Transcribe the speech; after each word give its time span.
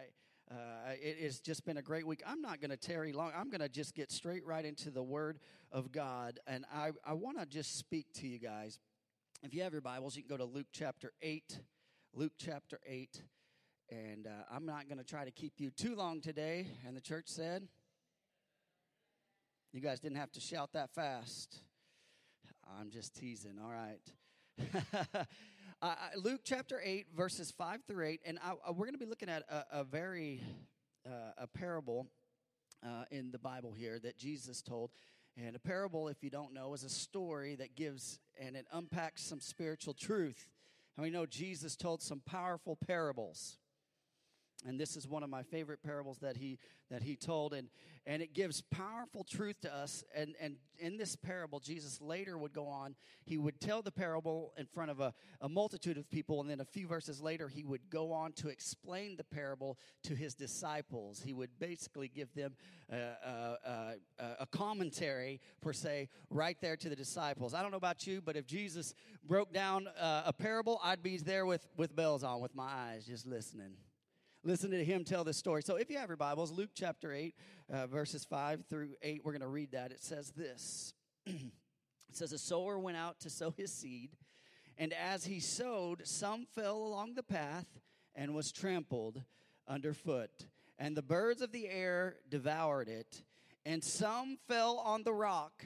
I, 0.00 0.54
uh, 0.54 0.94
it 1.00 1.18
has 1.22 1.40
just 1.40 1.64
been 1.64 1.76
a 1.76 1.82
great 1.82 2.06
week. 2.06 2.22
I'm 2.26 2.40
not 2.40 2.60
going 2.60 2.70
to 2.70 2.76
tarry 2.76 3.12
long. 3.12 3.32
I'm 3.36 3.50
going 3.50 3.60
to 3.60 3.68
just 3.68 3.94
get 3.94 4.10
straight 4.10 4.44
right 4.44 4.64
into 4.64 4.90
the 4.90 5.02
Word 5.02 5.38
of 5.70 5.92
God. 5.92 6.40
And 6.46 6.64
I, 6.74 6.90
I 7.04 7.12
want 7.12 7.38
to 7.38 7.46
just 7.46 7.78
speak 7.78 8.06
to 8.14 8.26
you 8.26 8.38
guys. 8.38 8.78
If 9.42 9.54
you 9.54 9.62
have 9.62 9.72
your 9.72 9.82
Bibles, 9.82 10.16
you 10.16 10.22
can 10.22 10.28
go 10.28 10.36
to 10.36 10.44
Luke 10.44 10.66
chapter 10.72 11.12
8. 11.22 11.58
Luke 12.14 12.32
chapter 12.38 12.80
8. 12.86 13.22
And 13.90 14.26
uh, 14.26 14.30
I'm 14.50 14.66
not 14.66 14.88
going 14.88 14.98
to 14.98 15.04
try 15.04 15.24
to 15.24 15.30
keep 15.30 15.54
you 15.58 15.70
too 15.70 15.94
long 15.94 16.20
today. 16.20 16.66
And 16.86 16.96
the 16.96 17.00
church 17.00 17.26
said, 17.26 17.68
You 19.72 19.80
guys 19.80 20.00
didn't 20.00 20.18
have 20.18 20.32
to 20.32 20.40
shout 20.40 20.72
that 20.72 20.90
fast. 20.94 21.58
I'm 22.78 22.90
just 22.90 23.14
teasing. 23.14 23.58
All 23.62 23.70
right. 23.70 24.00
uh, 25.82 25.94
Luke 26.16 26.42
chapter 26.44 26.80
8, 26.82 27.06
verses 27.16 27.50
5 27.56 27.80
through 27.88 28.06
8. 28.06 28.20
And 28.26 28.38
I, 28.44 28.52
I, 28.66 28.70
we're 28.70 28.86
going 28.86 28.92
to 28.92 28.98
be 28.98 29.06
looking 29.06 29.28
at 29.28 29.42
a, 29.48 29.80
a 29.80 29.84
very, 29.84 30.42
uh, 31.06 31.32
a 31.38 31.46
parable 31.46 32.06
uh, 32.84 33.04
in 33.10 33.30
the 33.30 33.38
Bible 33.38 33.72
here 33.72 33.98
that 34.00 34.18
Jesus 34.18 34.60
told. 34.60 34.90
And 35.36 35.56
a 35.56 35.58
parable, 35.58 36.08
if 36.08 36.22
you 36.22 36.30
don't 36.30 36.52
know, 36.52 36.74
is 36.74 36.84
a 36.84 36.90
story 36.90 37.54
that 37.56 37.76
gives 37.76 38.18
and 38.38 38.56
it 38.56 38.66
unpacks 38.72 39.22
some 39.22 39.40
spiritual 39.40 39.94
truth. 39.94 40.48
And 40.96 41.04
we 41.04 41.10
know 41.10 41.24
Jesus 41.24 41.76
told 41.76 42.02
some 42.02 42.20
powerful 42.26 42.76
parables 42.76 43.56
and 44.66 44.78
this 44.78 44.96
is 44.96 45.08
one 45.08 45.22
of 45.22 45.30
my 45.30 45.42
favorite 45.42 45.82
parables 45.82 46.18
that 46.18 46.36
he 46.36 46.58
that 46.90 47.02
he 47.02 47.16
told. 47.16 47.52
And 47.54 47.68
and 48.06 48.22
it 48.22 48.34
gives 48.34 48.62
powerful 48.62 49.24
truth 49.24 49.60
to 49.62 49.74
us. 49.74 50.04
And 50.14 50.34
and 50.40 50.56
in 50.78 50.96
this 50.96 51.14
parable 51.16 51.60
jesus 51.60 52.00
later 52.00 52.38
would 52.38 52.52
go 52.52 52.66
on. 52.66 52.94
He 53.24 53.38
would 53.38 53.60
tell 53.60 53.82
the 53.82 53.92
parable 53.92 54.52
in 54.56 54.66
front 54.66 54.90
of 54.90 55.00
a, 55.00 55.12
a 55.40 55.48
multitude 55.48 55.98
of 55.98 56.10
people. 56.10 56.40
And 56.40 56.48
then 56.48 56.60
a 56.60 56.64
few 56.64 56.86
verses 56.86 57.20
later 57.20 57.48
he 57.48 57.64
would 57.64 57.90
go 57.90 58.12
on 58.12 58.32
to 58.34 58.48
explain 58.48 59.16
the 59.16 59.24
parable 59.24 59.78
to 60.04 60.14
his 60.14 60.34
disciples. 60.34 61.20
He 61.20 61.32
would 61.32 61.50
basically 61.58 62.08
give 62.08 62.32
them 62.34 62.54
a, 62.90 63.96
a, 64.18 64.34
a 64.40 64.46
commentary 64.46 65.40
per 65.60 65.72
se 65.72 66.08
right 66.30 66.56
there 66.60 66.76
to 66.76 66.88
the 66.88 66.96
disciples. 66.96 67.54
I 67.54 67.62
don't 67.62 67.70
know 67.70 67.76
about 67.76 68.06
you 68.06 68.20
but 68.20 68.36
if 68.36 68.46
jesus 68.46 68.94
broke 69.26 69.52
down 69.52 69.88
uh, 69.98 70.22
a 70.26 70.32
parable 70.32 70.80
i'd 70.84 71.02
be 71.02 71.16
there 71.16 71.46
with 71.46 71.66
with 71.76 71.94
bells 71.94 72.24
on 72.24 72.40
with 72.40 72.54
my 72.54 72.70
eyes 72.70 73.04
just 73.06 73.26
listening 73.26 73.72
listen 74.42 74.70
to 74.70 74.84
him 74.84 75.04
tell 75.04 75.24
this 75.24 75.36
story. 75.36 75.62
So 75.62 75.76
if 75.76 75.90
you 75.90 75.98
have 75.98 76.08
your 76.08 76.16
Bibles, 76.16 76.50
Luke 76.50 76.70
chapter 76.74 77.12
8, 77.12 77.34
uh, 77.72 77.86
verses 77.86 78.24
5 78.24 78.64
through 78.68 78.90
8, 79.02 79.22
we're 79.24 79.32
going 79.32 79.40
to 79.42 79.48
read 79.48 79.72
that. 79.72 79.92
It 79.92 80.02
says 80.02 80.32
this 80.36 80.94
It 81.26 81.36
says, 82.12 82.32
A 82.32 82.38
sower 82.38 82.78
went 82.78 82.96
out 82.96 83.20
to 83.20 83.30
sow 83.30 83.50
his 83.50 83.72
seed, 83.72 84.10
and 84.78 84.92
as 84.92 85.24
he 85.24 85.40
sowed, 85.40 86.06
some 86.06 86.46
fell 86.54 86.76
along 86.76 87.14
the 87.14 87.22
path 87.22 87.66
and 88.14 88.34
was 88.34 88.50
trampled 88.50 89.22
underfoot, 89.68 90.46
and 90.78 90.96
the 90.96 91.02
birds 91.02 91.42
of 91.42 91.52
the 91.52 91.68
air 91.68 92.16
devoured 92.28 92.88
it, 92.88 93.22
and 93.64 93.84
some 93.84 94.38
fell 94.48 94.78
on 94.78 95.04
the 95.04 95.12
rock. 95.12 95.64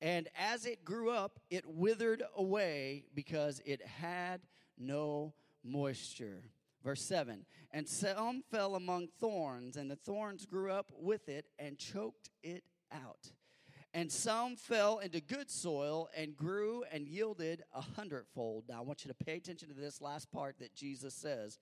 And 0.00 0.28
as 0.38 0.66
it 0.66 0.84
grew 0.84 1.10
up, 1.10 1.40
it 1.50 1.64
withered 1.66 2.22
away 2.36 3.04
because 3.14 3.60
it 3.64 3.84
had 3.84 4.42
no 4.78 5.32
moisture. 5.64 6.42
Verse 6.86 7.02
7 7.02 7.44
And 7.72 7.88
some 7.88 8.44
fell 8.48 8.76
among 8.76 9.08
thorns, 9.18 9.76
and 9.76 9.90
the 9.90 9.96
thorns 9.96 10.46
grew 10.46 10.70
up 10.70 10.92
with 10.96 11.28
it 11.28 11.46
and 11.58 11.76
choked 11.76 12.30
it 12.44 12.62
out. 12.92 13.32
And 13.92 14.12
some 14.12 14.54
fell 14.54 14.98
into 15.00 15.20
good 15.20 15.50
soil 15.50 16.08
and 16.16 16.36
grew 16.36 16.84
and 16.92 17.08
yielded 17.08 17.64
a 17.74 17.80
hundredfold. 17.80 18.66
Now, 18.68 18.78
I 18.78 18.82
want 18.82 19.04
you 19.04 19.08
to 19.08 19.24
pay 19.24 19.36
attention 19.36 19.68
to 19.68 19.74
this 19.74 20.00
last 20.00 20.30
part 20.30 20.60
that 20.60 20.76
Jesus 20.76 21.12
says. 21.12 21.58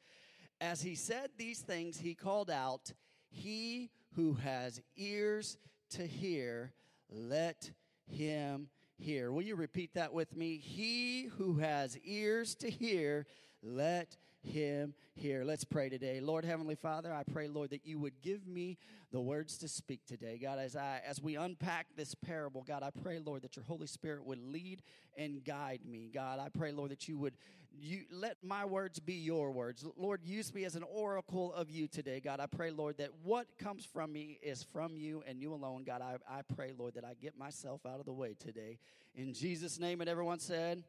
As 0.61 0.83
he 0.83 0.95
said 0.95 1.31
these 1.39 1.61
things, 1.61 1.99
he 1.99 2.15
called 2.15 2.51
out, 2.51 2.93
He 3.31 3.91
who 4.17 4.35
has 4.35 4.83
ears 4.95 5.57
to 5.91 6.07
hear, 6.07 6.75
let 7.09 7.71
him 8.07 8.69
hear. 8.99 9.33
Will 9.33 9.43
you 9.43 9.57
repeat 9.57 9.95
that 9.95 10.13
with 10.13 10.37
me? 10.37 10.59
He 10.59 11.31
who 11.39 11.61
has 11.61 11.97
ears 12.05 12.55
to 12.57 12.69
hear, 12.69 13.27
let 13.63 14.19
him 14.45 14.95
hear. 15.15 15.45
Let's 15.45 15.65
pray 15.65 15.89
today. 15.89 16.21
Lord 16.21 16.45
Heavenly 16.45 16.75
Father, 16.75 17.13
I 17.13 17.23
pray, 17.23 17.49
Lord, 17.49 17.71
that 17.71 17.87
you 17.87 17.99
would 17.99 18.21
give 18.23 18.47
me 18.47 18.79
the 19.13 19.21
words 19.21 19.59
to 19.59 19.69
speak 19.69 20.07
today. 20.07 20.39
God, 20.41 20.59
as 20.59 20.77
I 20.77 21.01
as 21.07 21.23
we 21.23 21.37
unpack 21.37 21.87
this 21.97 22.15
parable, 22.15 22.65
God, 22.67 22.83
I 22.83 22.91
pray, 22.91 23.19
Lord, 23.19 23.43
that 23.43 23.57
your 23.57 23.65
Holy 23.65 23.87
Spirit 23.87 24.25
would 24.25 24.39
lead 24.39 24.83
and 25.17 25.45
guide 25.45 25.81
me. 25.87 26.11
God, 26.13 26.39
I 26.39 26.49
pray, 26.49 26.73
Lord, 26.73 26.91
that 26.91 27.09
you 27.09 27.19
would 27.19 27.35
you 27.81 28.05
let 28.11 28.37
my 28.43 28.65
words 28.65 29.01
be 29.01 29.15
your 29.15 29.51
words. 29.51 29.85
Lord, 29.97 30.21
use 30.25 30.55
me 30.55 30.65
as 30.65 30.77
an 30.77 30.85
oracle 30.85 31.53
of 31.53 31.71
you 31.71 31.89
today. 31.89 32.21
God, 32.21 32.41
I 32.41 32.47
pray, 32.47 32.71
Lord, 32.71 32.99
that 32.99 33.11
what 33.23 33.47
comes 33.59 33.85
from 33.85 34.13
me 34.13 34.39
is 34.43 34.63
from 34.63 34.97
you 34.97 35.23
and 35.27 35.41
you 35.41 35.53
alone. 35.53 35.85
God, 35.85 36.01
I, 36.01 36.17
I 36.29 36.43
pray, 36.55 36.73
Lord, 36.77 36.95
that 36.95 37.05
I 37.05 37.15
get 37.15 37.37
myself 37.37 37.81
out 37.87 38.01
of 38.01 38.07
the 38.07 38.13
way 38.13 38.37
today. 38.39 38.79
In 39.15 39.33
Jesus' 39.33 39.79
name, 39.79 40.01
and 40.01 40.09
everyone 40.09 40.39
said, 40.39 40.85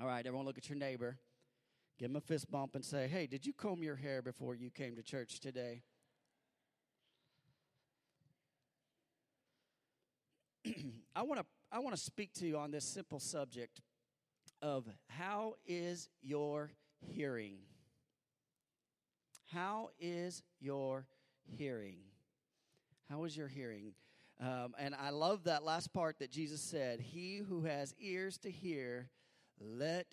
All 0.00 0.06
right, 0.06 0.24
everyone 0.24 0.46
look 0.46 0.58
at 0.58 0.68
your 0.68 0.78
neighbor. 0.78 1.16
Give 2.00 2.10
him 2.10 2.16
a 2.16 2.20
fist 2.22 2.50
bump 2.50 2.74
and 2.74 2.82
say, 2.82 3.08
Hey, 3.08 3.26
did 3.26 3.44
you 3.44 3.52
comb 3.52 3.82
your 3.82 3.96
hair 3.96 4.22
before 4.22 4.54
you 4.54 4.70
came 4.70 4.96
to 4.96 5.02
church 5.02 5.38
today? 5.38 5.82
I 11.14 11.20
want 11.22 11.40
to 11.40 11.46
I 11.70 11.78
want 11.80 11.94
to 11.94 12.00
speak 12.00 12.32
to 12.34 12.46
you 12.46 12.56
on 12.56 12.70
this 12.70 12.86
simple 12.86 13.20
subject 13.20 13.82
of 14.62 14.88
how 15.08 15.56
is 15.66 16.08
your 16.22 16.70
hearing? 17.00 17.58
How 19.52 19.90
is 20.00 20.42
your 20.58 21.06
hearing? 21.44 21.98
How 23.10 23.24
is 23.24 23.36
your 23.36 23.48
hearing? 23.48 23.92
Um, 24.40 24.74
and 24.78 24.94
I 24.94 25.10
love 25.10 25.44
that 25.44 25.64
last 25.64 25.92
part 25.92 26.18
that 26.20 26.30
Jesus 26.30 26.62
said, 26.62 27.00
He 27.00 27.42
who 27.46 27.64
has 27.64 27.94
ears 28.00 28.38
to 28.38 28.50
hear, 28.50 29.10
let 29.60 30.06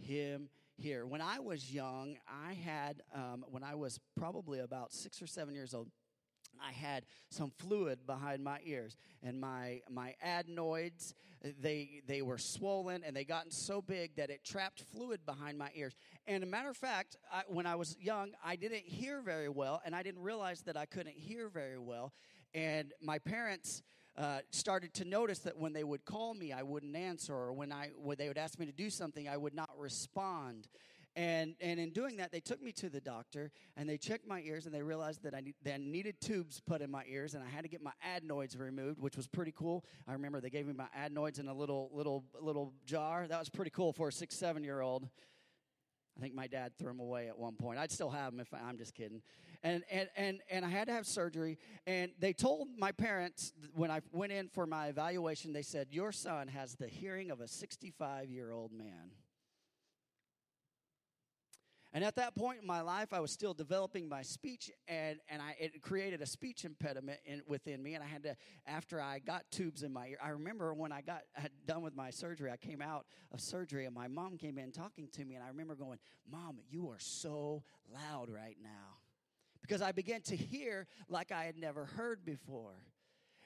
him 0.00 0.48
hear. 0.76 1.06
When 1.06 1.20
I 1.20 1.40
was 1.40 1.72
young, 1.72 2.16
I 2.28 2.54
had, 2.54 3.02
um, 3.14 3.44
when 3.48 3.62
I 3.62 3.74
was 3.74 4.00
probably 4.16 4.60
about 4.60 4.92
six 4.92 5.20
or 5.22 5.26
seven 5.26 5.54
years 5.54 5.74
old, 5.74 5.88
I 6.62 6.72
had 6.72 7.04
some 7.30 7.50
fluid 7.58 8.06
behind 8.06 8.44
my 8.44 8.60
ears, 8.64 8.96
and 9.22 9.40
my 9.40 9.80
my 9.90 10.14
adenoids 10.22 11.14
they 11.60 12.02
they 12.06 12.22
were 12.22 12.38
swollen 12.38 13.02
and 13.04 13.16
they 13.16 13.24
gotten 13.24 13.50
so 13.50 13.82
big 13.82 14.14
that 14.16 14.30
it 14.30 14.44
trapped 14.44 14.84
fluid 14.92 15.24
behind 15.26 15.58
my 15.58 15.70
ears. 15.74 15.94
And 16.26 16.42
a 16.42 16.46
matter 16.46 16.70
of 16.70 16.76
fact, 16.76 17.16
I, 17.32 17.42
when 17.48 17.66
I 17.66 17.74
was 17.74 17.96
young, 17.98 18.32
I 18.44 18.56
didn't 18.56 18.84
hear 18.84 19.20
very 19.22 19.48
well, 19.48 19.80
and 19.84 19.94
I 19.94 20.02
didn't 20.02 20.22
realize 20.22 20.62
that 20.62 20.76
I 20.76 20.86
couldn't 20.86 21.16
hear 21.16 21.48
very 21.48 21.78
well. 21.78 22.12
And 22.54 22.92
my 23.00 23.18
parents 23.18 23.82
uh, 24.16 24.40
started 24.50 24.92
to 24.94 25.04
notice 25.04 25.40
that 25.40 25.56
when 25.56 25.72
they 25.72 25.84
would 25.84 26.04
call 26.04 26.34
me, 26.34 26.52
I 26.52 26.62
wouldn't 26.62 26.96
answer, 26.96 27.34
or 27.34 27.52
when 27.52 27.72
I 27.72 27.90
when 27.96 28.16
they 28.18 28.28
would 28.28 28.38
ask 28.38 28.58
me 28.58 28.66
to 28.66 28.72
do 28.72 28.90
something, 28.90 29.28
I 29.28 29.36
would 29.36 29.54
not 29.54 29.70
respond. 29.78 30.68
And, 31.14 31.56
and 31.60 31.78
in 31.78 31.90
doing 31.90 32.16
that, 32.16 32.32
they 32.32 32.40
took 32.40 32.62
me 32.62 32.72
to 32.72 32.88
the 32.88 33.00
doctor 33.00 33.50
and 33.76 33.86
they 33.86 33.98
checked 33.98 34.26
my 34.26 34.40
ears 34.40 34.64
and 34.64 34.74
they 34.74 34.80
realized 34.80 35.22
that 35.24 35.34
I, 35.34 35.40
need, 35.40 35.54
that 35.62 35.74
I 35.74 35.76
needed 35.76 36.20
tubes 36.22 36.60
put 36.60 36.80
in 36.80 36.90
my 36.90 37.04
ears 37.06 37.34
and 37.34 37.44
I 37.44 37.48
had 37.48 37.64
to 37.64 37.68
get 37.68 37.82
my 37.82 37.92
adenoids 38.02 38.56
removed, 38.56 38.98
which 38.98 39.16
was 39.16 39.26
pretty 39.26 39.52
cool. 39.52 39.84
I 40.08 40.14
remember 40.14 40.40
they 40.40 40.48
gave 40.48 40.66
me 40.66 40.72
my 40.72 40.86
adenoids 40.96 41.38
in 41.38 41.48
a 41.48 41.54
little, 41.54 41.90
little, 41.92 42.24
little 42.40 42.72
jar. 42.86 43.26
That 43.28 43.38
was 43.38 43.50
pretty 43.50 43.70
cool 43.72 43.92
for 43.92 44.08
a 44.08 44.12
six, 44.12 44.34
seven 44.36 44.64
year 44.64 44.80
old. 44.80 45.06
I 46.16 46.20
think 46.20 46.34
my 46.34 46.46
dad 46.46 46.72
threw 46.78 46.88
them 46.88 47.00
away 47.00 47.28
at 47.28 47.38
one 47.38 47.54
point. 47.54 47.78
I'd 47.78 47.90
still 47.90 48.10
have 48.10 48.32
them 48.32 48.40
if 48.40 48.52
I, 48.52 48.58
I'm 48.58 48.78
just 48.78 48.94
kidding 48.94 49.22
and, 49.62 49.84
and, 49.90 50.08
and, 50.16 50.40
and 50.50 50.64
I 50.64 50.68
had 50.68 50.88
to 50.88 50.92
have 50.92 51.06
surgery. 51.06 51.58
And 51.86 52.12
they 52.18 52.32
told 52.32 52.68
my 52.76 52.92
parents 52.92 53.52
when 53.74 53.90
I 53.90 54.00
went 54.12 54.32
in 54.32 54.48
for 54.48 54.66
my 54.66 54.88
evaluation, 54.88 55.52
they 55.52 55.62
said, 55.62 55.88
Your 55.90 56.12
son 56.12 56.48
has 56.48 56.74
the 56.74 56.88
hearing 56.88 57.30
of 57.30 57.40
a 57.40 57.48
65 57.48 58.30
year 58.30 58.50
old 58.50 58.72
man. 58.72 59.12
And 61.94 62.02
at 62.02 62.16
that 62.16 62.34
point 62.34 62.60
in 62.62 62.66
my 62.66 62.80
life, 62.80 63.12
I 63.12 63.20
was 63.20 63.30
still 63.30 63.52
developing 63.52 64.08
my 64.08 64.22
speech, 64.22 64.70
and, 64.88 65.18
and 65.28 65.42
I, 65.42 65.54
it 65.58 65.82
created 65.82 66.22
a 66.22 66.26
speech 66.26 66.64
impediment 66.64 67.20
in, 67.26 67.42
within 67.46 67.82
me. 67.82 67.94
And 67.94 68.02
I 68.02 68.06
had 68.06 68.22
to, 68.22 68.34
after 68.66 68.98
I 68.98 69.18
got 69.18 69.44
tubes 69.50 69.82
in 69.82 69.92
my 69.92 70.06
ear, 70.06 70.16
I 70.22 70.30
remember 70.30 70.72
when 70.72 70.90
I 70.90 71.02
got 71.02 71.22
had 71.34 71.50
done 71.66 71.82
with 71.82 71.94
my 71.94 72.08
surgery, 72.08 72.50
I 72.50 72.56
came 72.56 72.80
out 72.80 73.04
of 73.30 73.42
surgery, 73.42 73.84
and 73.84 73.94
my 73.94 74.08
mom 74.08 74.38
came 74.38 74.56
in 74.56 74.72
talking 74.72 75.08
to 75.12 75.24
me, 75.24 75.34
and 75.34 75.44
I 75.44 75.48
remember 75.48 75.74
going, 75.74 75.98
Mom, 76.30 76.60
you 76.70 76.88
are 76.88 76.98
so 76.98 77.62
loud 77.92 78.30
right 78.30 78.56
now 78.62 78.96
because 79.60 79.82
I 79.82 79.92
began 79.92 80.22
to 80.22 80.36
hear 80.36 80.86
like 81.10 81.30
I 81.30 81.44
had 81.44 81.58
never 81.58 81.84
heard 81.84 82.24
before. 82.24 82.84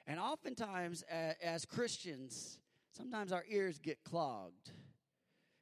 And 0.07 0.21
oftentimes, 0.21 1.03
as 1.43 1.65
Christians, 1.65 2.59
sometimes 2.93 3.33
our 3.33 3.45
ears 3.49 3.81
get 3.81 4.05
clogged 4.05 4.71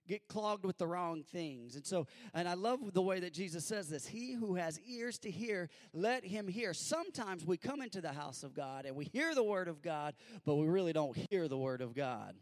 get 0.06 0.26
clogged 0.28 0.64
with 0.64 0.78
the 0.78 0.86
wrong 0.86 1.22
things. 1.22 1.76
And 1.76 1.86
so, 1.86 2.06
and 2.32 2.48
I 2.48 2.54
love 2.54 2.92
the 2.92 3.02
way 3.02 3.20
that 3.20 3.32
Jesus 3.32 3.64
says 3.64 3.88
this 3.88 4.06
He 4.06 4.32
who 4.32 4.54
has 4.54 4.80
ears 4.80 5.18
to 5.20 5.30
hear, 5.30 5.68
let 5.92 6.24
him 6.24 6.48
hear. 6.48 6.74
Sometimes 6.74 7.44
we 7.44 7.56
come 7.56 7.82
into 7.82 8.00
the 8.00 8.12
house 8.12 8.42
of 8.42 8.54
God 8.54 8.86
and 8.86 8.96
we 8.96 9.06
hear 9.06 9.34
the 9.34 9.44
word 9.44 9.68
of 9.68 9.82
God, 9.82 10.14
but 10.44 10.56
we 10.56 10.66
really 10.66 10.92
don't 10.92 11.16
hear 11.30 11.48
the 11.48 11.58
word 11.58 11.80
of 11.80 11.94
God. 11.94 12.34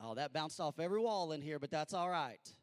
Oh, 0.00 0.14
that 0.14 0.32
bounced 0.32 0.60
off 0.60 0.78
every 0.78 1.00
wall 1.00 1.32
in 1.32 1.40
here, 1.40 1.58
but 1.58 1.70
that's 1.70 1.94
all 1.94 2.10
right. 2.10 2.54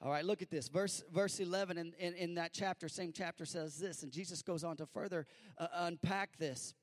All 0.00 0.10
right, 0.10 0.24
look 0.24 0.42
at 0.42 0.50
this. 0.50 0.68
Verse, 0.68 1.04
verse 1.12 1.38
11 1.38 1.78
in, 1.78 1.92
in, 1.98 2.14
in 2.14 2.34
that 2.34 2.52
chapter, 2.52 2.88
same 2.88 3.12
chapter 3.12 3.44
says 3.44 3.78
this, 3.78 4.02
and 4.02 4.10
Jesus 4.10 4.42
goes 4.42 4.64
on 4.64 4.76
to 4.78 4.86
further 4.86 5.26
uh, 5.58 5.68
unpack 5.74 6.36
this, 6.38 6.74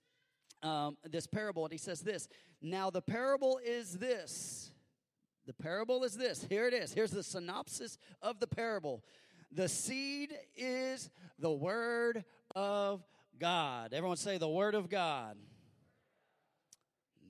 um, 0.63 0.97
this 1.03 1.27
parable, 1.27 1.65
and 1.65 1.71
he 1.71 1.77
says 1.77 1.99
this 1.99 2.29
Now 2.61 2.89
the 2.89 3.01
parable 3.01 3.59
is 3.63 3.97
this. 3.97 4.71
The 5.49 5.63
parable 5.63 6.03
is 6.03 6.15
this. 6.15 6.45
Here 6.47 6.67
it 6.67 6.75
is. 6.75 6.93
Here's 6.93 7.09
the 7.09 7.23
synopsis 7.23 7.97
of 8.21 8.39
the 8.39 8.45
parable. 8.45 9.03
The 9.51 9.67
seed 9.67 10.31
is 10.55 11.09
the 11.39 11.51
word 11.51 12.23
of 12.55 13.03
God. 13.39 13.91
Everyone 13.91 14.17
say 14.17 14.37
the 14.37 14.47
word 14.47 14.75
of 14.75 14.91
God. 14.91 15.37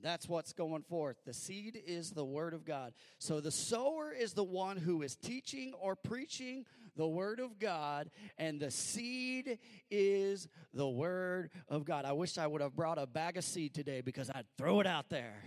That's 0.02 0.28
what's 0.28 0.52
going 0.52 0.82
forth. 0.82 1.16
The 1.24 1.32
seed 1.32 1.80
is 1.86 2.10
the 2.10 2.22
word 2.22 2.52
of 2.52 2.66
God. 2.66 2.92
So 3.18 3.40
the 3.40 3.50
sower 3.50 4.12
is 4.12 4.34
the 4.34 4.44
one 4.44 4.76
who 4.76 5.00
is 5.00 5.16
teaching 5.16 5.72
or 5.80 5.96
preaching 5.96 6.66
the 6.96 7.08
word 7.08 7.40
of 7.40 7.58
God, 7.58 8.10
and 8.36 8.60
the 8.60 8.70
seed 8.70 9.58
is 9.90 10.46
the 10.74 10.88
word 10.88 11.52
of 11.70 11.86
God. 11.86 12.04
I 12.04 12.12
wish 12.12 12.36
I 12.36 12.46
would 12.46 12.60
have 12.60 12.76
brought 12.76 12.98
a 12.98 13.06
bag 13.06 13.38
of 13.38 13.44
seed 13.44 13.72
today 13.72 14.02
because 14.02 14.28
I'd 14.28 14.44
throw 14.58 14.80
it 14.80 14.86
out 14.86 15.08
there. 15.08 15.42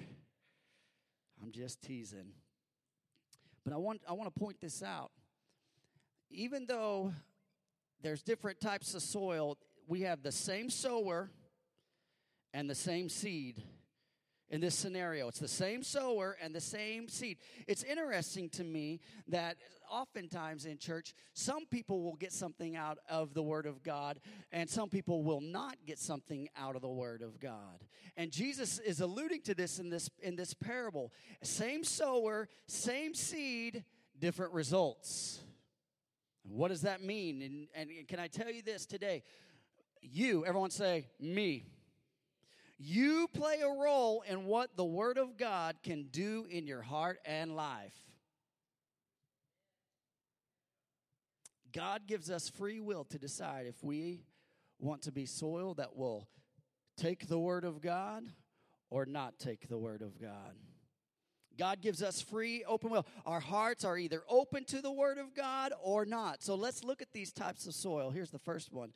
I'm 1.40 1.52
just 1.52 1.84
teasing. 1.84 2.32
But 3.64 3.74
I 3.74 3.78
want 3.78 4.02
I 4.08 4.14
want 4.14 4.34
to 4.34 4.40
point 4.40 4.60
this 4.62 4.84
out. 4.84 5.12
Even 6.30 6.66
though 6.66 7.14
there's 8.02 8.24
different 8.24 8.60
types 8.60 8.94
of 8.96 9.02
soil, 9.02 9.58
we 9.88 10.02
have 10.02 10.24
the 10.24 10.32
same 10.32 10.70
sower 10.70 11.30
and 12.54 12.70
the 12.70 12.76
same 12.76 13.10
seed 13.10 13.64
in 14.54 14.62
this 14.62 14.76
scenario. 14.76 15.28
It's 15.28 15.40
the 15.40 15.48
same 15.48 15.82
sower 15.82 16.38
and 16.40 16.54
the 16.54 16.62
same 16.62 17.10
seed. 17.10 17.40
It's 17.68 17.84
interesting 17.84 18.50
to 18.50 18.64
me 18.64 19.00
that 19.28 19.58
oftentimes 19.92 20.68
in 20.68 20.78
church, 20.78 21.16
some 21.34 21.66
people 21.66 22.04
will 22.04 22.16
get 22.16 22.32
something 22.32 22.76
out 22.76 23.00
of 23.10 23.34
the 23.34 23.42
Word 23.42 23.66
of 23.66 23.82
God, 23.82 24.20
and 24.52 24.70
some 24.70 24.90
people 24.90 25.24
will 25.24 25.42
not 25.42 25.78
get 25.88 25.98
something 25.98 26.50
out 26.56 26.76
of 26.76 26.84
the 26.84 26.88
Word 26.88 27.24
of 27.24 27.40
God. 27.40 27.84
And 28.16 28.32
Jesus 28.32 28.78
is 28.78 29.02
alluding 29.02 29.42
to 29.42 29.56
this 29.56 29.80
in 29.80 29.90
this 29.90 30.08
in 30.22 30.36
this 30.36 30.54
parable. 30.54 31.12
Same 31.42 31.84
sower, 31.84 32.48
same 32.68 33.16
seed, 33.16 33.84
different 34.20 34.54
results. 34.54 35.40
What 36.44 36.68
does 36.68 36.82
that 36.82 37.02
mean? 37.02 37.42
And, 37.42 37.90
and 37.98 38.08
can 38.08 38.20
I 38.20 38.28
tell 38.28 38.52
you 38.52 38.62
this 38.62 38.86
today? 38.86 39.24
You, 40.00 40.46
everyone 40.46 40.70
say, 40.70 41.08
me. 41.20 41.66
You 42.86 43.30
play 43.34 43.62
a 43.62 43.70
role 43.70 44.26
in 44.28 44.44
what 44.44 44.76
the 44.76 44.84
Word 44.84 45.18
of 45.18 45.38
God 45.38 45.78
can 45.84 46.08
do 46.12 46.46
in 46.50 46.68
your 46.68 46.82
heart 46.82 47.18
and 47.24 47.56
life. 47.56 47.96
God 51.72 52.02
gives 52.08 52.30
us 52.30 52.50
free 52.50 52.82
will 52.82 53.06
to 53.06 53.18
decide 53.18 53.68
if 53.68 53.82
we 53.82 54.26
want 54.80 55.04
to 55.04 55.14
be 55.14 55.26
soil 55.26 55.76
that 55.76 55.96
will 55.96 56.28
take 56.98 57.30
the 57.30 57.40
Word 57.40 57.64
of 57.64 57.80
God 57.80 58.26
or 58.90 59.06
not 59.06 59.40
take 59.40 59.70
the 59.70 59.78
Word 59.78 60.02
of 60.02 60.20
God. 60.20 60.54
God 61.58 61.82
gives 61.82 62.02
us 62.02 62.22
free, 62.22 62.64
open 62.66 62.90
will. 62.90 63.06
Our 63.26 63.40
hearts 63.40 63.86
are 63.86 63.98
either 63.98 64.24
open 64.28 64.66
to 64.66 64.82
the 64.82 64.92
Word 64.92 65.18
of 65.18 65.36
God 65.36 65.74
or 65.82 66.06
not. 66.06 66.42
So 66.44 66.56
let's 66.56 66.84
look 66.84 67.02
at 67.02 67.14
these 67.14 67.32
types 67.32 67.68
of 67.68 67.74
soil. 67.74 68.10
Here's 68.10 68.32
the 68.32 68.40
first 68.40 68.74
one. 68.74 68.92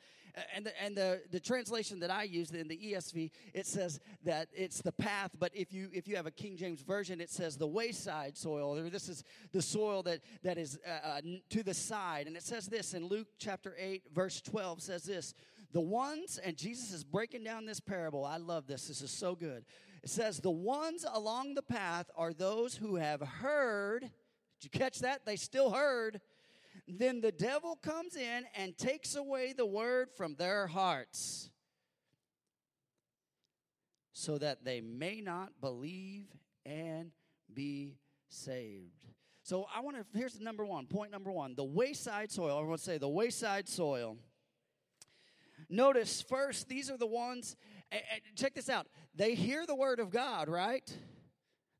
And 0.54 0.66
the, 0.66 0.82
and 0.82 0.96
the, 0.96 1.22
the 1.30 1.40
translation 1.40 2.00
that 2.00 2.10
I 2.10 2.22
use 2.24 2.50
in 2.50 2.68
the 2.68 2.76
ESV, 2.76 3.30
it 3.54 3.66
says 3.66 3.98
that 4.24 4.48
it's 4.54 4.80
the 4.80 4.92
path, 4.92 5.32
but 5.38 5.50
if 5.54 5.72
you 5.72 5.88
if 5.92 6.06
you 6.06 6.16
have 6.16 6.26
a 6.26 6.30
King 6.30 6.56
James 6.56 6.82
version, 6.82 7.20
it 7.20 7.30
says 7.30 7.56
the 7.56 7.66
wayside 7.66 8.36
soil. 8.36 8.74
This 8.90 9.08
is 9.08 9.24
the 9.52 9.62
soil 9.62 10.02
that, 10.04 10.20
that 10.42 10.58
is 10.58 10.78
uh, 10.86 11.06
uh, 11.06 11.20
to 11.50 11.62
the 11.62 11.74
side. 11.74 12.26
And 12.26 12.36
it 12.36 12.42
says 12.42 12.66
this 12.66 12.94
in 12.94 13.06
Luke 13.06 13.28
chapter 13.38 13.74
8, 13.78 14.04
verse 14.14 14.40
12 14.40 14.82
says 14.82 15.02
this. 15.04 15.34
The 15.72 15.80
ones, 15.80 16.38
and 16.42 16.56
Jesus 16.56 16.92
is 16.92 17.04
breaking 17.04 17.44
down 17.44 17.66
this 17.66 17.78
parable. 17.80 18.24
I 18.24 18.38
love 18.38 18.66
this. 18.66 18.88
This 18.88 19.02
is 19.02 19.10
so 19.10 19.34
good. 19.34 19.64
It 20.02 20.10
says, 20.10 20.40
The 20.40 20.50
ones 20.50 21.04
along 21.10 21.54
the 21.54 21.62
path 21.62 22.10
are 22.16 22.32
those 22.32 22.76
who 22.76 22.96
have 22.96 23.20
heard. 23.20 24.02
Did 24.02 24.10
you 24.64 24.70
catch 24.70 25.00
that? 25.00 25.24
They 25.24 25.36
still 25.36 25.70
heard. 25.70 26.20
Then 26.86 27.20
the 27.20 27.32
devil 27.32 27.76
comes 27.76 28.16
in 28.16 28.44
and 28.54 28.76
takes 28.76 29.14
away 29.14 29.52
the 29.52 29.66
word 29.66 30.08
from 30.16 30.34
their 30.36 30.66
hearts 30.66 31.50
so 34.12 34.38
that 34.38 34.64
they 34.64 34.80
may 34.80 35.20
not 35.20 35.52
believe 35.60 36.26
and 36.64 37.12
be 37.52 37.98
saved. 38.28 39.04
So 39.42 39.66
I 39.74 39.80
want 39.80 39.96
to, 39.96 40.18
here's 40.18 40.40
number 40.40 40.64
one, 40.64 40.86
point 40.86 41.10
number 41.10 41.30
one 41.30 41.54
the 41.54 41.64
wayside 41.64 42.30
soil. 42.30 42.58
Everyone 42.58 42.78
say 42.78 42.98
the 42.98 43.08
wayside 43.08 43.68
soil. 43.68 44.16
Notice 45.70 46.22
first, 46.22 46.68
these 46.68 46.90
are 46.90 46.96
the 46.96 47.06
ones, 47.06 47.56
check 48.36 48.54
this 48.54 48.68
out. 48.68 48.86
They 49.14 49.34
hear 49.34 49.66
the 49.66 49.74
word 49.74 50.00
of 50.00 50.10
God, 50.10 50.48
right? 50.48 50.90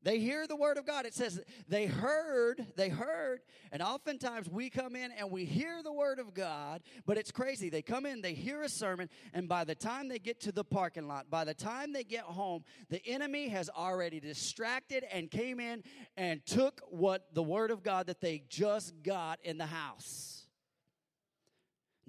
They 0.01 0.19
hear 0.19 0.47
the 0.47 0.55
word 0.55 0.77
of 0.77 0.85
God. 0.85 1.05
It 1.05 1.13
says 1.13 1.41
they 1.67 1.85
heard, 1.85 2.65
they 2.77 2.87
heard, 2.87 3.41
and 3.71 3.81
oftentimes 3.81 4.49
we 4.49 4.69
come 4.69 4.95
in 4.95 5.11
and 5.11 5.29
we 5.29 5.43
hear 5.43 5.83
the 5.83 5.91
word 5.91 6.19
of 6.19 6.33
God, 6.33 6.81
but 7.05 7.17
it's 7.17 7.31
crazy. 7.31 7.69
They 7.69 7.81
come 7.81 8.05
in, 8.05 8.21
they 8.21 8.33
hear 8.33 8.61
a 8.61 8.69
sermon, 8.69 9.09
and 9.33 9.49
by 9.49 9.65
the 9.65 9.75
time 9.75 10.07
they 10.07 10.19
get 10.19 10.39
to 10.41 10.53
the 10.53 10.63
parking 10.63 11.07
lot, 11.07 11.29
by 11.29 11.43
the 11.43 11.53
time 11.53 11.91
they 11.91 12.05
get 12.05 12.23
home, 12.23 12.63
the 12.89 13.05
enemy 13.05 13.49
has 13.49 13.69
already 13.69 14.21
distracted 14.21 15.03
and 15.11 15.29
came 15.29 15.59
in 15.59 15.83
and 16.15 16.45
took 16.45 16.81
what 16.89 17.33
the 17.33 17.43
word 17.43 17.69
of 17.69 17.83
God 17.83 18.07
that 18.07 18.21
they 18.21 18.43
just 18.47 19.03
got 19.03 19.39
in 19.43 19.57
the 19.57 19.65
house. 19.65 20.38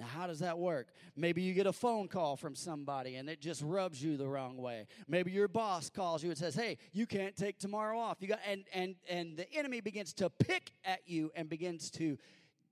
Now, 0.01 0.07
how 0.07 0.27
does 0.27 0.39
that 0.39 0.59
work? 0.59 0.89
Maybe 1.15 1.43
you 1.43 1.53
get 1.53 1.67
a 1.67 1.75
phone 1.75 2.09
call 2.09 2.35
from 2.35 2.55
somebody 2.55 3.17
and 3.17 3.29
it 3.29 3.39
just 3.39 3.61
rubs 3.61 4.03
you 4.03 4.17
the 4.17 4.27
wrong 4.27 4.57
way. 4.57 4.87
Maybe 5.07 5.31
your 5.31 5.47
boss 5.47 5.91
calls 5.91 6.25
you 6.25 6.31
and 6.31 6.39
says, 6.39 6.55
"Hey, 6.55 6.79
you 6.93 7.07
can't 7.07 7.37
take 7.37 7.59
tomorrow 7.59 7.99
off." 7.99 8.17
You 8.21 8.29
got 8.29 8.41
and 8.47 8.65
and 8.73 8.97
and 9.11 9.37
the 9.37 9.53
enemy 9.53 9.83
begins 9.83 10.15
to 10.15 10.31
pick 10.31 10.73
at 10.87 11.01
you 11.07 11.31
and 11.37 11.51
begins 11.51 11.91
to 11.93 12.17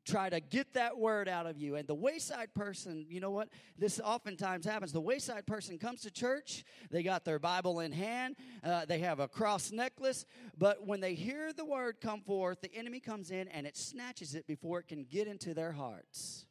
try 0.06 0.30
to 0.30 0.40
get 0.40 0.72
that 0.72 0.96
word 0.96 1.28
out 1.28 1.44
of 1.44 1.58
you. 1.58 1.74
And 1.76 1.86
the 1.86 1.94
wayside 1.94 2.54
person, 2.54 3.04
you 3.10 3.20
know 3.20 3.30
what? 3.30 3.50
This 3.76 4.00
oftentimes 4.02 4.64
happens. 4.64 4.90
The 4.90 5.00
wayside 5.02 5.46
person 5.46 5.76
comes 5.76 6.00
to 6.02 6.10
church, 6.10 6.64
they 6.90 7.02
got 7.02 7.26
their 7.26 7.38
Bible 7.38 7.80
in 7.80 7.92
hand, 7.92 8.36
uh, 8.64 8.86
they 8.86 9.00
have 9.00 9.20
a 9.20 9.28
cross 9.28 9.70
necklace, 9.70 10.24
but 10.56 10.86
when 10.86 11.00
they 11.00 11.12
hear 11.12 11.52
the 11.52 11.66
word 11.66 12.00
come 12.00 12.22
forth, 12.22 12.62
the 12.62 12.74
enemy 12.74 13.00
comes 13.00 13.30
in 13.30 13.48
and 13.48 13.66
it 13.66 13.76
snatches 13.76 14.34
it 14.34 14.46
before 14.46 14.78
it 14.78 14.88
can 14.88 15.04
get 15.04 15.26
into 15.26 15.52
their 15.52 15.72
hearts 15.72 16.46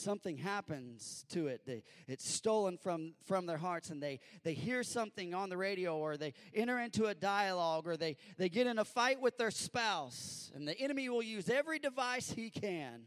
something 0.00 0.36
happens 0.36 1.24
to 1.30 1.46
it. 1.46 1.62
They, 1.66 1.82
it's 2.08 2.28
stolen 2.28 2.76
from 2.76 3.14
from 3.24 3.46
their 3.46 3.56
hearts 3.58 3.90
and 3.90 4.02
they 4.02 4.20
they 4.42 4.54
hear 4.54 4.82
something 4.82 5.34
on 5.34 5.48
the 5.48 5.56
radio 5.56 5.96
or 5.96 6.16
they 6.16 6.34
enter 6.54 6.78
into 6.78 7.06
a 7.06 7.14
dialogue 7.14 7.86
or 7.86 7.96
they 7.96 8.16
they 8.38 8.48
get 8.48 8.66
in 8.66 8.78
a 8.78 8.84
fight 8.84 9.20
with 9.20 9.38
their 9.38 9.50
spouse 9.50 10.50
and 10.54 10.66
the 10.66 10.78
enemy 10.78 11.08
will 11.08 11.22
use 11.22 11.48
every 11.48 11.78
device 11.78 12.30
he 12.30 12.50
can 12.50 13.02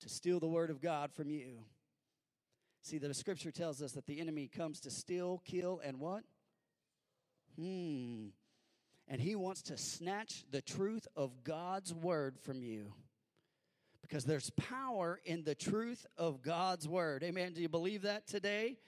to 0.00 0.08
steal 0.08 0.40
the 0.40 0.48
word 0.48 0.70
of 0.70 0.80
god 0.80 1.12
from 1.12 1.30
you. 1.30 1.60
See 2.82 2.98
the 2.98 3.12
scripture 3.14 3.50
tells 3.50 3.82
us 3.82 3.92
that 3.92 4.06
the 4.06 4.20
enemy 4.20 4.48
comes 4.48 4.80
to 4.80 4.90
steal 4.90 5.42
kill 5.44 5.80
and 5.84 6.00
what? 6.00 6.24
Hmm. 7.56 8.28
And 9.10 9.22
he 9.22 9.36
wants 9.36 9.62
to 9.62 9.78
snatch 9.78 10.44
the 10.50 10.60
truth 10.60 11.06
of 11.16 11.44
god's 11.44 11.94
word 11.94 12.38
from 12.38 12.62
you 12.62 12.92
because 14.08 14.24
there's 14.24 14.50
power 14.50 15.20
in 15.24 15.44
the 15.44 15.54
truth 15.54 16.06
of 16.16 16.42
God's 16.42 16.88
word. 16.88 17.22
Amen. 17.22 17.52
Do 17.52 17.60
you 17.60 17.68
believe 17.68 18.02
that 18.02 18.26
today? 18.26 18.78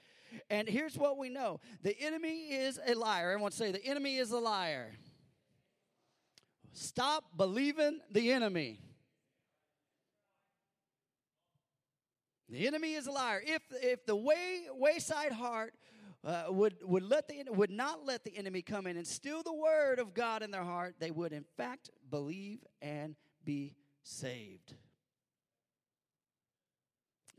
And 0.48 0.68
here's 0.68 0.96
what 0.96 1.18
we 1.18 1.28
know 1.28 1.60
the 1.82 1.98
enemy 2.00 2.52
is 2.52 2.78
a 2.86 2.94
liar. 2.94 3.32
Everyone 3.32 3.52
say, 3.52 3.72
the 3.72 3.84
enemy 3.84 4.16
is 4.16 4.30
a 4.30 4.38
liar. 4.38 4.92
Stop 6.72 7.24
believing 7.36 8.00
the 8.10 8.32
enemy. 8.32 8.80
The 12.48 12.66
enemy 12.66 12.94
is 12.94 13.06
a 13.06 13.12
liar. 13.12 13.42
If 13.44 13.62
if 13.70 14.06
the 14.06 14.16
way 14.16 14.62
wayside 14.72 15.32
heart 15.32 15.74
uh, 16.24 16.44
would 16.48 16.76
would 16.82 17.04
let 17.04 17.28
the 17.28 17.44
would 17.48 17.70
not 17.70 18.04
let 18.04 18.24
the 18.24 18.36
enemy 18.36 18.62
come 18.62 18.86
in 18.86 18.96
and 18.96 19.06
steal 19.06 19.42
the 19.42 19.52
word 19.52 19.98
of 19.98 20.14
God 20.14 20.42
in 20.42 20.50
their 20.50 20.64
heart, 20.64 20.96
they 20.98 21.10
would 21.12 21.32
in 21.32 21.44
fact 21.56 21.90
believe 22.08 22.64
and 22.82 23.14
be 23.44 23.74
saved. 24.02 24.74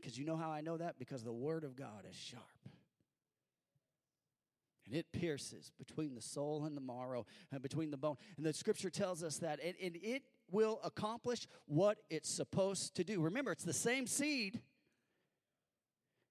Because 0.02 0.18
you 0.18 0.24
know 0.24 0.36
how 0.36 0.50
I 0.50 0.62
know 0.62 0.76
that? 0.76 0.98
Because 0.98 1.22
the 1.22 1.32
Word 1.32 1.62
of 1.62 1.76
God 1.76 2.04
is 2.10 2.16
sharp. 2.16 2.42
And 4.84 4.96
it 4.96 5.06
pierces 5.12 5.70
between 5.78 6.16
the 6.16 6.20
soul 6.20 6.64
and 6.64 6.76
the 6.76 6.80
marrow, 6.80 7.24
and 7.52 7.62
between 7.62 7.92
the 7.92 7.96
bone. 7.96 8.16
And 8.36 8.44
the 8.44 8.52
scripture 8.52 8.90
tells 8.90 9.22
us 9.22 9.38
that. 9.38 9.60
And, 9.64 9.74
and 9.80 9.96
it 10.02 10.24
will 10.50 10.80
accomplish 10.82 11.46
what 11.66 11.98
it's 12.10 12.28
supposed 12.28 12.96
to 12.96 13.04
do. 13.04 13.20
Remember, 13.20 13.52
it's 13.52 13.62
the 13.62 13.72
same 13.72 14.08
seed. 14.08 14.60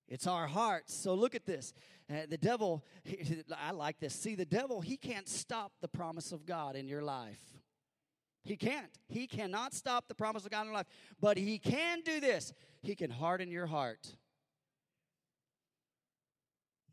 It's 0.09 0.27
our 0.27 0.47
hearts. 0.47 0.93
So 0.93 1.13
look 1.13 1.33
at 1.33 1.45
this. 1.45 1.73
Uh, 2.09 2.25
the 2.29 2.37
devil, 2.37 2.83
I 3.57 3.71
like 3.71 4.01
this. 4.01 4.13
See, 4.13 4.35
the 4.35 4.43
devil, 4.43 4.81
he 4.81 4.97
can't 4.97 5.29
stop 5.29 5.71
the 5.79 5.87
promise 5.87 6.33
of 6.33 6.45
God 6.45 6.75
in 6.75 6.89
your 6.89 7.01
life. 7.01 7.39
He 8.43 8.57
can't. 8.57 8.97
He 9.07 9.27
cannot 9.27 9.73
stop 9.73 10.07
the 10.07 10.15
promise 10.15 10.45
of 10.45 10.51
God 10.51 10.61
in 10.61 10.67
your 10.67 10.75
life. 10.75 10.87
But 11.19 11.37
He 11.37 11.59
can 11.59 12.01
do 12.01 12.19
this 12.19 12.53
He 12.81 12.95
can 12.95 13.11
harden 13.11 13.51
your 13.51 13.67
heart. 13.67 14.15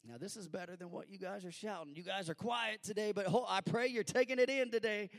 Now, 0.06 0.16
this 0.16 0.36
is 0.36 0.48
better 0.48 0.74
than 0.74 0.90
what 0.90 1.10
you 1.10 1.18
guys 1.18 1.44
are 1.44 1.52
shouting. 1.52 1.94
You 1.94 2.02
guys 2.02 2.30
are 2.30 2.34
quiet 2.34 2.82
today, 2.82 3.12
but 3.12 3.26
I 3.46 3.60
pray 3.60 3.88
you're 3.88 4.02
taking 4.02 4.38
it 4.38 4.48
in 4.48 4.70
today. 4.70 5.10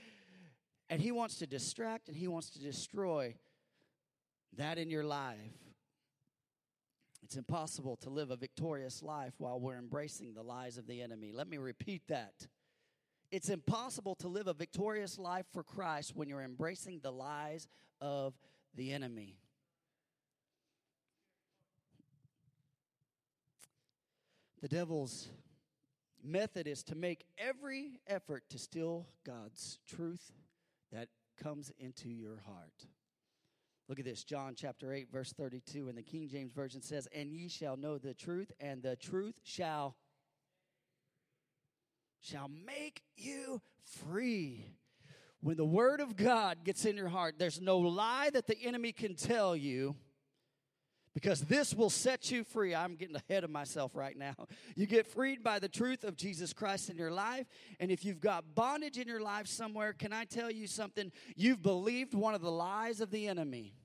And 0.89 0.99
He 0.99 1.11
wants 1.11 1.37
to 1.37 1.47
distract 1.47 2.07
and 2.07 2.17
He 2.17 2.27
wants 2.27 2.49
to 2.51 2.59
destroy 2.59 3.35
that 4.57 4.79
in 4.79 4.89
your 4.89 5.03
life. 5.03 5.37
It's 7.21 7.35
impossible 7.35 7.95
to 7.97 8.09
live 8.09 8.31
a 8.31 8.35
victorious 8.35 9.03
life 9.03 9.33
while 9.37 9.59
we're 9.59 9.77
embracing 9.77 10.33
the 10.33 10.41
lies 10.41 10.79
of 10.79 10.87
the 10.87 11.03
enemy. 11.03 11.31
Let 11.31 11.47
me 11.47 11.59
repeat 11.59 12.01
that. 12.07 12.47
It's 13.31 13.49
impossible 13.49 14.15
to 14.15 14.27
live 14.27 14.47
a 14.47 14.53
victorious 14.53 15.19
life 15.19 15.45
for 15.53 15.63
Christ 15.63 16.15
when 16.15 16.27
you're 16.27 16.41
embracing 16.41 16.99
the 16.99 17.11
lies 17.11 17.67
of 18.01 18.33
the 18.75 18.91
enemy. 18.91 19.37
The 24.61 24.67
devil's 24.67 25.29
method 26.23 26.67
is 26.67 26.83
to 26.83 26.95
make 26.95 27.25
every 27.37 27.99
effort 28.07 28.43
to 28.49 28.57
steal 28.57 29.07
God's 29.25 29.77
truth 29.87 30.33
that 30.91 31.07
comes 31.41 31.71
into 31.79 32.09
your 32.09 32.41
heart. 32.45 32.87
Look 33.87 33.99
at 33.99 34.05
this, 34.05 34.23
John 34.23 34.53
chapter 34.55 34.93
8, 34.93 35.07
verse 35.11 35.33
32, 35.33 35.87
and 35.87 35.97
the 35.97 36.03
King 36.03 36.27
James 36.27 36.51
Version 36.51 36.81
says, 36.81 37.07
And 37.15 37.31
ye 37.31 37.47
shall 37.47 37.77
know 37.77 37.97
the 37.97 38.13
truth, 38.13 38.51
and 38.59 38.83
the 38.83 38.95
truth 38.95 39.35
shall 39.43 39.95
shall 42.21 42.49
make 42.65 43.01
you 43.15 43.61
free. 43.83 44.65
When 45.41 45.57
the 45.57 45.65
word 45.65 46.01
of 46.01 46.15
God 46.15 46.65
gets 46.65 46.85
in 46.85 46.97
your 46.97 47.07
heart, 47.07 47.35
there's 47.37 47.61
no 47.61 47.77
lie 47.77 48.29
that 48.31 48.47
the 48.47 48.57
enemy 48.61 48.91
can 48.91 49.15
tell 49.15 49.55
you 49.55 49.95
because 51.13 51.41
this 51.41 51.73
will 51.73 51.89
set 51.89 52.29
you 52.29 52.43
free. 52.43 52.75
I'm 52.75 52.95
getting 52.95 53.15
ahead 53.15 53.43
of 53.43 53.49
myself 53.49 53.95
right 53.95 54.17
now. 54.17 54.35
You 54.75 54.85
get 54.85 55.07
freed 55.07 55.43
by 55.43 55.59
the 55.59 55.69
truth 55.69 56.03
of 56.03 56.15
Jesus 56.15 56.53
Christ 56.53 56.89
in 56.89 56.97
your 56.97 57.11
life. 57.11 57.47
And 57.79 57.89
if 57.91 58.05
you've 58.05 58.19
got 58.19 58.53
bondage 58.53 58.97
in 58.97 59.07
your 59.07 59.21
life 59.21 59.47
somewhere, 59.47 59.93
can 59.93 60.13
I 60.13 60.25
tell 60.25 60.51
you 60.51 60.67
something? 60.67 61.11
You've 61.35 61.61
believed 61.61 62.13
one 62.13 62.35
of 62.35 62.41
the 62.41 62.51
lies 62.51 63.01
of 63.01 63.11
the 63.11 63.27
enemy. 63.27 63.75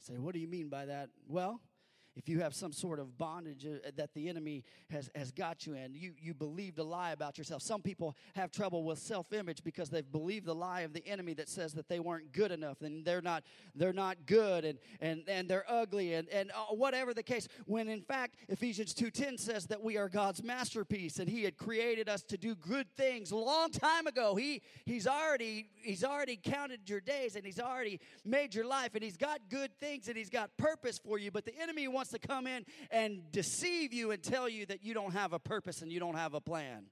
Say, 0.00 0.14
what 0.18 0.34
do 0.34 0.40
you 0.40 0.48
mean 0.48 0.68
by 0.68 0.86
that? 0.86 1.10
Well, 1.26 1.60
if 2.18 2.28
you 2.28 2.40
have 2.40 2.52
some 2.52 2.72
sort 2.72 2.98
of 2.98 3.16
bondage 3.16 3.64
uh, 3.64 3.90
that 3.96 4.12
the 4.12 4.28
enemy 4.28 4.64
has, 4.90 5.08
has 5.14 5.30
got 5.30 5.66
you 5.66 5.74
in, 5.74 5.94
you, 5.94 6.12
you 6.20 6.34
believed 6.34 6.78
a 6.80 6.82
lie 6.82 7.12
about 7.12 7.38
yourself. 7.38 7.62
Some 7.62 7.80
people 7.80 8.16
have 8.34 8.50
trouble 8.50 8.82
with 8.82 8.98
self 8.98 9.32
image 9.32 9.62
because 9.62 9.88
they've 9.88 10.10
believed 10.10 10.44
the 10.44 10.54
lie 10.54 10.80
of 10.80 10.92
the 10.92 11.06
enemy 11.06 11.32
that 11.34 11.48
says 11.48 11.74
that 11.74 11.88
they 11.88 12.00
weren't 12.00 12.32
good 12.32 12.50
enough 12.50 12.82
and 12.82 13.04
they're 13.04 13.22
not, 13.22 13.44
they're 13.76 13.92
not 13.92 14.16
good 14.26 14.64
and, 14.64 14.78
and, 15.00 15.22
and 15.28 15.48
they're 15.48 15.64
ugly 15.68 16.14
and, 16.14 16.28
and 16.30 16.50
uh, 16.50 16.74
whatever 16.74 17.14
the 17.14 17.22
case. 17.22 17.46
When 17.66 17.88
in 17.88 18.02
fact, 18.02 18.34
Ephesians 18.48 18.94
2.10 18.94 19.38
says 19.38 19.66
that 19.66 19.80
we 19.80 19.96
are 19.96 20.08
God's 20.08 20.42
masterpiece 20.42 21.20
and 21.20 21.28
he 21.28 21.44
had 21.44 21.56
created 21.56 22.08
us 22.08 22.24
to 22.24 22.36
do 22.36 22.56
good 22.56 22.88
things 22.96 23.30
a 23.30 23.36
long 23.36 23.70
time 23.70 24.08
ago. 24.08 24.34
He, 24.34 24.62
he's, 24.84 25.06
already, 25.06 25.68
he's 25.82 26.02
already 26.02 26.36
counted 26.36 26.90
your 26.90 27.00
days 27.00 27.36
and 27.36 27.46
he's 27.46 27.60
already 27.60 28.00
made 28.24 28.56
your 28.56 28.66
life 28.66 28.96
and 28.96 29.04
he's 29.04 29.16
got 29.16 29.38
good 29.48 29.70
things 29.78 30.08
and 30.08 30.16
he's 30.16 30.30
got 30.30 30.56
purpose 30.56 30.98
for 30.98 31.16
you. 31.16 31.30
But 31.30 31.44
the 31.44 31.56
enemy 31.60 31.86
wants 31.86 32.07
wants 32.08 32.12
to 32.12 32.28
come 32.28 32.46
in 32.46 32.64
and 32.90 33.30
deceive 33.32 33.92
you 33.92 34.10
and 34.10 34.22
tell 34.22 34.48
you 34.48 34.66
that 34.66 34.82
you 34.84 34.94
don't 34.94 35.12
have 35.12 35.32
a 35.32 35.38
purpose 35.38 35.82
and 35.82 35.92
you 35.92 36.00
don't 36.00 36.16
have 36.16 36.34
a 36.34 36.40
plan 36.40 36.84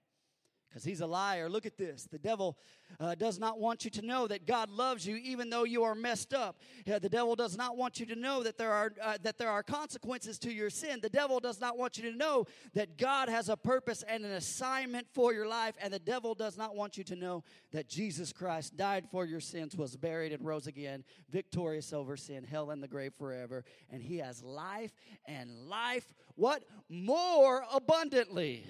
because 0.77 0.85
he's 0.85 1.01
a 1.01 1.07
liar. 1.07 1.49
Look 1.49 1.65
at 1.65 1.79
this. 1.79 2.05
The 2.05 2.19
devil 2.19 2.59
uh, 3.01 3.15
does 3.15 3.39
not 3.39 3.59
want 3.59 3.87
you 3.87 3.91
to 3.93 4.03
know 4.03 4.27
that 4.27 4.47
God 4.47 4.69
loves 4.71 5.07
you, 5.07 5.17
even 5.17 5.49
though 5.49 5.65
you 5.65 5.85
are 5.85 5.95
messed 5.95 6.35
up. 6.35 6.61
Yeah, 6.85 6.99
the 6.99 7.09
devil 7.09 7.35
does 7.35 7.57
not 7.57 7.79
want 7.79 7.99
you 7.99 8.05
to 8.05 8.15
know 8.15 8.43
that 8.43 8.59
there 8.59 8.75
are 8.75 8.93
uh, 9.03 9.17
that 9.23 9.39
there 9.39 9.49
are 9.49 9.63
consequences 9.63 10.39
to 10.41 10.53
your 10.53 10.69
sin. 10.69 11.01
The 11.01 11.09
devil 11.09 11.41
does 11.41 11.63
not 11.63 11.79
want 11.79 11.97
you 11.97 12.13
to 12.13 12.15
know 12.15 12.45
that 12.75 12.99
God 12.99 13.31
has 13.31 13.49
a 13.49 13.57
purpose 13.57 14.05
and 14.07 14.23
an 14.23 14.33
assignment 14.33 15.07
for 15.15 15.33
your 15.33 15.49
life. 15.49 15.77
And 15.81 15.95
the 15.95 15.99
devil 15.99 16.35
does 16.35 16.59
not 16.59 16.77
want 16.77 16.99
you 16.99 17.05
to 17.05 17.17
know 17.17 17.43
that 17.73 17.89
Jesus 17.89 18.35
Christ 18.35 18.77
died 18.77 19.07
for 19.11 19.25
your 19.25 19.41
sins, 19.41 19.75
was 19.75 19.97
buried, 19.97 20.35
and 20.35 20.45
rose 20.45 20.67
again, 20.67 21.05
victorious 21.31 21.95
over 21.95 22.19
sin, 22.19 22.45
hell, 22.45 22.71
and 22.71 22.83
the 22.83 22.89
grave 22.89 23.15
forever. 23.19 23.65
And 23.89 24.03
He 24.03 24.19
has 24.19 24.43
life 24.43 24.93
and 25.27 25.51
life 25.71 26.13
what 26.35 26.65
more 26.91 27.65
abundantly. 27.73 28.67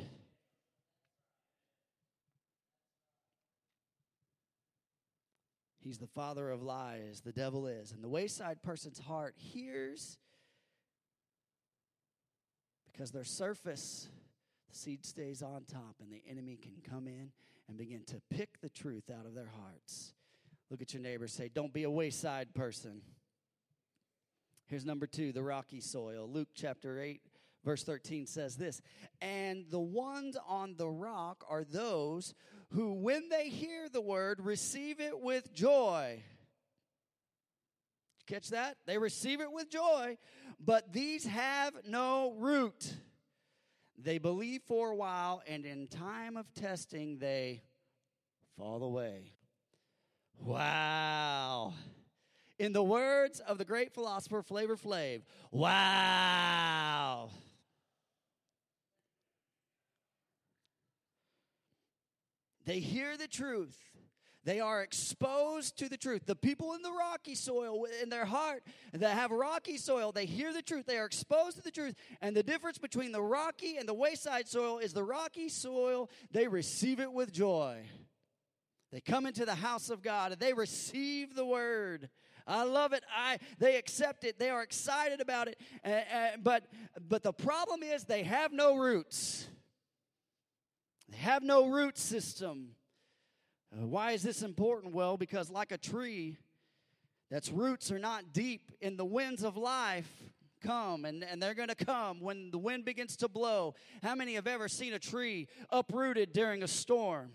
He's 5.86 5.98
the 5.98 6.08
father 6.08 6.50
of 6.50 6.64
lies, 6.64 7.22
the 7.24 7.30
devil 7.30 7.68
is. 7.68 7.92
And 7.92 8.02
the 8.02 8.08
wayside 8.08 8.60
person's 8.60 8.98
heart 8.98 9.36
hears 9.36 10.18
because 12.90 13.12
their 13.12 13.22
surface, 13.22 14.08
the 14.68 14.76
seed 14.76 15.06
stays 15.06 15.42
on 15.42 15.62
top, 15.72 15.94
and 16.00 16.10
the 16.10 16.22
enemy 16.28 16.58
can 16.60 16.72
come 16.90 17.06
in 17.06 17.30
and 17.68 17.78
begin 17.78 18.02
to 18.08 18.20
pick 18.30 18.60
the 18.60 18.68
truth 18.68 19.12
out 19.16 19.26
of 19.26 19.34
their 19.34 19.52
hearts. 19.62 20.12
Look 20.72 20.82
at 20.82 20.92
your 20.92 21.04
neighbor, 21.04 21.28
say, 21.28 21.52
Don't 21.54 21.72
be 21.72 21.84
a 21.84 21.90
wayside 21.90 22.52
person. 22.52 23.02
Here's 24.66 24.84
number 24.84 25.06
two 25.06 25.30
the 25.30 25.44
rocky 25.44 25.80
soil. 25.80 26.28
Luke 26.28 26.48
chapter 26.52 27.00
8, 27.00 27.20
verse 27.64 27.84
13 27.84 28.26
says 28.26 28.56
this 28.56 28.82
And 29.20 29.66
the 29.70 29.78
ones 29.78 30.36
on 30.48 30.74
the 30.76 30.88
rock 30.88 31.44
are 31.48 31.62
those 31.62 32.34
who, 32.72 32.94
when 32.94 33.28
they 33.28 33.48
hear 33.48 33.88
the 33.88 34.00
word, 34.00 34.40
receive 34.40 35.00
it 35.00 35.20
with 35.20 35.52
joy. 35.52 36.22
Catch 38.26 38.48
that? 38.48 38.76
They 38.86 38.98
receive 38.98 39.40
it 39.40 39.52
with 39.52 39.70
joy, 39.70 40.18
but 40.58 40.92
these 40.92 41.24
have 41.26 41.74
no 41.86 42.34
root. 42.38 42.94
They 43.98 44.18
believe 44.18 44.62
for 44.66 44.90
a 44.90 44.96
while, 44.96 45.42
and 45.46 45.64
in 45.64 45.86
time 45.86 46.36
of 46.36 46.52
testing, 46.54 47.18
they 47.18 47.62
fall 48.56 48.82
away. 48.82 49.32
Wow. 50.40 51.72
In 52.58 52.72
the 52.72 52.82
words 52.82 53.40
of 53.40 53.58
the 53.58 53.64
great 53.64 53.94
philosopher 53.94 54.42
Flavor 54.42 54.76
Flav, 54.76 55.22
wow. 55.50 57.30
They 62.66 62.80
hear 62.80 63.16
the 63.16 63.28
truth. 63.28 63.78
They 64.44 64.60
are 64.60 64.82
exposed 64.82 65.76
to 65.78 65.88
the 65.88 65.96
truth. 65.96 66.22
The 66.26 66.36
people 66.36 66.74
in 66.74 66.82
the 66.82 66.92
rocky 66.92 67.34
soil 67.34 67.84
in 68.00 68.10
their 68.10 68.24
heart 68.24 68.62
that 68.92 69.16
have 69.16 69.32
rocky 69.32 69.76
soil, 69.76 70.12
they 70.12 70.24
hear 70.24 70.52
the 70.52 70.62
truth. 70.62 70.86
They 70.86 70.98
are 70.98 71.04
exposed 71.04 71.56
to 71.56 71.62
the 71.64 71.72
truth. 71.72 71.96
And 72.20 72.36
the 72.36 72.44
difference 72.44 72.78
between 72.78 73.10
the 73.10 73.22
rocky 73.22 73.76
and 73.76 73.88
the 73.88 73.94
wayside 73.94 74.46
soil 74.46 74.78
is 74.78 74.92
the 74.92 75.02
rocky 75.02 75.48
soil, 75.48 76.10
they 76.30 76.46
receive 76.46 77.00
it 77.00 77.12
with 77.12 77.32
joy. 77.32 77.78
They 78.92 79.00
come 79.00 79.26
into 79.26 79.44
the 79.44 79.56
house 79.56 79.90
of 79.90 80.00
God 80.00 80.30
and 80.30 80.40
they 80.40 80.52
receive 80.52 81.34
the 81.34 81.44
word. 81.44 82.08
I 82.46 82.62
love 82.62 82.92
it. 82.92 83.02
I 83.12 83.38
they 83.58 83.76
accept 83.76 84.22
it. 84.22 84.38
They 84.38 84.50
are 84.50 84.62
excited 84.62 85.20
about 85.20 85.48
it. 85.48 85.60
Uh, 85.84 85.88
uh, 85.88 86.28
but 86.40 86.66
but 87.08 87.24
the 87.24 87.32
problem 87.32 87.82
is 87.82 88.04
they 88.04 88.22
have 88.22 88.52
no 88.52 88.76
roots. 88.76 89.48
They 91.08 91.18
have 91.18 91.42
no 91.42 91.68
root 91.68 91.98
system. 91.98 92.70
Uh, 93.72 93.86
why 93.86 94.12
is 94.12 94.22
this 94.22 94.42
important? 94.42 94.94
Well, 94.94 95.16
because 95.16 95.50
like 95.50 95.72
a 95.72 95.78
tree 95.78 96.36
that's 97.30 97.50
roots 97.50 97.90
are 97.90 97.98
not 97.98 98.32
deep 98.32 98.72
in 98.80 98.96
the 98.96 99.04
winds 99.04 99.42
of 99.42 99.56
life 99.56 100.10
come 100.62 101.04
and, 101.04 101.22
and 101.22 101.42
they're 101.42 101.54
going 101.54 101.68
to 101.68 101.74
come 101.74 102.20
when 102.20 102.50
the 102.50 102.58
wind 102.58 102.84
begins 102.84 103.16
to 103.18 103.28
blow. 103.28 103.74
How 104.02 104.14
many 104.14 104.34
have 104.34 104.46
ever 104.46 104.68
seen 104.68 104.94
a 104.94 104.98
tree 104.98 105.48
uprooted 105.70 106.32
during 106.32 106.62
a 106.62 106.68
storm? 106.68 107.30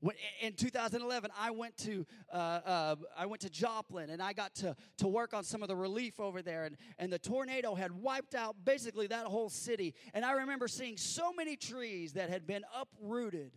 When, 0.00 0.16
in 0.40 0.52
2011, 0.52 1.30
I 1.38 1.50
went 1.50 1.76
to 1.78 2.06
uh, 2.32 2.36
uh, 2.36 2.96
I 3.16 3.26
went 3.26 3.42
to 3.42 3.50
Joplin 3.50 4.10
and 4.10 4.22
I 4.22 4.32
got 4.32 4.54
to 4.56 4.76
to 4.98 5.08
work 5.08 5.34
on 5.34 5.44
some 5.44 5.62
of 5.62 5.68
the 5.68 5.76
relief 5.76 6.20
over 6.20 6.42
there, 6.42 6.64
and 6.64 6.76
and 6.98 7.12
the 7.12 7.18
tornado 7.18 7.74
had 7.74 7.92
wiped 7.92 8.34
out 8.34 8.56
basically 8.64 9.06
that 9.08 9.26
whole 9.26 9.50
city. 9.50 9.94
And 10.14 10.24
I 10.24 10.32
remember 10.32 10.68
seeing 10.68 10.96
so 10.96 11.32
many 11.32 11.56
trees 11.56 12.12
that 12.14 12.30
had 12.30 12.46
been 12.46 12.64
uprooted. 12.74 13.52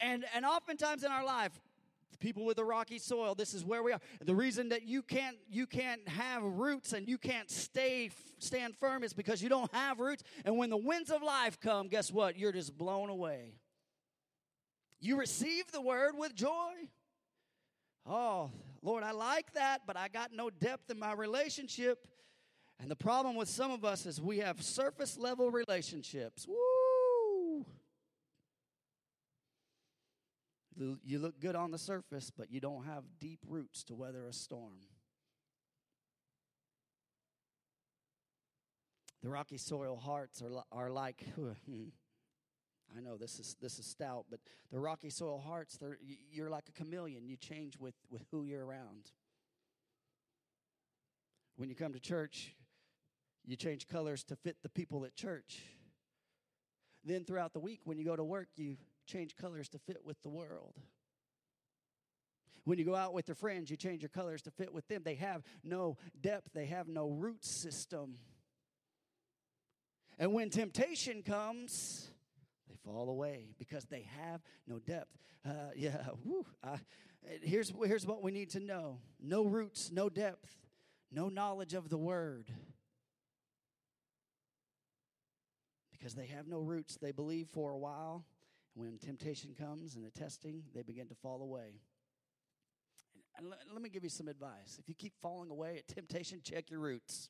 And 0.00 0.24
and 0.34 0.44
oftentimes 0.44 1.04
in 1.04 1.12
our 1.12 1.24
life, 1.24 1.52
people 2.22 2.44
with 2.44 2.56
the 2.56 2.64
rocky 2.64 2.98
soil 2.98 3.34
this 3.34 3.52
is 3.52 3.64
where 3.64 3.82
we 3.82 3.90
are 3.90 4.00
the 4.20 4.34
reason 4.34 4.68
that 4.68 4.86
you 4.86 5.02
can't 5.02 5.36
you 5.50 5.66
can't 5.66 6.06
have 6.08 6.40
roots 6.40 6.92
and 6.92 7.08
you 7.08 7.18
can't 7.18 7.50
stay 7.50 8.08
stand 8.38 8.76
firm 8.76 9.02
is 9.02 9.12
because 9.12 9.42
you 9.42 9.48
don't 9.48 9.72
have 9.74 9.98
roots 9.98 10.22
and 10.44 10.56
when 10.56 10.70
the 10.70 10.76
winds 10.76 11.10
of 11.10 11.20
life 11.20 11.58
come 11.60 11.88
guess 11.88 12.12
what 12.12 12.38
you're 12.38 12.52
just 12.52 12.78
blown 12.78 13.08
away 13.08 13.54
you 15.02 15.18
receive 15.18 15.70
the 15.72 15.80
word 15.80 16.12
with 16.16 16.34
joy. 16.34 16.72
Oh, 18.06 18.50
Lord, 18.82 19.02
I 19.02 19.10
like 19.10 19.52
that, 19.54 19.82
but 19.86 19.96
I 19.96 20.08
got 20.08 20.32
no 20.32 20.48
depth 20.48 20.90
in 20.90 20.98
my 20.98 21.12
relationship. 21.12 22.06
And 22.80 22.90
the 22.90 22.96
problem 22.96 23.36
with 23.36 23.48
some 23.48 23.70
of 23.70 23.84
us 23.84 24.06
is 24.06 24.20
we 24.20 24.38
have 24.38 24.62
surface 24.62 25.18
level 25.18 25.50
relationships. 25.50 26.46
Woo! 26.48 27.66
You 31.04 31.18
look 31.18 31.38
good 31.38 31.54
on 31.54 31.70
the 31.70 31.78
surface, 31.78 32.30
but 32.36 32.50
you 32.50 32.60
don't 32.60 32.84
have 32.84 33.04
deep 33.20 33.40
roots 33.46 33.84
to 33.84 33.94
weather 33.94 34.26
a 34.26 34.32
storm. 34.32 34.80
The 39.22 39.28
rocky 39.28 39.58
soil 39.58 39.96
hearts 39.96 40.42
are, 40.42 40.64
are 40.72 40.90
like, 40.90 41.24
hmm, 41.34 41.84
I 42.96 43.00
know 43.00 43.16
this 43.16 43.38
is 43.38 43.56
this 43.60 43.78
is 43.78 43.86
stout, 43.86 44.26
but 44.30 44.40
the 44.70 44.78
rocky 44.78 45.10
soil 45.10 45.38
hearts, 45.38 45.78
you're 46.30 46.50
like 46.50 46.68
a 46.68 46.72
chameleon. 46.72 47.26
You 47.26 47.36
change 47.36 47.78
with, 47.78 47.94
with 48.10 48.24
who 48.30 48.44
you're 48.44 48.64
around. 48.64 49.10
When 51.56 51.68
you 51.68 51.74
come 51.74 51.92
to 51.92 52.00
church, 52.00 52.54
you 53.44 53.56
change 53.56 53.88
colors 53.88 54.24
to 54.24 54.36
fit 54.36 54.56
the 54.62 54.68
people 54.68 55.04
at 55.04 55.14
church. 55.14 55.62
Then 57.04 57.24
throughout 57.24 57.52
the 57.52 57.60
week, 57.60 57.80
when 57.84 57.98
you 57.98 58.04
go 58.04 58.16
to 58.16 58.24
work, 58.24 58.48
you 58.56 58.76
change 59.06 59.36
colors 59.36 59.68
to 59.70 59.78
fit 59.78 60.04
with 60.04 60.20
the 60.22 60.28
world. 60.28 60.74
When 62.64 62.78
you 62.78 62.84
go 62.84 62.94
out 62.94 63.12
with 63.12 63.26
your 63.26 63.34
friends, 63.34 63.70
you 63.70 63.76
change 63.76 64.02
your 64.02 64.08
colors 64.08 64.42
to 64.42 64.52
fit 64.52 64.72
with 64.72 64.86
them. 64.86 65.02
They 65.04 65.16
have 65.16 65.42
no 65.64 65.96
depth, 66.20 66.52
they 66.54 66.66
have 66.66 66.86
no 66.86 67.08
root 67.08 67.44
system. 67.44 68.18
And 70.18 70.32
when 70.32 70.50
temptation 70.50 71.22
comes, 71.22 72.11
they 72.68 72.76
fall 72.84 73.08
away 73.08 73.54
because 73.58 73.84
they 73.86 74.06
have 74.20 74.40
no 74.66 74.78
depth. 74.78 75.16
Uh, 75.44 75.70
yeah, 75.76 76.06
whew, 76.22 76.46
I, 76.62 76.76
here's, 77.42 77.72
here's 77.84 78.06
what 78.06 78.22
we 78.22 78.30
need 78.30 78.50
to 78.50 78.60
know 78.60 78.98
no 79.20 79.44
roots, 79.44 79.90
no 79.92 80.08
depth, 80.08 80.56
no 81.10 81.28
knowledge 81.28 81.74
of 81.74 81.88
the 81.88 81.98
word. 81.98 82.50
Because 85.90 86.14
they 86.14 86.26
have 86.26 86.48
no 86.48 86.60
roots, 86.60 86.96
they 87.00 87.12
believe 87.12 87.48
for 87.52 87.70
a 87.70 87.78
while. 87.78 88.24
When 88.74 88.98
temptation 88.98 89.54
comes 89.58 89.96
and 89.96 90.04
the 90.04 90.10
testing, 90.10 90.62
they 90.74 90.82
begin 90.82 91.06
to 91.08 91.14
fall 91.14 91.42
away. 91.42 91.80
And 93.36 93.48
let 93.72 93.82
me 93.82 93.88
give 93.88 94.02
you 94.02 94.10
some 94.10 94.28
advice. 94.28 94.78
If 94.78 94.88
you 94.88 94.94
keep 94.94 95.12
falling 95.20 95.50
away 95.50 95.76
at 95.78 95.88
temptation, 95.88 96.40
check 96.42 96.70
your 96.70 96.80
roots. 96.80 97.28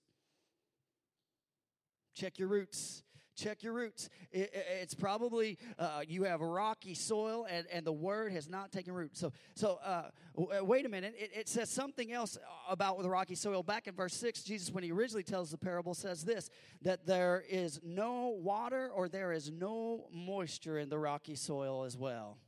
Check 2.15 2.39
your 2.39 2.49
roots. 2.49 3.03
Check 3.35 3.63
your 3.63 3.73
roots. 3.73 4.11
It, 4.31 4.51
it's 4.81 4.95
probably 4.95 5.59
uh, 5.79 6.03
you 6.07 6.25
have 6.25 6.41
rocky 6.41 6.95
soil 6.95 7.47
and, 7.49 7.67
and 7.73 7.87
the 7.87 7.93
word 7.93 8.33
has 8.33 8.49
not 8.49 8.73
taken 8.73 8.93
root. 8.93 9.17
So, 9.17 9.33
so 9.55 9.79
uh, 9.85 10.05
uh, 10.37 10.65
wait 10.65 10.85
a 10.85 10.89
minute. 10.89 11.15
It, 11.17 11.31
it, 11.35 11.49
says 11.49 11.71
something 11.71 12.13
else 12.13 12.37
about 12.69 13.01
the 13.03 13.09
rocky 13.09 13.35
soil. 13.35 13.63
Back 13.63 13.87
in 13.87 13.95
verse 13.95 14.15
6, 14.15 14.43
Jesus, 14.43 14.71
when 14.71 14.85
he 14.85 14.93
originally 14.93 15.23
tells 15.23 15.51
the 15.51 15.59
parable, 15.59 15.95
says 15.95 16.25
this 16.25 16.51
that 16.83 17.07
there 17.07 17.43
is 17.49 17.81
no 17.83 18.29
water 18.29 18.91
or 18.95 19.09
there 19.09 19.33
is 19.33 19.51
no 19.51 20.09
moisture 20.13 20.79
in 20.79 20.89
the 20.89 20.99
rocky 20.99 21.35
soil 21.35 21.85
as 21.85 21.97
well. 21.97 22.39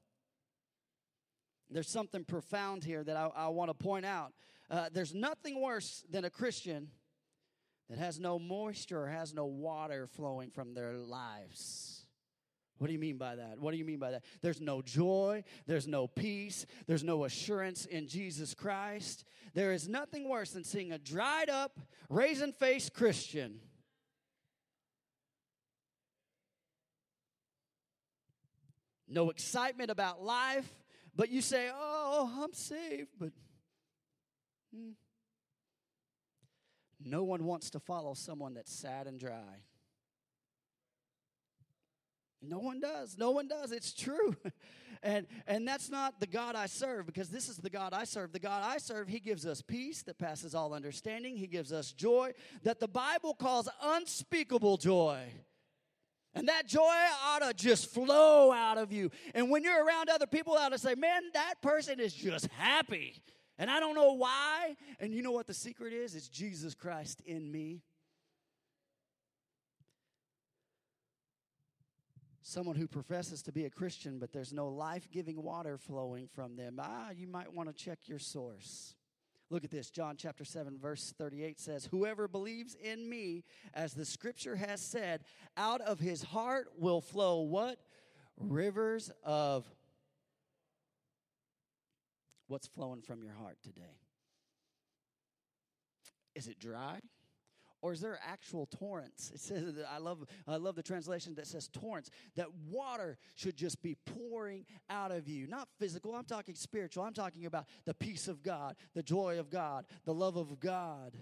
There's 1.70 1.88
something 1.88 2.24
profound 2.24 2.84
here 2.84 3.02
that 3.02 3.16
I, 3.16 3.30
I 3.34 3.48
want 3.48 3.70
to 3.70 3.74
point 3.74 4.04
out. 4.04 4.32
Uh, 4.70 4.88
there's 4.92 5.14
nothing 5.14 5.60
worse 5.60 6.04
than 6.10 6.24
a 6.24 6.30
Christian 6.30 6.88
that 7.90 7.98
has 7.98 8.18
no 8.18 8.38
moisture 8.38 9.02
or 9.02 9.08
has 9.08 9.34
no 9.34 9.46
water 9.46 10.06
flowing 10.06 10.50
from 10.50 10.74
their 10.74 10.94
lives. 10.94 12.06
What 12.78 12.88
do 12.88 12.92
you 12.92 12.98
mean 12.98 13.18
by 13.18 13.36
that? 13.36 13.58
What 13.60 13.70
do 13.70 13.76
you 13.76 13.84
mean 13.84 13.98
by 13.98 14.10
that? 14.12 14.24
There's 14.42 14.60
no 14.60 14.82
joy, 14.82 15.44
there's 15.66 15.86
no 15.86 16.08
peace, 16.08 16.66
there's 16.86 17.04
no 17.04 17.24
assurance 17.24 17.86
in 17.86 18.08
Jesus 18.08 18.52
Christ. 18.52 19.24
There 19.54 19.72
is 19.72 19.88
nothing 19.88 20.28
worse 20.28 20.50
than 20.50 20.64
seeing 20.64 20.90
a 20.92 20.98
dried 20.98 21.48
up, 21.48 21.78
raisin 22.08 22.52
faced 22.52 22.92
Christian. 22.92 23.60
No 29.06 29.30
excitement 29.30 29.90
about 29.90 30.22
life, 30.22 30.68
but 31.14 31.30
you 31.30 31.40
say, 31.40 31.70
Oh, 31.72 32.42
I'm 32.42 32.52
saved, 32.52 33.10
but. 33.18 33.30
Hmm. 34.74 34.90
No 37.02 37.24
one 37.24 37.44
wants 37.44 37.70
to 37.70 37.80
follow 37.80 38.14
someone 38.14 38.54
that's 38.54 38.72
sad 38.72 39.06
and 39.06 39.18
dry. 39.18 39.62
No 42.48 42.58
one 42.58 42.80
does. 42.80 43.16
No 43.16 43.30
one 43.30 43.48
does. 43.48 43.72
It's 43.72 43.92
true. 43.92 44.36
and 45.02 45.26
and 45.46 45.66
that's 45.66 45.90
not 45.90 46.20
the 46.20 46.26
God 46.26 46.56
I 46.56 46.66
serve 46.66 47.06
because 47.06 47.28
this 47.28 47.48
is 47.48 47.56
the 47.56 47.70
God 47.70 47.92
I 47.92 48.04
serve. 48.04 48.32
The 48.32 48.38
God 48.38 48.62
I 48.64 48.78
serve, 48.78 49.08
he 49.08 49.20
gives 49.20 49.46
us 49.46 49.62
peace 49.62 50.02
that 50.02 50.18
passes 50.18 50.54
all 50.54 50.74
understanding. 50.74 51.36
He 51.36 51.46
gives 51.46 51.72
us 51.72 51.92
joy 51.92 52.32
that 52.62 52.80
the 52.80 52.88
Bible 52.88 53.34
calls 53.34 53.68
unspeakable 53.82 54.76
joy. 54.76 55.20
And 56.36 56.48
that 56.48 56.66
joy 56.66 56.92
ought 57.26 57.42
to 57.42 57.54
just 57.54 57.94
flow 57.94 58.50
out 58.50 58.76
of 58.76 58.92
you. 58.92 59.10
And 59.34 59.50
when 59.50 59.62
you're 59.62 59.84
around 59.84 60.10
other 60.10 60.26
people, 60.26 60.54
ought 60.54 60.70
to 60.70 60.78
say, 60.78 60.96
man, 60.96 61.22
that 61.32 61.54
person 61.62 62.00
is 62.00 62.12
just 62.12 62.46
happy. 62.46 63.22
And 63.58 63.70
I 63.70 63.80
don't 63.80 63.94
know 63.94 64.14
why. 64.14 64.76
And 64.98 65.14
you 65.14 65.22
know 65.22 65.32
what 65.32 65.46
the 65.46 65.54
secret 65.54 65.92
is? 65.92 66.14
It's 66.14 66.28
Jesus 66.28 66.74
Christ 66.74 67.20
in 67.24 67.50
me. 67.50 67.82
Someone 72.42 72.76
who 72.76 72.86
professes 72.86 73.42
to 73.42 73.52
be 73.52 73.64
a 73.64 73.70
Christian, 73.70 74.18
but 74.18 74.32
there's 74.32 74.52
no 74.52 74.68
life 74.68 75.08
giving 75.10 75.42
water 75.42 75.78
flowing 75.78 76.28
from 76.28 76.56
them. 76.56 76.78
Ah, 76.78 77.10
you 77.10 77.26
might 77.26 77.52
want 77.52 77.68
to 77.68 77.84
check 77.84 78.00
your 78.04 78.18
source. 78.18 78.94
Look 79.50 79.64
at 79.64 79.70
this. 79.70 79.90
John 79.90 80.16
chapter 80.18 80.44
7, 80.44 80.78
verse 80.78 81.14
38 81.16 81.60
says, 81.60 81.88
Whoever 81.90 82.28
believes 82.28 82.74
in 82.74 83.08
me, 83.08 83.44
as 83.72 83.94
the 83.94 84.04
scripture 84.04 84.56
has 84.56 84.80
said, 84.80 85.24
out 85.56 85.80
of 85.80 86.00
his 86.00 86.22
heart 86.22 86.68
will 86.76 87.00
flow 87.00 87.40
what? 87.40 87.78
Rivers 88.38 89.10
of 89.22 89.64
What's 92.48 92.66
flowing 92.66 93.02
from 93.02 93.22
your 93.22 93.34
heart 93.34 93.58
today? 93.62 94.00
Is 96.34 96.48
it 96.48 96.58
dry? 96.58 97.00
Or 97.80 97.92
is 97.92 98.00
there 98.00 98.18
actual 98.26 98.66
torrents? 98.66 99.30
It 99.34 99.40
says 99.40 99.74
I 99.90 99.98
love 99.98 100.24
I 100.48 100.56
love 100.56 100.74
the 100.74 100.82
translation 100.82 101.34
that 101.34 101.46
says 101.46 101.68
torrents. 101.68 102.08
That 102.34 102.46
water 102.70 103.18
should 103.34 103.58
just 103.58 103.82
be 103.82 103.94
pouring 104.06 104.64
out 104.88 105.12
of 105.12 105.28
you. 105.28 105.46
Not 105.46 105.68
physical, 105.78 106.14
I'm 106.14 106.24
talking 106.24 106.54
spiritual. 106.54 107.04
I'm 107.04 107.12
talking 107.12 107.44
about 107.44 107.66
the 107.84 107.92
peace 107.92 108.26
of 108.26 108.42
God, 108.42 108.76
the 108.94 109.02
joy 109.02 109.38
of 109.38 109.50
God, 109.50 109.84
the 110.06 110.14
love 110.14 110.36
of 110.36 110.58
God. 110.60 111.14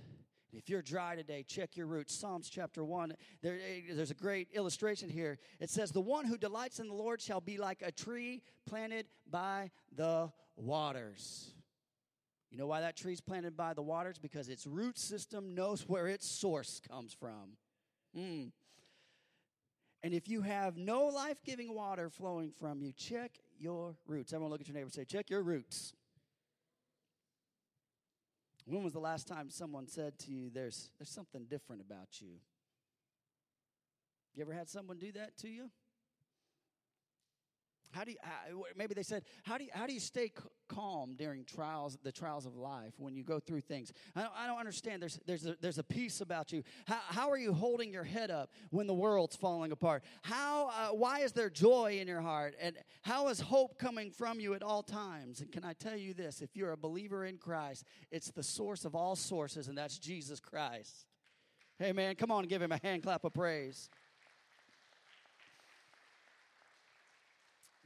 If 0.52 0.68
you're 0.68 0.82
dry 0.82 1.16
today, 1.16 1.42
check 1.42 1.76
your 1.76 1.87
roots. 1.87 2.14
Psalms 2.14 2.50
chapter 2.50 2.85
1, 2.85 3.14
there, 3.42 3.58
there's 3.94 4.11
a 4.11 4.14
great 4.14 4.48
illustration 4.52 5.08
here. 5.08 5.38
It 5.61 5.70
says, 5.70 5.90
The 5.90 6.00
one 6.00 6.26
who 6.26 6.37
delights 6.37 6.78
in 6.78 6.88
the 6.88 6.94
Lord 6.94 7.22
shall 7.22 7.40
be 7.40 7.56
like 7.56 7.82
a 7.82 7.90
tree 7.90 8.42
planted 8.66 9.06
by 9.30 9.70
the 9.96 10.30
waters. 10.57 11.51
You 12.51 12.59
know 12.59 12.67
why 12.67 12.81
that 12.83 12.97
tree's 12.97 13.21
planted 13.21 13.57
by 13.57 13.73
the 13.73 13.83
waters? 13.83 14.19
Because 14.19 14.49
its 14.49 14.67
root 14.67 14.99
system 14.99 15.55
knows 15.55 15.88
where 15.88 16.07
its 16.07 16.27
source 16.27 16.81
comes 16.87 17.15
from. 17.15 17.57
Mm. 18.17 18.51
And 20.03 20.12
if 20.12 20.29
you 20.29 20.43
have 20.43 20.77
no 20.77 21.07
life 21.07 21.38
giving 21.45 21.75
water 21.75 22.11
flowing 22.11 22.51
from 22.51 22.83
you, 22.83 22.93
check 22.93 23.38
your 23.59 23.97
roots. 24.07 24.33
Everyone 24.33 24.51
look 24.51 24.61
at 24.61 24.69
your 24.69 24.75
neighbor 24.75 24.91
say, 24.91 25.05
Check 25.05 25.31
your 25.31 25.43
roots. 25.43 25.95
When 28.67 28.85
was 28.85 28.93
the 28.93 29.01
last 29.01 29.27
time 29.27 29.49
someone 29.49 29.87
said 29.87 30.19
to 30.21 30.31
you, 30.31 30.51
There's, 30.51 30.91
there's 30.99 31.11
something 31.11 31.47
different 31.49 31.83
about 31.83 32.21
you? 32.21 32.35
You 34.35 34.43
ever 34.43 34.53
had 34.53 34.69
someone 34.69 34.99
do 34.99 35.12
that 35.12 35.37
to 35.38 35.49
you? 35.49 35.71
How 37.92 38.05
do 38.05 38.11
you, 38.11 38.16
maybe 38.76 38.94
they 38.94 39.02
said, 39.02 39.22
how 39.42 39.59
do 39.59 39.64
you, 39.64 39.70
how 39.72 39.87
do 39.87 39.92
you 39.92 40.00
stay 40.00 40.33
calm 40.68 41.14
during 41.16 41.44
trials, 41.44 41.98
the 42.02 42.11
trials 42.11 42.46
of 42.46 42.57
life 42.57 42.94
when 42.96 43.14
you 43.14 43.22
go 43.22 43.38
through 43.38 43.61
things? 43.61 43.92
I 44.16 44.22
don't, 44.22 44.33
I 44.37 44.46
don't 44.46 44.59
understand. 44.59 45.02
There's, 45.02 45.20
there's, 45.26 45.46
a, 45.46 45.57
there's 45.61 45.78
a 45.78 45.85
peace 45.85 46.22
about 46.22 46.52
you. 46.52 46.62
How, 46.87 47.00
how 47.09 47.31
are 47.31 47.37
you 47.37 47.52
holding 47.52 47.92
your 47.92 48.05
head 48.05 48.31
up 48.31 48.50
when 48.70 48.87
the 48.87 48.94
world's 48.94 49.37
falling 49.37 49.72
apart? 49.72 50.05
How, 50.22 50.68
uh, 50.68 50.94
why 50.94 51.20
is 51.20 51.33
there 51.33 51.50
joy 51.50 51.98
in 52.00 52.09
your 52.09 52.22
heart? 52.22 52.55
And 52.61 52.76
how 53.02 53.28
is 53.28 53.40
hope 53.40 53.78
coming 53.78 54.11
from 54.11 54.40
you 54.40 54.55
at 54.55 54.62
all 54.62 54.83
times? 54.83 55.42
And 55.42 55.52
can 55.52 55.64
I 55.64 55.74
tell 55.74 55.96
you 55.96 56.14
this? 56.14 56.40
If 56.40 56.57
you're 56.57 56.72
a 56.72 56.78
believer 56.78 57.26
in 57.26 57.37
Christ, 57.37 57.85
it's 58.11 58.31
the 58.31 58.42
source 58.42 58.87
of 58.87 58.94
all 58.94 59.16
sources, 59.16 59.68
and 59.68 59.76
that's 59.76 59.98
Jesus 59.98 60.40
Christ. 60.40 61.07
Man, 61.78 62.14
come 62.14 62.31
on, 62.31 62.44
give 62.44 62.62
him 62.62 62.70
a 62.70 62.78
hand 62.83 63.02
clap 63.02 63.24
of 63.24 63.35
praise. 63.35 63.90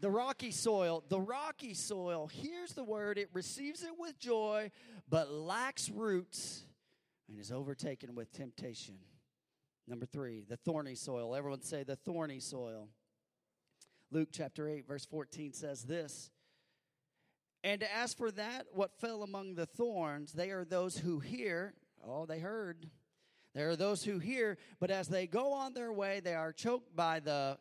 The 0.00 0.10
rocky 0.10 0.50
soil, 0.50 1.04
the 1.08 1.20
rocky 1.20 1.74
soil, 1.74 2.28
here's 2.32 2.72
the 2.72 2.84
word, 2.84 3.18
it 3.18 3.30
receives 3.32 3.82
it 3.82 3.92
with 3.98 4.18
joy, 4.18 4.70
but 5.08 5.30
lacks 5.30 5.88
roots 5.88 6.62
and 7.28 7.38
is 7.38 7.50
overtaken 7.50 8.14
with 8.14 8.32
temptation. 8.32 8.96
Number 9.88 10.06
three, 10.06 10.44
the 10.48 10.56
thorny 10.56 10.94
soil. 10.94 11.34
Everyone 11.34 11.62
say 11.62 11.82
the 11.82 11.96
thorny 11.96 12.40
soil. 12.40 12.88
Luke 14.10 14.28
chapter 14.32 14.68
8, 14.68 14.86
verse 14.86 15.04
14 15.04 15.52
says 15.52 15.82
this 15.84 16.30
And 17.64 17.82
as 17.82 18.12
for 18.12 18.30
that, 18.32 18.66
what 18.72 18.98
fell 19.00 19.22
among 19.22 19.54
the 19.54 19.66
thorns, 19.66 20.32
they 20.32 20.50
are 20.50 20.64
those 20.64 20.98
who 20.98 21.20
hear. 21.20 21.74
Oh, 22.06 22.26
they 22.26 22.40
heard. 22.40 22.88
There 23.54 23.70
are 23.70 23.76
those 23.76 24.04
who 24.04 24.18
hear, 24.18 24.58
but 24.80 24.90
as 24.90 25.08
they 25.08 25.26
go 25.26 25.54
on 25.54 25.72
their 25.72 25.92
way, 25.92 26.20
they 26.20 26.34
are 26.34 26.52
choked 26.52 26.94
by 26.94 27.20
the 27.20 27.58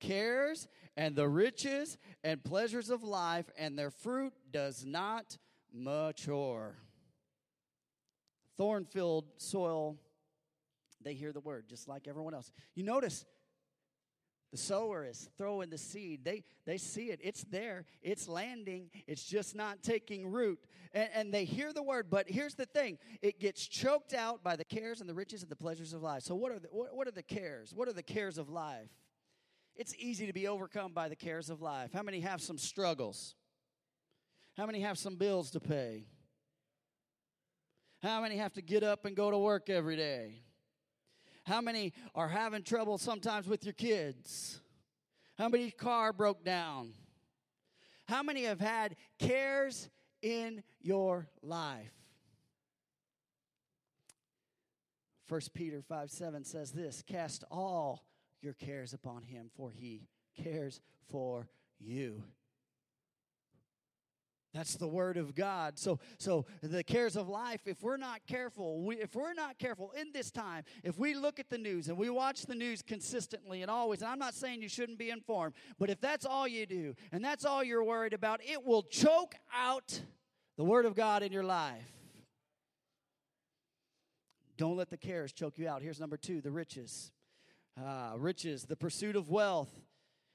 cares 0.00 0.66
and 0.96 1.14
the 1.14 1.28
riches 1.28 1.98
and 2.24 2.42
pleasures 2.42 2.90
of 2.90 3.02
life, 3.02 3.50
and 3.58 3.78
their 3.78 3.90
fruit 3.90 4.32
does 4.50 4.84
not 4.84 5.36
mature. 5.72 6.76
Thorn 8.56 8.86
filled 8.86 9.26
soil, 9.36 9.98
they 11.02 11.14
hear 11.14 11.32
the 11.32 11.40
word 11.40 11.66
just 11.68 11.88
like 11.88 12.08
everyone 12.08 12.34
else. 12.34 12.50
You 12.74 12.82
notice 12.82 13.24
the 14.52 14.58
sower 14.58 15.04
is 15.04 15.28
throwing 15.36 15.70
the 15.70 15.78
seed. 15.78 16.24
They, 16.24 16.44
they 16.64 16.78
see 16.78 17.10
it. 17.10 17.20
It's 17.22 17.44
there. 17.44 17.84
It's 18.00 18.28
landing. 18.28 18.90
It's 19.06 19.24
just 19.24 19.54
not 19.54 19.82
taking 19.82 20.26
root. 20.26 20.58
And, 20.94 21.08
and 21.14 21.34
they 21.34 21.44
hear 21.44 21.72
the 21.72 21.82
word. 21.82 22.06
But 22.08 22.30
here's 22.30 22.54
the 22.54 22.64
thing 22.64 22.98
it 23.22 23.38
gets 23.38 23.66
choked 23.66 24.14
out 24.14 24.42
by 24.42 24.56
the 24.56 24.64
cares 24.64 25.00
and 25.00 25.10
the 25.10 25.14
riches 25.14 25.42
and 25.42 25.50
the 25.50 25.56
pleasures 25.56 25.92
of 25.92 26.02
life. 26.02 26.22
So, 26.22 26.34
what 26.34 26.52
are 26.52 26.58
the, 26.58 26.68
what, 26.70 26.94
what 26.96 27.08
are 27.08 27.12
the 27.12 27.22
cares? 27.22 27.74
What 27.74 27.88
are 27.88 27.92
the 27.92 28.02
cares 28.02 28.38
of 28.38 28.48
life? 28.48 28.88
It's 29.76 29.94
easy 29.98 30.26
to 30.26 30.32
be 30.32 30.48
overcome 30.48 30.92
by 30.92 31.08
the 31.08 31.16
cares 31.16 31.50
of 31.50 31.60
life. 31.60 31.90
How 31.92 32.02
many 32.02 32.20
have 32.20 32.40
some 32.40 32.56
struggles? 32.56 33.34
How 34.56 34.64
many 34.64 34.80
have 34.80 34.96
some 34.96 35.16
bills 35.16 35.50
to 35.50 35.60
pay? 35.60 36.06
How 38.02 38.22
many 38.22 38.36
have 38.38 38.54
to 38.54 38.62
get 38.62 38.82
up 38.82 39.04
and 39.04 39.14
go 39.14 39.30
to 39.30 39.36
work 39.36 39.68
every 39.68 39.96
day? 39.96 40.42
How 41.44 41.60
many 41.60 41.92
are 42.14 42.28
having 42.28 42.62
trouble 42.62 42.96
sometimes 42.96 43.46
with 43.46 43.64
your 43.64 43.74
kids? 43.74 44.60
How 45.36 45.48
many 45.48 45.70
car 45.70 46.12
broke 46.12 46.42
down? 46.42 46.94
How 48.08 48.22
many 48.22 48.44
have 48.44 48.60
had 48.60 48.96
cares 49.18 49.90
in 50.22 50.62
your 50.80 51.28
life? 51.42 51.92
1 55.28 55.40
Peter 55.52 55.82
5 55.82 56.10
7 56.10 56.44
says 56.44 56.72
this 56.72 57.02
Cast 57.06 57.44
all 57.50 58.05
your 58.46 58.54
cares 58.54 58.94
upon 58.94 59.24
him, 59.24 59.50
for 59.56 59.72
he 59.72 60.06
cares 60.40 60.80
for 61.10 61.48
you. 61.80 62.22
That's 64.54 64.76
the 64.76 64.88
word 64.88 65.16
of 65.18 65.34
God. 65.34 65.78
So, 65.78 65.98
so 66.16 66.46
the 66.62 66.84
cares 66.84 67.16
of 67.16 67.28
life, 67.28 67.62
if 67.66 67.82
we're 67.82 67.98
not 67.98 68.20
careful, 68.26 68.82
we, 68.82 68.96
if 68.96 69.14
we're 69.14 69.34
not 69.34 69.58
careful 69.58 69.92
in 70.00 70.12
this 70.14 70.30
time, 70.30 70.62
if 70.82 70.96
we 70.96 71.12
look 71.12 71.38
at 71.40 71.50
the 71.50 71.58
news 71.58 71.88
and 71.88 71.98
we 71.98 72.08
watch 72.08 72.46
the 72.46 72.54
news 72.54 72.80
consistently 72.80 73.60
and 73.60 73.70
always, 73.70 74.00
and 74.00 74.10
I'm 74.10 74.18
not 74.18 74.32
saying 74.32 74.62
you 74.62 74.68
shouldn't 74.68 74.98
be 74.98 75.10
informed, 75.10 75.52
but 75.78 75.90
if 75.90 76.00
that's 76.00 76.24
all 76.24 76.48
you 76.48 76.64
do 76.64 76.94
and 77.12 77.22
that's 77.22 77.44
all 77.44 77.62
you're 77.64 77.84
worried 77.84 78.14
about, 78.14 78.40
it 78.42 78.64
will 78.64 78.84
choke 78.84 79.34
out 79.52 80.00
the 80.56 80.64
word 80.64 80.86
of 80.86 80.94
God 80.94 81.22
in 81.22 81.32
your 81.32 81.44
life. 81.44 81.92
Don't 84.56 84.76
let 84.76 84.88
the 84.88 84.96
cares 84.96 85.32
choke 85.32 85.58
you 85.58 85.68
out. 85.68 85.82
Here's 85.82 86.00
number 86.00 86.16
two 86.16 86.40
the 86.40 86.52
riches. 86.52 87.10
Uh, 87.78 88.12
riches, 88.16 88.64
the 88.64 88.76
pursuit 88.76 89.16
of 89.16 89.28
wealth. 89.28 89.80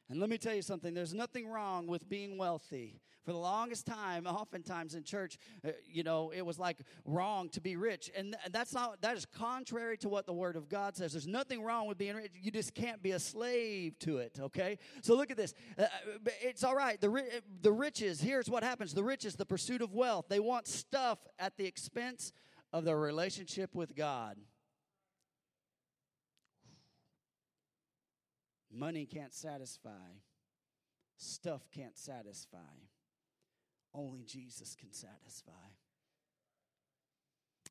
And 0.10 0.20
let 0.20 0.30
me 0.30 0.38
tell 0.38 0.54
you 0.54 0.62
something 0.62 0.94
there's 0.94 1.14
nothing 1.14 1.48
wrong 1.48 1.88
with 1.88 2.08
being 2.10 2.38
wealthy. 2.38 3.00
For 3.24 3.32
the 3.32 3.38
longest 3.38 3.86
time, 3.86 4.26
oftentimes 4.28 4.96
in 4.96 5.04
church, 5.04 5.38
uh, 5.66 5.70
you 5.88 6.04
know, 6.04 6.32
it 6.36 6.46
was 6.46 6.60
like 6.60 6.78
wrong 7.06 7.50
to 7.50 7.62
be 7.62 7.76
rich. 7.76 8.10
And 8.16 8.34
th- 8.34 8.52
that's 8.52 8.74
not, 8.74 9.02
that 9.02 9.16
is 9.16 9.26
contrary 9.26 9.98
to 10.00 10.10
what 10.10 10.26
the 10.26 10.34
Word 10.34 10.56
of 10.56 10.70
God 10.70 10.98
says. 10.98 11.14
There's 11.14 11.28
nothing 11.28 11.64
wrong 11.64 11.88
with 11.88 11.98
being 11.98 12.16
rich. 12.16 12.32
You 12.42 12.52
just 12.52 12.74
can't 12.74 13.02
be 13.02 13.12
a 13.12 13.20
slave 13.20 13.98
to 14.00 14.18
it, 14.18 14.38
okay? 14.40 14.80
So 15.02 15.16
look 15.16 15.32
at 15.32 15.38
this. 15.38 15.54
Uh, 15.78 15.84
uh 15.84 15.88
it's 16.42 16.64
all 16.64 16.76
right. 16.76 17.00
The, 17.00 17.24
the 17.62 17.72
riches, 17.72 18.20
here's 18.22 18.50
what 18.50 18.64
happens 18.64 18.94
the 18.94 19.04
riches, 19.04 19.36
the 19.36 19.46
pursuit 19.46 19.82
of 19.82 19.94
wealth. 19.94 20.26
They 20.28 20.40
want 20.40 20.68
stuff 20.68 21.20
at 21.40 21.58
the 21.58 21.66
expense 21.66 22.34
of 22.74 22.86
their 22.86 22.98
relationship 22.98 23.76
with 23.76 23.96
God. 23.96 24.38
Money 28.74 29.06
can't 29.06 29.34
satisfy, 29.34 29.90
stuff 31.18 31.70
can't 31.76 31.98
satisfy. 31.98 32.58
Only 33.94 34.24
Jesus 34.24 34.76
can 34.80 34.94
satisfy. 34.94 35.52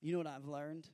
You 0.02 0.12
know 0.12 0.18
what 0.18 0.26
I've 0.26 0.44
learned? 0.44 0.86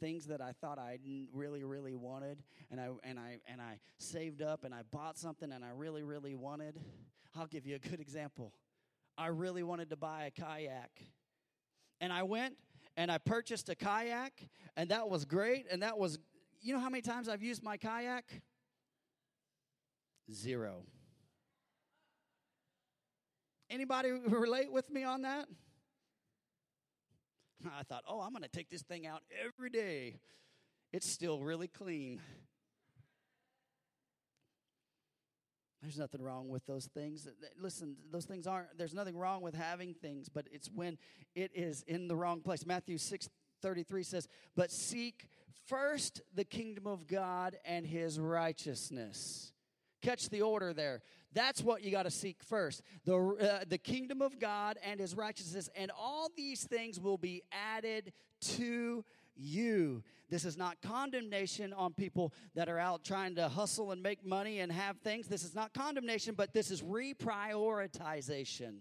Things 0.00 0.26
that 0.26 0.40
I 0.40 0.52
thought 0.52 0.78
I 0.78 0.98
really, 1.34 1.62
really 1.62 1.94
wanted, 1.94 2.42
and 2.70 2.80
I 2.80 2.88
and 3.04 3.18
I 3.18 3.40
and 3.46 3.60
I 3.60 3.80
saved 3.98 4.40
up 4.40 4.64
and 4.64 4.74
I 4.74 4.80
bought 4.90 5.18
something 5.18 5.52
and 5.52 5.62
I 5.62 5.70
really, 5.74 6.02
really 6.02 6.34
wanted. 6.34 6.80
I'll 7.36 7.46
give 7.46 7.66
you 7.66 7.76
a 7.76 7.78
good 7.78 8.00
example. 8.00 8.54
I 9.18 9.26
really 9.26 9.62
wanted 9.62 9.90
to 9.90 9.96
buy 9.96 10.24
a 10.24 10.30
kayak. 10.30 10.90
And 12.00 12.12
I 12.12 12.22
went 12.22 12.56
and 12.96 13.10
I 13.10 13.18
purchased 13.18 13.68
a 13.68 13.74
kayak, 13.74 14.48
and 14.76 14.90
that 14.90 15.08
was 15.08 15.26
great. 15.26 15.66
And 15.70 15.82
that 15.82 15.98
was, 15.98 16.18
you 16.62 16.72
know 16.72 16.80
how 16.80 16.88
many 16.88 17.02
times 17.02 17.28
I've 17.28 17.42
used 17.42 17.62
my 17.62 17.76
kayak? 17.76 18.42
Zero. 20.32 20.84
Anybody 23.68 24.10
relate 24.10 24.72
with 24.72 24.90
me 24.90 25.04
on 25.04 25.22
that? 25.22 25.46
I 27.78 27.82
thought, 27.84 28.04
oh, 28.08 28.20
I'm 28.20 28.30
going 28.30 28.42
to 28.42 28.48
take 28.48 28.70
this 28.70 28.82
thing 28.82 29.06
out 29.06 29.22
every 29.44 29.70
day. 29.70 30.16
It's 30.92 31.08
still 31.08 31.40
really 31.40 31.68
clean. 31.68 32.20
There's 35.82 35.98
nothing 35.98 36.20
wrong 36.20 36.48
with 36.48 36.66
those 36.66 36.86
things. 36.86 37.26
Listen, 37.58 37.96
those 38.10 38.26
things 38.26 38.46
aren't, 38.46 38.76
there's 38.76 38.92
nothing 38.92 39.16
wrong 39.16 39.40
with 39.40 39.54
having 39.54 39.94
things, 39.94 40.28
but 40.28 40.46
it's 40.52 40.68
when 40.68 40.98
it 41.34 41.52
is 41.54 41.82
in 41.86 42.06
the 42.06 42.16
wrong 42.16 42.40
place. 42.40 42.66
Matthew 42.66 42.98
6 42.98 43.28
33 43.62 44.02
says, 44.02 44.28
But 44.56 44.70
seek 44.70 45.28
first 45.66 46.22
the 46.34 46.44
kingdom 46.44 46.86
of 46.86 47.06
God 47.06 47.56
and 47.64 47.86
his 47.86 48.18
righteousness. 48.18 49.52
Catch 50.02 50.30
the 50.30 50.42
order 50.42 50.72
there. 50.72 51.02
That's 51.32 51.62
what 51.62 51.82
you 51.82 51.90
got 51.90 52.02
to 52.04 52.10
seek 52.10 52.42
first 52.42 52.82
the, 53.04 53.16
uh, 53.16 53.64
the 53.68 53.78
kingdom 53.78 54.20
of 54.22 54.38
God 54.40 54.78
and 54.84 54.98
his 54.98 55.14
righteousness, 55.14 55.68
and 55.74 55.90
all 55.96 56.28
these 56.36 56.64
things 56.64 56.98
will 56.98 57.18
be 57.18 57.42
added 57.52 58.12
to 58.56 59.04
you. 59.36 60.02
This 60.28 60.44
is 60.44 60.56
not 60.56 60.80
condemnation 60.82 61.72
on 61.72 61.92
people 61.92 62.32
that 62.54 62.68
are 62.68 62.78
out 62.78 63.04
trying 63.04 63.36
to 63.36 63.48
hustle 63.48 63.92
and 63.92 64.02
make 64.02 64.24
money 64.24 64.60
and 64.60 64.70
have 64.70 64.98
things. 64.98 65.26
This 65.28 65.44
is 65.44 65.54
not 65.54 65.72
condemnation, 65.74 66.34
but 66.36 66.52
this 66.52 66.70
is 66.70 66.82
reprioritization. 66.82 68.80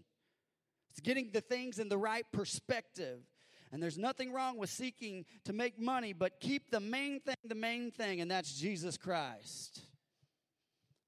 It's 0.91 0.99
getting 1.01 1.31
the 1.31 1.41
things 1.41 1.79
in 1.79 1.89
the 1.89 1.97
right 1.97 2.25
perspective. 2.31 3.21
And 3.71 3.81
there's 3.81 3.97
nothing 3.97 4.33
wrong 4.33 4.57
with 4.57 4.69
seeking 4.69 5.25
to 5.45 5.53
make 5.53 5.79
money, 5.79 6.13
but 6.13 6.39
keep 6.39 6.71
the 6.71 6.79
main 6.79 7.19
thing 7.19 7.35
the 7.45 7.55
main 7.55 7.91
thing, 7.91 8.19
and 8.21 8.29
that's 8.29 8.53
Jesus 8.59 8.97
Christ. 8.97 9.81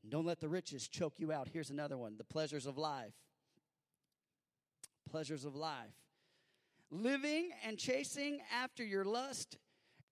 Don't 0.07 0.25
let 0.25 0.39
the 0.39 0.49
riches 0.49 0.87
choke 0.87 1.19
you 1.19 1.31
out. 1.31 1.47
Here's 1.51 1.69
another 1.69 1.97
one 1.97 2.17
the 2.17 2.23
pleasures 2.23 2.65
of 2.65 2.77
life. 2.77 3.13
Pleasures 5.09 5.45
of 5.45 5.55
life. 5.55 5.93
Living 6.89 7.51
and 7.65 7.77
chasing 7.77 8.39
after 8.53 8.83
your 8.83 9.05
lust 9.05 9.57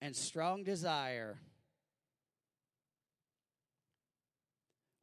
and 0.02 0.16
strong 0.16 0.64
desire. 0.64 1.40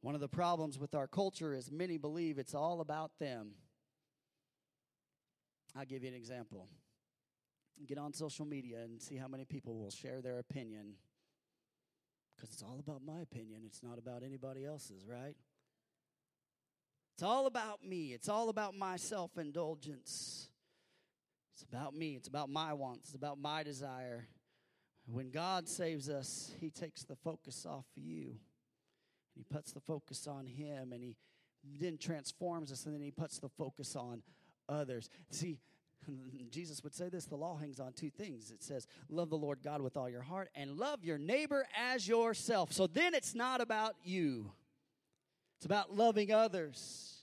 One 0.01 0.15
of 0.15 0.21
the 0.21 0.27
problems 0.27 0.79
with 0.79 0.95
our 0.95 1.07
culture 1.07 1.53
is 1.53 1.71
many 1.71 1.97
believe 1.97 2.37
it's 2.37 2.55
all 2.55 2.81
about 2.81 3.11
them. 3.19 3.51
I'll 5.75 5.85
give 5.85 6.03
you 6.03 6.09
an 6.09 6.15
example. 6.15 6.69
Get 7.85 7.97
on 7.97 8.13
social 8.13 8.45
media 8.45 8.79
and 8.83 9.01
see 9.01 9.17
how 9.17 9.27
many 9.27 9.45
people 9.45 9.77
will 9.77 9.91
share 9.91 10.21
their 10.21 10.39
opinion 10.39 10.93
because 12.37 12.53
it's 12.53 12.63
all 12.63 12.79
about 12.79 13.01
my 13.05 13.21
opinion. 13.21 13.61
It's 13.65 13.81
not 13.83 13.97
about 13.97 14.23
anybody 14.23 14.65
else's, 14.65 15.05
right? 15.07 15.35
It's 17.15 17.23
all 17.23 17.47
about 17.47 17.83
me. 17.83 18.13
It's 18.13 18.29
all 18.29 18.49
about 18.49 18.75
my 18.75 18.95
self 18.95 19.37
indulgence. 19.37 20.49
It's 21.53 21.63
about 21.63 21.95
me. 21.95 22.15
It's 22.15 22.27
about 22.27 22.49
my 22.49 22.73
wants. 22.73 23.09
It's 23.09 23.15
about 23.15 23.39
my 23.39 23.63
desire. 23.63 24.27
When 25.11 25.31
God 25.31 25.67
saves 25.67 26.09
us, 26.09 26.51
He 26.59 26.69
takes 26.69 27.03
the 27.03 27.15
focus 27.15 27.65
off 27.65 27.85
of 27.97 28.03
you. 28.03 28.27
And 28.27 28.37
He 29.35 29.43
puts 29.43 29.71
the 29.71 29.79
focus 29.79 30.27
on 30.27 30.45
Him. 30.45 30.91
And 30.93 31.01
He 31.01 31.15
then 31.79 31.97
transforms 31.97 32.71
us. 32.71 32.85
And 32.85 32.93
then 32.93 33.01
He 33.01 33.09
puts 33.09 33.39
the 33.39 33.49
focus 33.49 33.95
on 33.95 34.21
others. 34.69 35.09
See, 35.31 35.57
Jesus 36.51 36.83
would 36.83 36.93
say 36.93 37.09
this 37.09 37.25
the 37.25 37.35
law 37.35 37.57
hangs 37.57 37.79
on 37.79 37.93
two 37.93 38.09
things. 38.09 38.51
It 38.51 38.63
says, 38.63 38.87
Love 39.09 39.29
the 39.29 39.37
Lord 39.37 39.59
God 39.63 39.81
with 39.81 39.97
all 39.97 40.09
your 40.09 40.21
heart 40.21 40.49
and 40.55 40.77
love 40.77 41.03
your 41.03 41.17
neighbor 41.17 41.65
as 41.77 42.07
yourself. 42.07 42.71
So 42.71 42.87
then 42.87 43.13
it's 43.13 43.35
not 43.35 43.61
about 43.61 43.95
you, 44.03 44.51
it's 45.57 45.65
about 45.65 45.95
loving 45.95 46.31
others. 46.31 47.13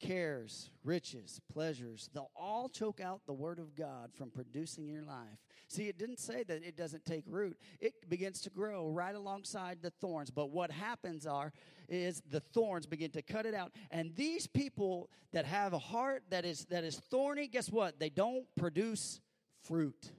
Cares, 0.00 0.70
riches, 0.82 1.42
pleasures, 1.52 2.08
they'll 2.14 2.30
all 2.34 2.70
choke 2.70 3.00
out 3.00 3.20
the 3.26 3.34
word 3.34 3.58
of 3.58 3.76
God 3.76 4.12
from 4.14 4.30
producing 4.30 4.88
in 4.88 4.94
your 4.94 5.02
life. 5.02 5.38
See, 5.70 5.86
it 5.88 5.98
didn't 5.98 6.18
say 6.18 6.42
that 6.42 6.64
it 6.64 6.76
doesn't 6.76 7.04
take 7.04 7.22
root. 7.28 7.56
It 7.78 8.08
begins 8.08 8.40
to 8.40 8.50
grow 8.50 8.88
right 8.88 9.14
alongside 9.14 9.78
the 9.82 9.90
thorns. 9.90 10.28
But 10.28 10.50
what 10.50 10.72
happens 10.72 11.28
are 11.28 11.52
is 11.88 12.20
the 12.28 12.40
thorns 12.40 12.86
begin 12.86 13.12
to 13.12 13.22
cut 13.22 13.46
it 13.46 13.54
out. 13.54 13.70
And 13.92 14.12
these 14.16 14.48
people 14.48 15.10
that 15.32 15.44
have 15.44 15.72
a 15.72 15.78
heart 15.78 16.24
that 16.30 16.44
is 16.44 16.64
that 16.70 16.82
is 16.82 16.96
thorny, 16.96 17.46
guess 17.46 17.70
what? 17.70 18.00
They 18.00 18.10
don't 18.10 18.46
produce 18.56 19.20
fruit. 19.62 20.10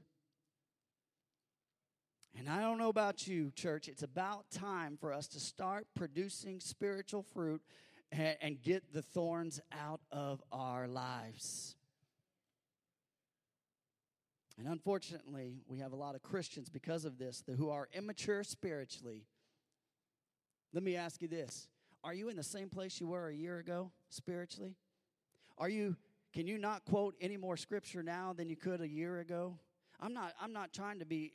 And 2.37 2.47
I 2.47 2.61
don't 2.61 2.77
know 2.77 2.87
about 2.87 3.27
you, 3.27 3.51
church, 3.51 3.89
it's 3.89 4.03
about 4.03 4.49
time 4.51 4.97
for 4.97 5.11
us 5.11 5.27
to 5.27 5.39
start 5.41 5.85
producing 5.95 6.61
spiritual 6.61 7.23
fruit 7.33 7.61
and, 8.09 8.37
and 8.41 8.61
get 8.61 8.93
the 8.93 9.01
thorns 9.01 9.59
out 9.77 9.99
of 10.13 10.41
our 10.49 10.87
lives. 10.87 11.75
And 14.57 14.67
unfortunately, 14.67 15.61
we 15.67 15.79
have 15.79 15.91
a 15.91 15.95
lot 15.95 16.15
of 16.15 16.21
Christians 16.21 16.69
because 16.69 17.05
of 17.05 17.17
this 17.17 17.43
who 17.57 17.69
are 17.69 17.87
immature 17.93 18.43
spiritually. 18.43 19.25
Let 20.73 20.83
me 20.83 20.95
ask 20.95 21.21
you 21.21 21.27
this 21.27 21.67
Are 22.03 22.13
you 22.13 22.29
in 22.29 22.35
the 22.35 22.43
same 22.43 22.69
place 22.69 22.99
you 22.99 23.07
were 23.07 23.27
a 23.27 23.33
year 23.33 23.59
ago 23.59 23.91
spiritually? 24.09 24.75
Are 25.57 25.69
you, 25.69 25.95
can 26.33 26.47
you 26.47 26.57
not 26.57 26.85
quote 26.85 27.15
any 27.21 27.37
more 27.37 27.57
scripture 27.57 28.01
now 28.01 28.33
than 28.33 28.49
you 28.49 28.55
could 28.55 28.81
a 28.81 28.87
year 28.87 29.19
ago? 29.19 29.59
I'm 29.99 30.13
not, 30.13 30.33
I'm 30.41 30.53
not 30.53 30.73
trying 30.73 30.99
to 30.99 31.05
be, 31.05 31.31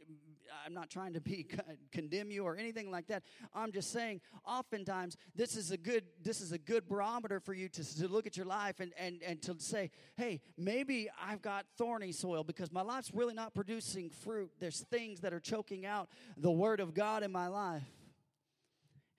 I'm 0.65 0.75
not 0.75 0.91
trying 0.91 1.15
to 1.15 1.21
be 1.21 1.47
condemn 1.93 2.31
you 2.31 2.45
or 2.45 2.57
anything 2.57 2.91
like 2.91 3.07
that. 3.09 3.23
I'm 3.55 3.73
just 3.73 3.93
saying, 3.93 4.21
oftentimes 4.47 5.17
this 5.35 5.57
is 5.57 5.71
a 5.71 5.77
good, 5.77 6.05
this 6.23 6.41
is 6.41 6.53
a 6.53 6.59
good 6.59 6.89
barometer 6.89 7.41
for 7.41 7.55
you 7.55 7.69
to, 7.69 7.99
to 7.99 8.09
look 8.09 8.27
at 8.27 8.37
your 8.37 8.47
life 8.47 8.81
and, 8.81 8.93
and, 8.99 9.23
and 9.27 9.43
to 9.43 9.57
say, 9.59 9.91
hey, 10.17 10.41
maybe 10.57 11.09
I've 11.21 11.43
got 11.43 11.67
thorny 11.77 12.13
soil 12.13 12.45
because 12.45 12.73
my 12.73 12.83
life's 12.83 13.13
really 13.13 13.35
not 13.35 13.55
producing 13.55 14.11
fruit. 14.11 14.51
There's 14.59 14.81
things 14.91 15.21
that 15.21 15.33
are 15.33 15.41
choking 15.41 15.87
out 15.87 16.09
the 16.37 16.51
word 16.51 16.81
of 16.81 16.95
God 16.95 17.23
in 17.23 17.33
my 17.33 17.49
life. 17.49 17.83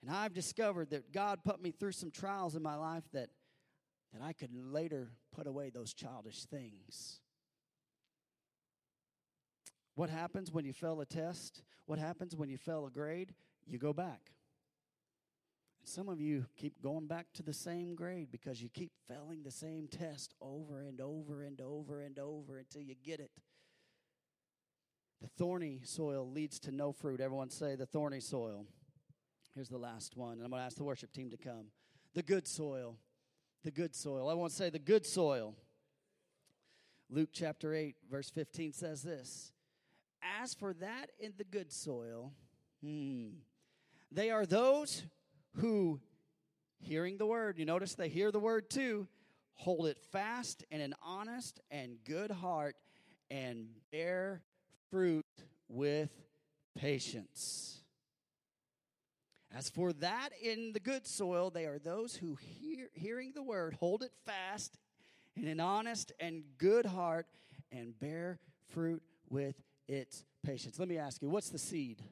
And 0.02 0.10
I've 0.10 0.32
discovered 0.32 0.90
that 0.90 1.12
God 1.12 1.40
put 1.44 1.60
me 1.60 1.72
through 1.72 1.92
some 1.92 2.10
trials 2.10 2.54
in 2.54 2.62
my 2.62 2.76
life 2.76 3.04
that, 3.12 3.30
that 4.12 4.22
I 4.22 4.32
could 4.32 4.50
later 4.54 5.10
put 5.34 5.46
away 5.46 5.70
those 5.70 5.92
childish 5.92 6.44
things. 6.44 7.20
What 9.98 10.10
happens 10.10 10.52
when 10.52 10.64
you 10.64 10.72
fail 10.72 11.00
a 11.00 11.04
test? 11.04 11.64
What 11.86 11.98
happens 11.98 12.36
when 12.36 12.48
you 12.48 12.56
fail 12.56 12.86
a 12.86 12.90
grade? 12.90 13.34
You 13.66 13.78
go 13.78 13.92
back. 13.92 14.30
Some 15.82 16.08
of 16.08 16.20
you 16.20 16.46
keep 16.56 16.80
going 16.80 17.08
back 17.08 17.26
to 17.34 17.42
the 17.42 17.52
same 17.52 17.96
grade 17.96 18.28
because 18.30 18.62
you 18.62 18.68
keep 18.68 18.92
failing 19.08 19.42
the 19.42 19.50
same 19.50 19.88
test 19.88 20.34
over 20.40 20.82
and 20.82 21.00
over 21.00 21.42
and 21.42 21.60
over 21.60 22.00
and 22.00 22.16
over 22.20 22.58
until 22.58 22.80
you 22.80 22.94
get 22.94 23.18
it. 23.18 23.32
The 25.20 25.26
thorny 25.26 25.80
soil 25.82 26.30
leads 26.30 26.60
to 26.60 26.70
no 26.70 26.92
fruit. 26.92 27.20
Everyone 27.20 27.50
say 27.50 27.74
the 27.74 27.84
thorny 27.84 28.20
soil. 28.20 28.66
Here's 29.52 29.68
the 29.68 29.78
last 29.78 30.16
one, 30.16 30.34
and 30.34 30.44
I'm 30.44 30.50
going 30.50 30.60
to 30.60 30.66
ask 30.66 30.76
the 30.76 30.84
worship 30.84 31.12
team 31.12 31.28
to 31.30 31.36
come. 31.36 31.72
The 32.14 32.22
good 32.22 32.46
soil. 32.46 32.98
The 33.64 33.72
good 33.72 33.96
soil. 33.96 34.28
I 34.28 34.34
want 34.34 34.52
to 34.52 34.56
say 34.56 34.70
the 34.70 34.78
good 34.78 35.04
soil. 35.04 35.56
Luke 37.10 37.30
chapter 37.32 37.74
8, 37.74 37.96
verse 38.08 38.30
15 38.30 38.72
says 38.74 39.02
this 39.02 39.50
As 40.22 40.54
for 40.54 40.72
that 40.74 41.10
in 41.18 41.32
the 41.36 41.44
good 41.44 41.72
soil, 41.72 42.32
hmm, 42.82 43.28
they 44.10 44.30
are 44.30 44.46
those 44.46 45.04
who, 45.56 46.00
hearing 46.80 47.18
the 47.18 47.26
word, 47.26 47.58
you 47.58 47.64
notice 47.64 47.94
they 47.94 48.08
hear 48.08 48.30
the 48.30 48.40
word 48.40 48.70
too, 48.70 49.06
hold 49.54 49.86
it 49.86 49.98
fast 50.12 50.64
in 50.70 50.80
an 50.80 50.94
honest 51.02 51.60
and 51.70 51.98
good 52.04 52.30
heart 52.30 52.76
and 53.30 53.68
bear 53.90 54.42
fruit 54.90 55.26
with 55.68 56.10
patience. 56.76 57.80
As 59.54 59.70
for 59.70 59.92
that 59.94 60.30
in 60.42 60.72
the 60.72 60.80
good 60.80 61.06
soil, 61.06 61.50
they 61.50 61.64
are 61.64 61.78
those 61.78 62.14
who, 62.14 62.36
hear, 62.36 62.88
hearing 62.92 63.32
the 63.34 63.42
word, 63.42 63.74
hold 63.74 64.02
it 64.02 64.12
fast 64.26 64.78
in 65.36 65.48
an 65.48 65.60
honest 65.60 66.12
and 66.20 66.42
good 66.58 66.86
heart 66.86 67.26
and 67.72 67.98
bear 67.98 68.38
fruit 68.68 69.02
with 69.30 69.54
its 69.88 70.24
patience. 70.44 70.78
Let 70.78 70.88
me 70.88 70.98
ask 70.98 71.22
you, 71.22 71.28
what's 71.28 71.48
the 71.48 71.58
seed? 71.58 72.02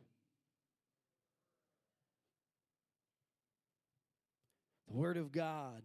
The 4.88 4.94
Word 4.94 5.16
of 5.16 5.30
God. 5.30 5.82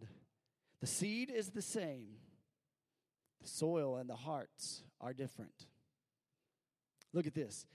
The 0.80 0.86
seed 0.88 1.30
is 1.30 1.50
the 1.50 1.62
same, 1.62 2.16
the 3.40 3.48
soil 3.48 3.96
and 3.96 4.10
the 4.10 4.16
hearts 4.16 4.82
are 5.00 5.12
different. 5.12 5.66
Look 7.12 7.26
at 7.26 7.34
this 7.34 7.66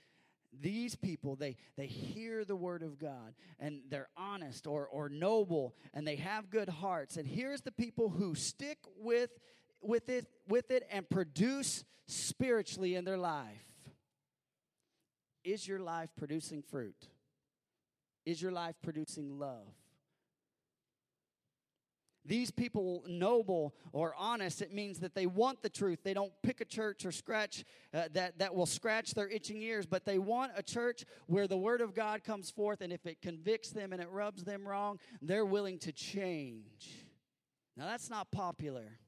these 0.61 0.95
people 0.95 1.35
they 1.35 1.55
they 1.75 1.85
hear 1.85 2.45
the 2.45 2.55
word 2.55 2.81
of 2.81 2.97
god 2.97 3.33
and 3.59 3.81
they're 3.89 4.09
honest 4.17 4.65
or 4.65 4.87
or 4.87 5.09
noble 5.09 5.75
and 5.93 6.07
they 6.07 6.15
have 6.15 6.49
good 6.49 6.69
hearts 6.69 7.17
and 7.17 7.27
here's 7.27 7.61
the 7.61 7.71
people 7.71 8.09
who 8.09 8.33
stick 8.33 8.77
with 8.97 9.29
with 9.81 10.09
it 10.09 10.25
with 10.47 10.71
it 10.71 10.87
and 10.89 11.09
produce 11.09 11.83
spiritually 12.07 12.95
in 12.95 13.05
their 13.05 13.17
life 13.17 13.66
is 15.47 15.65
your 15.65 15.79
life 15.79 16.09
producing 16.17 16.61
fruit? 16.61 17.07
Is 18.25 18.41
your 18.41 18.51
life 18.51 18.75
producing 18.83 19.39
love? 19.39 19.67
These 22.25 22.51
people 22.51 23.03
noble 23.07 23.73
or 23.93 24.13
honest 24.17 24.61
it 24.61 24.73
means 24.73 24.99
that 24.99 25.15
they 25.15 25.25
want 25.25 25.61
the 25.61 25.69
truth. 25.69 25.99
They 26.03 26.13
don't 26.13 26.33
pick 26.43 26.59
a 26.59 26.65
church 26.65 27.05
or 27.05 27.13
scratch 27.13 27.63
uh, 27.93 28.09
that, 28.11 28.39
that 28.39 28.53
will 28.53 28.65
scratch 28.65 29.13
their 29.13 29.29
itching 29.29 29.61
ears 29.61 29.85
but 29.85 30.03
they 30.03 30.19
want 30.19 30.51
a 30.57 30.61
church 30.61 31.05
where 31.27 31.47
the 31.47 31.57
word 31.57 31.79
of 31.79 31.95
god 31.95 32.25
comes 32.25 32.51
forth 32.51 32.81
and 32.81 32.91
if 32.91 33.05
it 33.05 33.21
convicts 33.21 33.69
them 33.69 33.93
and 33.93 34.01
it 34.01 34.09
rubs 34.11 34.43
them 34.43 34.67
wrong 34.67 34.99
they're 35.21 35.45
willing 35.45 35.79
to 35.79 35.93
change. 35.93 37.05
Now 37.77 37.85
that's 37.85 38.09
not 38.09 38.29
popular 38.29 38.99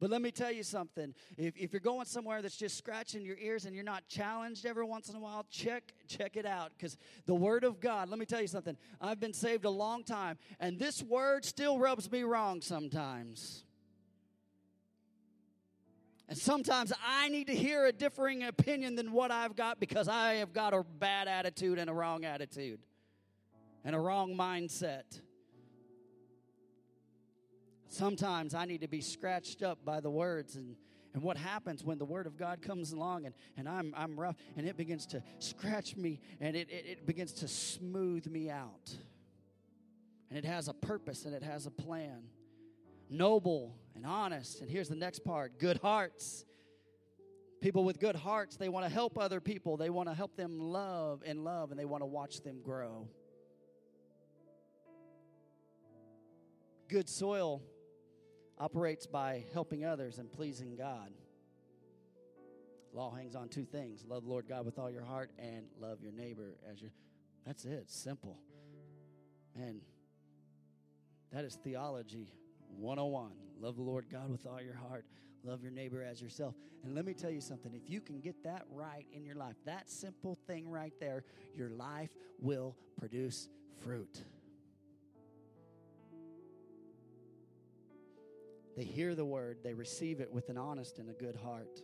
but 0.00 0.10
let 0.10 0.20
me 0.20 0.30
tell 0.30 0.50
you 0.50 0.62
something. 0.62 1.14
If, 1.36 1.56
if 1.56 1.72
you're 1.72 1.80
going 1.80 2.06
somewhere 2.06 2.42
that's 2.42 2.56
just 2.56 2.76
scratching 2.76 3.24
your 3.24 3.36
ears 3.38 3.64
and 3.64 3.74
you're 3.74 3.84
not 3.84 4.06
challenged 4.08 4.66
every 4.66 4.84
once 4.84 5.08
in 5.08 5.16
a 5.16 5.20
while, 5.20 5.46
check 5.50 5.94
check 6.08 6.36
it 6.36 6.46
out. 6.46 6.72
Because 6.76 6.96
the 7.26 7.34
Word 7.34 7.64
of 7.64 7.80
God, 7.80 8.08
let 8.08 8.18
me 8.18 8.26
tell 8.26 8.40
you 8.40 8.48
something. 8.48 8.76
I've 9.00 9.20
been 9.20 9.32
saved 9.32 9.64
a 9.64 9.70
long 9.70 10.04
time, 10.04 10.38
and 10.60 10.78
this 10.78 11.02
Word 11.02 11.44
still 11.44 11.78
rubs 11.78 12.10
me 12.10 12.22
wrong 12.22 12.60
sometimes. 12.60 13.64
And 16.28 16.38
sometimes 16.38 16.92
I 17.06 17.28
need 17.28 17.48
to 17.48 17.54
hear 17.54 17.84
a 17.86 17.92
differing 17.92 18.44
opinion 18.44 18.96
than 18.96 19.12
what 19.12 19.30
I've 19.30 19.56
got 19.56 19.78
because 19.78 20.08
I 20.08 20.34
have 20.34 20.54
got 20.54 20.72
a 20.72 20.82
bad 20.82 21.28
attitude 21.28 21.78
and 21.78 21.90
a 21.90 21.92
wrong 21.92 22.24
attitude 22.24 22.80
and 23.84 23.94
a 23.94 23.98
wrong 23.98 24.34
mindset. 24.34 25.20
Sometimes 27.94 28.54
I 28.54 28.64
need 28.64 28.80
to 28.80 28.88
be 28.88 29.00
scratched 29.00 29.62
up 29.62 29.84
by 29.84 30.00
the 30.00 30.10
words 30.10 30.56
and 30.56 30.74
and 31.14 31.22
what 31.22 31.36
happens 31.36 31.84
when 31.84 31.96
the 31.96 32.04
word 32.04 32.26
of 32.26 32.36
God 32.36 32.60
comes 32.60 32.90
along 32.90 33.24
and, 33.24 33.36
and 33.56 33.68
I'm, 33.68 33.94
I'm 33.96 34.18
rough 34.18 34.34
and 34.56 34.66
it 34.66 34.76
begins 34.76 35.06
to 35.06 35.22
scratch 35.38 35.96
me 35.96 36.18
and 36.40 36.56
it, 36.56 36.68
it, 36.68 36.86
it 36.86 37.06
begins 37.06 37.32
to 37.34 37.46
smooth 37.46 38.26
me 38.26 38.50
out. 38.50 38.92
And 40.28 40.36
it 40.36 40.44
has 40.44 40.66
a 40.66 40.74
purpose 40.74 41.24
and 41.24 41.32
it 41.32 41.44
has 41.44 41.66
a 41.66 41.70
plan. 41.70 42.24
Noble 43.08 43.76
and 43.94 44.04
honest. 44.04 44.60
And 44.60 44.68
here's 44.68 44.88
the 44.88 44.96
next 44.96 45.20
part 45.20 45.60
good 45.60 45.78
hearts. 45.78 46.44
People 47.60 47.84
with 47.84 48.00
good 48.00 48.16
hearts, 48.16 48.56
they 48.56 48.68
want 48.68 48.84
to 48.84 48.92
help 48.92 49.16
other 49.16 49.40
people. 49.40 49.76
They 49.76 49.90
want 49.90 50.08
to 50.08 50.14
help 50.16 50.36
them 50.36 50.58
love 50.58 51.22
and 51.24 51.44
love, 51.44 51.70
and 51.70 51.78
they 51.78 51.86
want 51.86 52.02
to 52.02 52.06
watch 52.06 52.42
them 52.42 52.60
grow. 52.60 53.08
Good 56.88 57.08
soil 57.08 57.62
operates 58.58 59.06
by 59.06 59.44
helping 59.52 59.84
others 59.84 60.18
and 60.18 60.32
pleasing 60.32 60.76
God. 60.76 61.10
Law 62.92 63.12
hangs 63.12 63.34
on 63.34 63.48
two 63.48 63.64
things 63.64 64.04
love 64.08 64.22
the 64.22 64.30
Lord 64.30 64.46
God 64.48 64.64
with 64.64 64.78
all 64.78 64.90
your 64.90 65.02
heart 65.02 65.30
and 65.38 65.66
love 65.80 65.98
your 66.00 66.12
neighbor 66.12 66.54
as 66.70 66.80
your. 66.80 66.90
That's 67.44 67.64
it, 67.64 67.90
simple. 67.90 68.38
Man, 69.56 69.80
that 71.32 71.44
is 71.44 71.56
theology 71.56 72.28
101. 72.78 73.32
Love 73.60 73.76
the 73.76 73.82
Lord 73.82 74.06
God 74.10 74.30
with 74.30 74.46
all 74.46 74.60
your 74.60 74.76
heart, 74.76 75.04
love 75.42 75.62
your 75.62 75.72
neighbor 75.72 76.02
as 76.02 76.20
yourself. 76.20 76.54
And 76.84 76.94
let 76.94 77.04
me 77.04 77.14
tell 77.14 77.30
you 77.30 77.40
something 77.40 77.72
if 77.74 77.90
you 77.90 78.00
can 78.00 78.20
get 78.20 78.42
that 78.44 78.64
right 78.70 79.06
in 79.12 79.24
your 79.24 79.36
life, 79.36 79.56
that 79.64 79.90
simple 79.90 80.38
thing 80.46 80.68
right 80.68 80.92
there, 81.00 81.24
your 81.54 81.70
life 81.70 82.10
will 82.40 82.76
produce 82.98 83.48
fruit. 83.82 84.22
They 88.76 88.84
hear 88.84 89.14
the 89.14 89.24
word, 89.24 89.58
they 89.62 89.74
receive 89.74 90.20
it 90.20 90.32
with 90.32 90.48
an 90.48 90.58
honest 90.58 90.98
and 90.98 91.08
a 91.08 91.12
good 91.12 91.36
heart. 91.36 91.80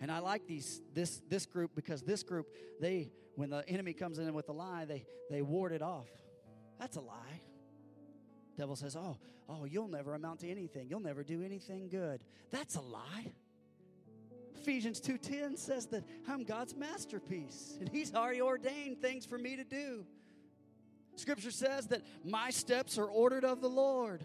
And 0.00 0.10
I 0.10 0.18
like 0.18 0.46
these 0.46 0.80
this 0.92 1.22
this 1.28 1.46
group 1.46 1.72
because 1.74 2.02
this 2.02 2.22
group, 2.22 2.48
they 2.80 3.10
when 3.36 3.50
the 3.50 3.68
enemy 3.68 3.94
comes 3.94 4.18
in 4.18 4.32
with 4.34 4.48
a 4.48 4.52
lie, 4.52 4.84
they 4.84 5.06
they 5.30 5.42
ward 5.42 5.72
it 5.72 5.82
off. 5.82 6.08
That's 6.78 6.96
a 6.96 7.00
lie. 7.00 7.40
Devil 8.56 8.76
says, 8.76 8.96
"Oh, 8.96 9.16
oh, 9.48 9.64
you'll 9.64 9.88
never 9.88 10.14
amount 10.14 10.40
to 10.40 10.48
anything. 10.48 10.88
You'll 10.88 11.00
never 11.00 11.24
do 11.24 11.42
anything 11.42 11.88
good." 11.88 12.22
That's 12.50 12.76
a 12.76 12.80
lie. 12.80 13.32
Ephesians 14.54 15.00
2:10 15.00 15.56
says 15.56 15.86
that 15.86 16.04
I'm 16.28 16.44
God's 16.44 16.74
masterpiece 16.74 17.76
and 17.80 17.88
he's 17.88 18.14
already 18.14 18.40
ordained 18.40 19.00
things 19.00 19.26
for 19.26 19.38
me 19.38 19.56
to 19.56 19.64
do. 19.64 20.06
Scripture 21.16 21.50
says 21.50 21.88
that 21.88 22.02
my 22.24 22.50
steps 22.50 22.98
are 22.98 23.06
ordered 23.06 23.44
of 23.44 23.60
the 23.60 23.68
Lord. 23.68 24.24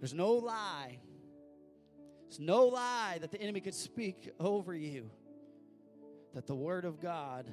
There's 0.00 0.14
no 0.14 0.32
lie. 0.32 0.98
There's 2.28 2.40
no 2.40 2.66
lie 2.66 3.18
that 3.20 3.30
the 3.30 3.40
enemy 3.40 3.60
could 3.60 3.74
speak 3.74 4.30
over 4.38 4.74
you 4.74 5.10
that 6.34 6.46
the 6.46 6.54
word 6.54 6.84
of 6.84 7.00
God 7.00 7.46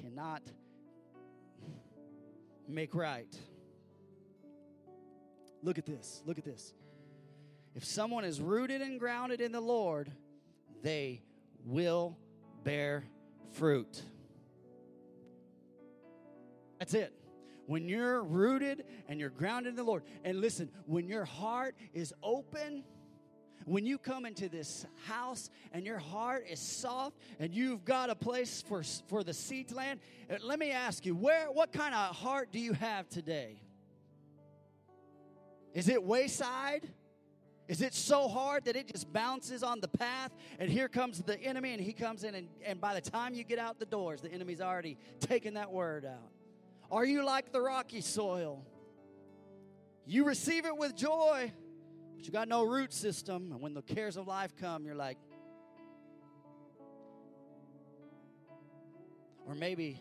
cannot 0.00 0.42
make 2.68 2.94
right. 2.94 3.34
Look 5.62 5.78
at 5.78 5.86
this. 5.86 6.22
Look 6.24 6.38
at 6.38 6.44
this. 6.44 6.74
If 7.74 7.84
someone 7.84 8.24
is 8.24 8.40
rooted 8.40 8.80
and 8.80 8.98
grounded 8.98 9.40
in 9.40 9.52
the 9.52 9.60
Lord, 9.60 10.10
they 10.82 11.22
will 11.64 12.16
bear 12.64 13.04
fruit. 13.52 14.00
That's 16.78 16.94
it. 16.94 17.12
When 17.66 17.88
you're 17.88 18.22
rooted 18.22 18.84
and 19.08 19.18
you're 19.18 19.30
grounded 19.30 19.70
in 19.70 19.76
the 19.76 19.84
Lord, 19.84 20.04
and 20.24 20.40
listen, 20.40 20.70
when 20.86 21.08
your 21.08 21.24
heart 21.24 21.74
is 21.92 22.14
open, 22.22 22.84
when 23.64 23.84
you 23.84 23.98
come 23.98 24.24
into 24.24 24.48
this 24.48 24.86
house 25.06 25.50
and 25.72 25.84
your 25.84 25.98
heart 25.98 26.46
is 26.48 26.60
soft 26.60 27.16
and 27.40 27.52
you've 27.52 27.84
got 27.84 28.08
a 28.08 28.14
place 28.14 28.62
for, 28.62 28.82
for 29.08 29.24
the 29.24 29.34
seed 29.34 29.72
land, 29.72 29.98
uh, 30.30 30.36
let 30.42 30.60
me 30.60 30.70
ask 30.70 31.04
you, 31.04 31.16
where 31.16 31.46
what 31.46 31.72
kind 31.72 31.94
of 31.94 32.14
heart 32.14 32.52
do 32.52 32.60
you 32.60 32.72
have 32.72 33.08
today? 33.08 33.60
Is 35.74 35.88
it 35.88 36.02
wayside? 36.02 36.88
Is 37.66 37.82
it 37.82 37.92
so 37.92 38.28
hard 38.28 38.64
that 38.66 38.76
it 38.76 38.92
just 38.92 39.12
bounces 39.12 39.64
on 39.64 39.80
the 39.80 39.88
path 39.88 40.30
and 40.60 40.70
here 40.70 40.88
comes 40.88 41.20
the 41.20 41.38
enemy 41.40 41.72
and 41.72 41.82
he 41.82 41.92
comes 41.92 42.22
in 42.22 42.36
and, 42.36 42.48
and 42.64 42.80
by 42.80 42.94
the 42.94 43.00
time 43.00 43.34
you 43.34 43.42
get 43.42 43.58
out 43.58 43.80
the 43.80 43.86
doors, 43.86 44.20
the 44.20 44.30
enemy's 44.30 44.60
already 44.60 44.96
taken 45.18 45.54
that 45.54 45.72
word 45.72 46.04
out? 46.04 46.35
Are 46.90 47.04
you 47.04 47.24
like 47.24 47.52
the 47.52 47.60
rocky 47.60 48.00
soil? 48.00 48.64
You 50.06 50.24
receive 50.24 50.66
it 50.66 50.76
with 50.76 50.94
joy, 50.94 51.52
but 52.14 52.24
you 52.24 52.32
got 52.32 52.48
no 52.48 52.62
root 52.62 52.92
system. 52.92 53.50
And 53.50 53.60
when 53.60 53.74
the 53.74 53.82
cares 53.82 54.16
of 54.16 54.28
life 54.28 54.54
come, 54.56 54.84
you're 54.84 54.94
like, 54.94 55.18
or 59.46 59.54
maybe 59.54 60.00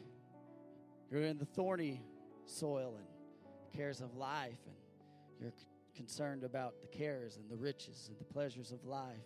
you're 1.12 1.24
in 1.24 1.38
the 1.38 1.46
thorny 1.46 2.02
soil 2.46 2.96
and 2.98 3.08
cares 3.76 4.02
of 4.02 4.16
life, 4.16 4.60
and 4.68 4.76
you're 5.40 5.54
concerned 5.96 6.44
about 6.44 6.82
the 6.82 6.88
cares 6.88 7.38
and 7.38 7.50
the 7.50 7.56
riches 7.56 8.10
and 8.10 8.20
the 8.20 8.26
pleasures 8.26 8.72
of 8.72 8.86
life. 8.86 9.26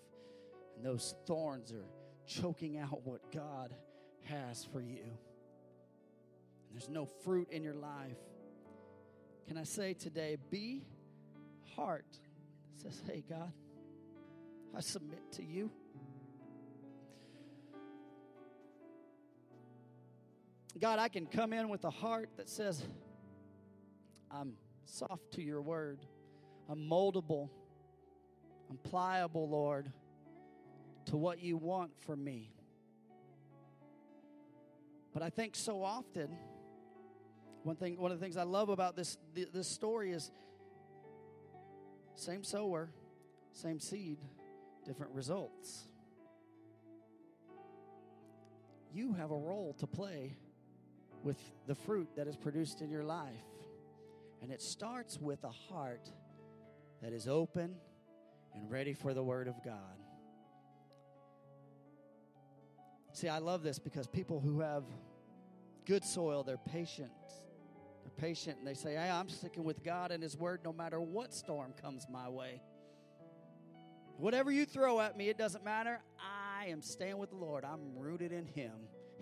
And 0.78 0.86
those 0.86 1.14
thorns 1.26 1.74
are 1.74 1.86
choking 2.26 2.78
out 2.78 3.06
what 3.06 3.32
God 3.34 3.74
has 4.24 4.64
for 4.72 4.82
you 4.82 5.18
and 6.70 6.80
there's 6.80 6.90
no 6.90 7.06
fruit 7.06 7.50
in 7.52 7.64
your 7.64 7.74
life, 7.74 8.18
can 9.48 9.58
I 9.58 9.64
say 9.64 9.94
today, 9.94 10.38
be 10.50 10.84
heart 11.76 12.06
that 12.12 12.82
says, 12.82 13.02
Hey, 13.08 13.24
God, 13.28 13.52
I 14.76 14.82
submit 14.82 15.32
to 15.34 15.44
you. 15.44 15.72
God, 20.80 21.00
I 21.00 21.10
can 21.10 21.26
come 21.26 21.52
in 21.52 21.68
with 21.68 21.84
a 21.84 21.90
heart 21.90 22.30
that 22.38 22.48
says, 22.48 22.82
I'm 24.32 24.54
soft 24.86 25.32
to 25.34 25.42
your 25.42 25.62
word. 25.62 26.00
I'm 26.70 26.80
moldable. 26.80 27.50
I'm 28.70 28.78
pliable, 28.78 29.50
Lord, 29.50 29.92
to 31.08 31.18
what 31.18 31.42
you 31.42 31.58
want 31.58 31.92
for 32.06 32.16
me. 32.16 32.54
But 35.12 35.24
I 35.24 35.32
think 35.32 35.56
so 35.56 35.84
often, 35.84 36.30
one 37.64 37.76
thing, 37.76 38.00
one 38.00 38.12
of 38.12 38.20
the 38.20 38.24
things 38.24 38.38
I 38.38 38.44
love 38.44 38.70
about 38.70 38.96
this 38.96 39.18
this 39.34 39.68
story 39.68 40.12
is 40.12 40.32
same 42.16 42.44
sower, 42.44 42.90
same 43.54 43.80
seed, 43.80 44.18
different 44.86 45.14
results. 45.14 45.86
You 48.94 49.14
have 49.14 49.32
a 49.32 49.38
role 49.38 49.76
to 49.80 49.88
play 49.88 50.36
with 51.24 51.38
the 51.68 51.76
fruit 51.76 52.10
that 52.16 52.28
is 52.28 52.36
produced 52.36 52.82
in 52.82 52.90
your 52.90 53.04
life. 53.04 53.28
And 54.42 54.52
it 54.52 54.62
starts 54.62 55.20
with 55.20 55.44
a 55.44 55.50
heart 55.50 56.10
that 57.02 57.14
is 57.14 57.28
open 57.28 57.76
and 58.56 58.70
ready 58.72 58.94
for 58.94 59.14
the 59.14 59.24
Word 59.24 59.48
of 59.48 59.64
God. 59.64 59.76
See, 63.14 63.28
I 63.28 63.40
love 63.40 63.64
this 63.64 63.80
because 63.80 64.08
people 64.08 64.40
who 64.40 64.62
have 64.62 64.84
good 65.86 66.06
soil, 66.06 66.44
they're 66.44 66.58
patient, 66.58 67.12
patient 68.20 68.58
and 68.60 68.68
they 68.68 68.74
say, 68.74 68.94
Hey, 68.96 69.10
I'm 69.10 69.30
sticking 69.30 69.64
with 69.64 69.84
God 69.84 70.12
and 70.12 70.22
His 70.22 70.38
Word 70.38 70.62
no 70.64 70.74
matter 70.74 71.00
what 71.00 71.34
storm 71.34 71.74
comes 71.82 72.06
my 72.12 72.30
way. 72.30 72.62
Whatever 74.18 74.52
you 74.52 74.66
throw 74.66 75.00
at 75.00 75.18
me, 75.18 75.30
it 75.30 75.38
doesn't 75.38 75.64
matter. 75.64 76.02
I 76.20 76.66
am 76.66 76.82
staying 76.82 77.18
with 77.18 77.30
the 77.30 77.38
Lord. 77.38 77.64
I'm 77.64 77.98
rooted 77.98 78.34
in 78.34 78.46
Him. 78.46 78.74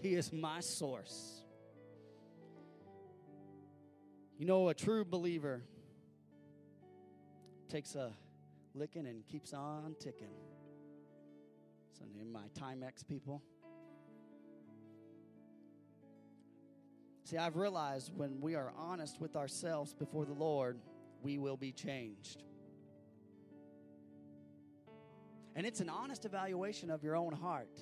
He 0.01 0.15
is 0.15 0.33
my 0.33 0.59
source. 0.59 1.43
You 4.39 4.45
know, 4.45 4.69
a 4.69 4.73
true 4.73 5.05
believer 5.05 5.63
takes 7.69 7.95
a 7.95 8.11
licking 8.73 9.07
and 9.07 9.25
keeps 9.27 9.53
on 9.53 9.95
ticking. 9.99 10.33
So, 11.97 12.05
my 12.31 12.47
Timex 12.59 13.07
people. 13.07 13.41
See, 17.27 17.35
I've 17.35 17.57
realized 17.57 18.13
when 18.15 18.39
we 18.39 18.55
are 18.55 18.71
honest 18.77 19.19
with 19.19 19.35
ourselves 19.35 19.93
before 19.93 20.23
the 20.23 20.31
Lord, 20.31 20.79
we 21.21 21.37
will 21.37 21.57
be 21.57 21.73
changed. 21.73 22.41
And 25.53 25.65
it's 25.65 25.81
an 25.81 25.89
honest 25.89 26.23
evaluation 26.23 26.89
of 26.89 27.03
your 27.03 27.17
own 27.17 27.33
heart. 27.33 27.81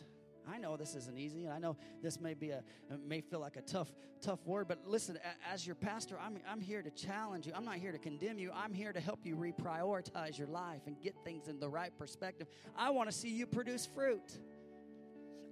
I 0.52 0.58
know 0.58 0.78
this 0.78 0.96
isn't 0.96 1.20
easy, 1.20 1.44
and 1.44 1.54
I 1.54 1.60
know 1.60 1.78
this 2.02 2.20
may 2.20 2.34
be 2.34 2.50
a 2.50 2.64
may 3.06 3.22
feel 3.22 3.40
like 3.40 3.56
a 3.56 3.62
tough 3.62 3.92
tough 4.20 4.44
word. 4.48 4.68
But 4.68 4.80
listen, 4.88 5.20
as 5.54 5.64
your 5.64 5.76
pastor, 5.76 6.18
I'm 6.20 6.40
I'm 6.50 6.60
here 6.60 6.82
to 6.82 6.90
challenge 6.90 7.46
you. 7.46 7.54
I'm 7.56 7.66
not 7.66 7.76
here 7.76 7.92
to 7.92 8.00
condemn 8.00 8.40
you. 8.40 8.52
I'm 8.52 8.74
here 8.74 8.94
to 8.94 9.00
help 9.00 9.20
you 9.28 9.36
reprioritize 9.36 10.40
your 10.40 10.48
life 10.48 10.82
and 10.88 11.00
get 11.04 11.14
things 11.24 11.50
in 11.50 11.60
the 11.60 11.70
right 11.70 11.96
perspective. 11.96 12.48
I 12.76 12.90
want 12.90 13.12
to 13.12 13.16
see 13.16 13.30
you 13.30 13.46
produce 13.46 13.86
fruit. 13.86 14.40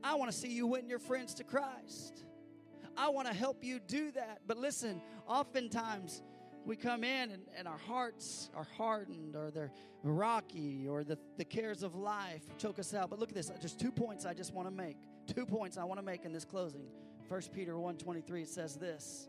I 0.04 0.16
want 0.16 0.32
to 0.32 0.38
see 0.38 0.50
you 0.50 0.66
win 0.66 0.90
your 0.90 0.98
friends 0.98 1.36
to 1.36 1.44
Christ. 1.44 2.26
I 2.98 3.10
want 3.10 3.28
to 3.28 3.34
help 3.34 3.64
you 3.64 3.80
do 3.80 4.12
that. 4.12 4.42
But 4.48 4.58
listen, 4.58 5.02
oftentimes 5.28 6.22
we 6.66 6.76
come 6.76 7.04
in 7.04 7.32
and, 7.32 7.44
and 7.58 7.68
our 7.68 7.78
hearts 7.78 8.50
are 8.56 8.68
hardened 8.78 9.36
or 9.36 9.52
they're 9.52 9.72
rocky 10.04 10.88
or 10.88 11.04
the, 11.04 11.18
the 11.38 11.46
cares 11.46 11.84
of 11.84 11.96
life 11.96 12.42
choke 12.58 12.80
us 12.80 12.94
out. 12.94 13.10
But 13.10 13.20
look 13.20 13.30
at 13.30 13.36
this. 13.36 13.52
Just 13.62 13.80
two 13.80 13.92
points 13.92 14.26
I 14.26 14.34
just 14.34 14.54
want 14.54 14.68
to 14.68 14.74
make. 14.74 14.98
Two 15.28 15.46
points 15.46 15.78
I 15.78 15.84
want 15.84 16.00
to 16.00 16.06
make 16.06 16.26
in 16.26 16.34
this 16.34 16.46
closing. 16.46 16.86
1 17.28 17.42
Peter 17.54 17.74
1.23, 17.74 18.42
it 18.44 18.50
says 18.50 18.76
this. 18.76 19.28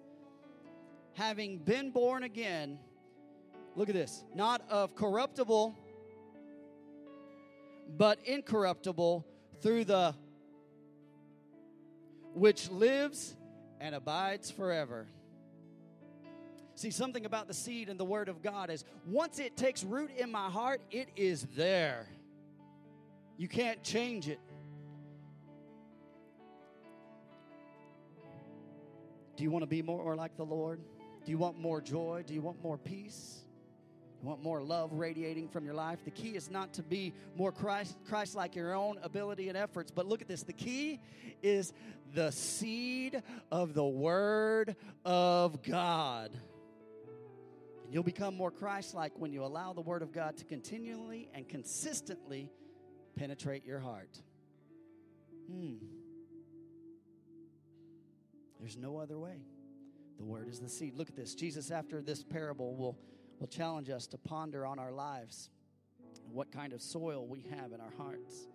Having 1.14 1.58
been 1.58 1.90
born 1.90 2.24
again, 2.24 2.78
look 3.76 3.88
at 3.88 3.94
this, 3.94 4.24
not 4.34 4.62
of 4.68 4.96
corruptible, 4.96 5.76
but 7.96 8.18
incorruptible 8.24 9.24
through 9.60 9.84
the 9.84 10.14
which 12.34 12.68
lives 12.68 13.36
and 13.80 13.94
abides 13.94 14.50
forever. 14.50 15.06
See, 16.76 16.90
something 16.90 17.24
about 17.24 17.46
the 17.46 17.54
seed 17.54 17.88
and 17.88 18.00
the 18.00 18.04
word 18.04 18.28
of 18.28 18.42
God 18.42 18.68
is 18.68 18.84
once 19.06 19.38
it 19.38 19.56
takes 19.56 19.84
root 19.84 20.10
in 20.16 20.30
my 20.30 20.50
heart, 20.50 20.80
it 20.90 21.08
is 21.14 21.46
there. 21.56 22.08
You 23.36 23.48
can't 23.48 23.82
change 23.82 24.28
it. 24.28 24.40
Do 29.36 29.44
you 29.44 29.50
want 29.50 29.62
to 29.62 29.68
be 29.68 29.82
more 29.82 30.16
like 30.16 30.36
the 30.36 30.44
Lord? 30.44 30.80
Do 31.24 31.30
you 31.30 31.38
want 31.38 31.58
more 31.58 31.80
joy? 31.80 32.24
Do 32.26 32.34
you 32.34 32.42
want 32.42 32.62
more 32.62 32.78
peace? 32.78 33.43
Want 34.24 34.42
more 34.42 34.62
love 34.62 34.94
radiating 34.94 35.48
from 35.48 35.66
your 35.66 35.74
life? 35.74 36.02
The 36.02 36.10
key 36.10 36.30
is 36.30 36.50
not 36.50 36.72
to 36.74 36.82
be 36.82 37.12
more 37.36 37.52
Christ 37.52 37.94
Christ 38.08 38.34
like 38.34 38.56
your 38.56 38.72
own 38.72 38.98
ability 39.02 39.50
and 39.50 39.58
efforts, 39.58 39.90
but 39.90 40.06
look 40.06 40.22
at 40.22 40.28
this. 40.28 40.44
The 40.44 40.54
key 40.54 40.98
is 41.42 41.74
the 42.14 42.30
seed 42.32 43.22
of 43.52 43.74
the 43.74 43.84
word 43.84 44.76
of 45.04 45.62
God. 45.62 46.30
And 47.84 47.92
you'll 47.92 48.02
become 48.02 48.34
more 48.34 48.50
Christ 48.50 48.94
like 48.94 49.12
when 49.18 49.30
you 49.30 49.44
allow 49.44 49.74
the 49.74 49.82
word 49.82 50.00
of 50.00 50.10
God 50.10 50.38
to 50.38 50.44
continually 50.46 51.28
and 51.34 51.46
consistently 51.46 52.50
penetrate 53.16 53.66
your 53.66 53.78
heart. 53.78 54.22
Hmm. 55.50 55.74
There's 58.58 58.78
no 58.78 58.96
other 58.96 59.18
way. 59.18 59.42
The 60.16 60.24
word 60.24 60.48
is 60.48 60.60
the 60.60 60.70
seed. 60.70 60.94
Look 60.96 61.10
at 61.10 61.16
this. 61.16 61.34
Jesus, 61.34 61.70
after 61.70 62.00
this 62.00 62.22
parable, 62.22 62.74
will, 62.74 62.96
will 63.38 63.46
challenge 63.46 63.90
us 63.90 64.06
to 64.08 64.18
ponder 64.18 64.66
on 64.66 64.78
our 64.78 64.92
lives 64.92 65.50
what 66.30 66.50
kind 66.50 66.72
of 66.72 66.82
soil 66.82 67.26
we 67.26 67.44
have 67.50 67.72
in 67.72 67.80
our 67.80 67.92
hearts. 67.96 68.48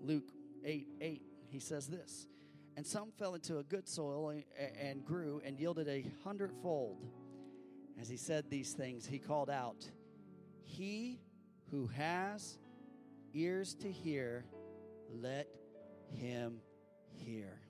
Luke 0.00 0.30
8 0.64 0.86
8, 1.00 1.22
he 1.48 1.58
says 1.58 1.86
this 1.86 2.26
And 2.76 2.86
some 2.86 3.10
fell 3.12 3.34
into 3.34 3.58
a 3.58 3.62
good 3.62 3.88
soil 3.88 4.34
and 4.80 5.04
grew 5.04 5.40
and 5.44 5.58
yielded 5.58 5.88
a 5.88 6.04
hundredfold. 6.24 7.06
As 8.00 8.08
he 8.08 8.16
said 8.16 8.48
these 8.48 8.72
things, 8.72 9.06
he 9.06 9.18
called 9.18 9.50
out, 9.50 9.84
He 10.62 11.20
who 11.70 11.86
has 11.88 12.58
ears 13.34 13.74
to 13.74 13.90
hear, 13.90 14.44
let 15.12 15.48
him 16.14 16.60
hear. 17.12 17.60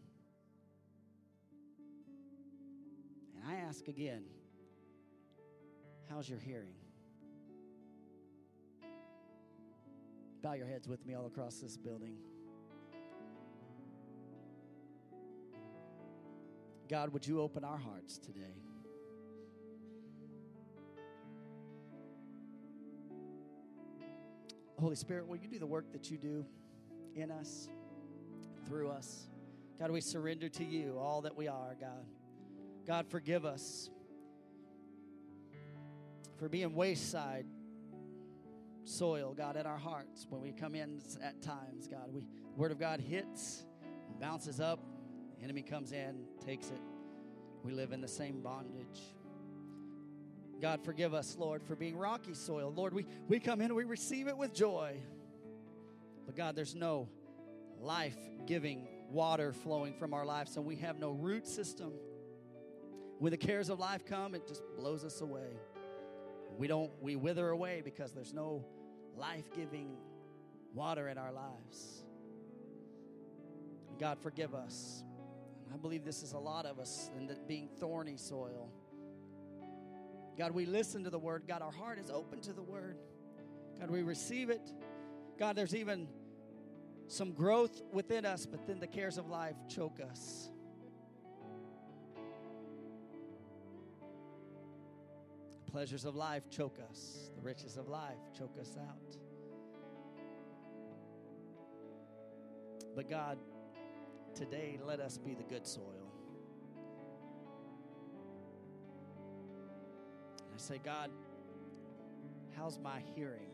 And 3.35 3.51
I 3.51 3.57
ask 3.61 3.89
again, 3.89 4.25
how's 6.11 6.29
your 6.29 6.39
hearing? 6.39 6.75
Bow 10.43 10.55
your 10.55 10.67
heads 10.67 10.89
with 10.89 11.07
me 11.07 11.15
all 11.15 11.27
across 11.27 11.57
this 11.57 11.77
building. 11.77 12.17
God, 16.89 17.13
would 17.13 17.27
you 17.27 17.41
open 17.41 17.63
our 17.63 17.77
hearts 17.77 18.19
today? 18.19 18.57
Holy 24.81 24.97
Spirit, 24.97 25.29
will 25.29 25.37
you 25.37 25.47
do 25.47 25.59
the 25.59 25.67
work 25.67 25.93
that 25.93 26.11
you 26.11 26.17
do 26.17 26.45
in 27.15 27.31
us, 27.31 27.69
through 28.67 28.89
us? 28.89 29.29
God, 29.79 29.91
we 29.91 30.01
surrender 30.01 30.49
to 30.49 30.65
you 30.65 30.99
all 30.99 31.21
that 31.21 31.37
we 31.37 31.47
are, 31.47 31.77
God. 31.79 32.07
God, 32.87 33.07
forgive 33.09 33.45
us 33.45 33.91
for 36.41 36.49
being 36.49 36.75
wayside 36.75 37.45
soil, 38.85 39.35
God, 39.37 39.57
in 39.57 39.67
our 39.67 39.77
hearts 39.77 40.27
when 40.31 40.41
we 40.41 40.53
come 40.53 40.75
in 40.75 41.03
at 41.23 41.43
times, 41.43 41.87
God. 41.87 42.13
We 42.13 42.27
word 42.57 42.73
of 42.73 42.81
God 42.81 42.99
hits, 42.99 43.67
bounces 44.19 44.59
up, 44.59 44.81
enemy 45.43 45.61
comes 45.61 45.93
in, 45.93 46.25
takes 46.45 46.69
it. 46.71 46.81
We 47.63 47.73
live 47.73 47.93
in 47.93 48.01
the 48.01 48.09
same 48.09 48.41
bondage. 48.41 49.01
God, 50.63 50.83
forgive 50.83 51.13
us, 51.13 51.37
Lord, 51.39 51.63
for 51.63 51.77
being 51.77 51.97
rocky 51.97 52.33
soil. 52.33 52.73
Lord, 52.75 52.95
we, 52.95 53.05
we 53.29 53.39
come 53.39 53.61
in 53.61 53.75
we 53.75 53.85
receive 53.85 54.27
it 54.27 54.37
with 54.37 54.55
joy. 54.55 54.97
But 56.25 56.37
God, 56.37 56.57
there's 56.57 56.75
no 56.75 57.07
life 57.79 58.17
giving 58.47 58.89
water 59.11 59.53
flowing 59.53 59.93
from 59.93 60.15
our 60.15 60.25
lives, 60.25 60.55
so 60.55 60.63
we 60.63 60.77
have 60.77 60.99
no 60.99 61.11
root 61.11 61.47
system. 61.47 61.93
When 63.19 63.31
the 63.31 63.37
cares 63.37 63.69
of 63.69 63.79
life 63.79 64.07
come, 64.07 64.35
it 64.35 64.49
just 64.49 64.63
blows 64.79 65.05
us 65.05 65.21
away. 65.21 65.51
We 66.57 66.67
don't, 66.67 66.91
we 67.01 67.17
wither 67.17 67.51
away 67.51 67.83
because 67.85 68.13
there's 68.13 68.35
no 68.35 68.65
life 69.17 69.51
giving 69.55 69.97
water 70.75 71.09
in 71.09 71.19
our 71.19 71.33
lives. 71.33 72.05
God, 73.99 74.19
forgive 74.21 74.55
us. 74.55 75.05
I 75.73 75.77
believe 75.77 76.05
this 76.05 76.23
is 76.23 76.33
a 76.33 76.39
lot 76.39 76.67
of 76.67 76.79
us, 76.79 77.11
and 77.17 77.31
being 77.47 77.69
thorny 77.79 78.17
soil. 78.17 78.71
God, 80.37 80.53
we 80.53 80.67
listen 80.67 81.05
to 81.05 81.11
the 81.11 81.19
word. 81.19 81.45
God, 81.47 81.63
our 81.63 81.71
heart 81.71 81.99
is 81.99 82.11
open 82.11 82.41
to 82.41 82.53
the 82.53 82.63
word. 82.63 82.97
God, 83.79 83.91
we 83.91 84.03
receive 84.03 84.51
it. 84.51 84.73
God, 85.39 85.55
there's 85.55 85.75
even 85.75 86.09
some 87.09 87.33
growth 87.33 87.83
within 87.93 88.25
us, 88.25 88.47
but 88.47 88.67
then 88.67 88.81
the 88.81 88.87
cares 88.87 89.19
of 89.19 89.29
life 89.29 89.57
choke 89.69 90.01
us. 90.01 90.51
Pleasures 95.71 96.05
of 96.05 96.17
life 96.17 96.43
choke 96.51 96.79
us, 96.91 97.31
the 97.37 97.43
riches 97.43 97.77
of 97.77 97.89
life 97.89 98.19
choke 98.37 98.57
us 98.61 98.77
out. 98.81 99.17
But 102.97 103.09
God, 103.09 103.39
today 104.35 104.81
let 104.85 105.01
us 105.01 105.17
be 105.17 105.35
the 105.35 105.45
good 105.45 105.67
soil. 105.67 106.13
And 110.39 110.55
I 110.55 110.59
say, 110.59 110.81
God, 110.85 111.11
how's 112.57 112.79
my 112.79 113.01
hearing? 113.15 113.47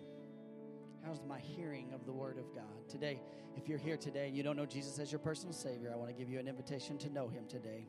How's 1.05 1.21
my 1.29 1.39
hearing 1.39 1.93
of 1.93 2.07
the 2.07 2.13
Word 2.13 2.39
of 2.39 2.53
God? 2.55 2.89
Today, 2.89 3.21
if 3.57 3.69
you're 3.69 3.79
here 3.79 3.97
today 3.97 4.27
and 4.29 4.37
you 4.37 4.43
don't 4.43 4.57
know 4.57 4.67
Jesus 4.67 4.99
as 4.99 5.13
your 5.13 5.19
personal 5.19 5.53
Savior, 5.53 5.93
I 5.93 5.97
want 5.97 6.09
to 6.09 6.17
give 6.17 6.31
you 6.31 6.39
an 6.39 6.49
invitation 6.49 6.97
to 6.99 7.11
know 7.11 7.29
Him 7.29 7.45
today. 7.47 7.87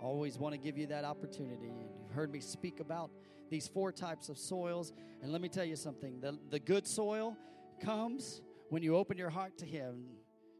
Always 0.00 0.38
want 0.38 0.54
to 0.54 0.58
give 0.58 0.76
you 0.76 0.86
that 0.88 1.04
opportunity. 1.04 1.72
You've 2.02 2.14
heard 2.14 2.30
me 2.30 2.40
speak 2.40 2.80
about 2.80 3.10
these 3.50 3.68
four 3.68 3.92
types 3.92 4.28
of 4.28 4.38
soils. 4.38 4.92
And 5.22 5.32
let 5.32 5.40
me 5.40 5.48
tell 5.48 5.64
you 5.64 5.76
something 5.76 6.20
the, 6.20 6.38
the 6.50 6.58
good 6.58 6.86
soil 6.86 7.36
comes 7.80 8.42
when 8.68 8.82
you 8.82 8.96
open 8.96 9.16
your 9.16 9.30
heart 9.30 9.58
to 9.58 9.66
Him. 9.66 10.04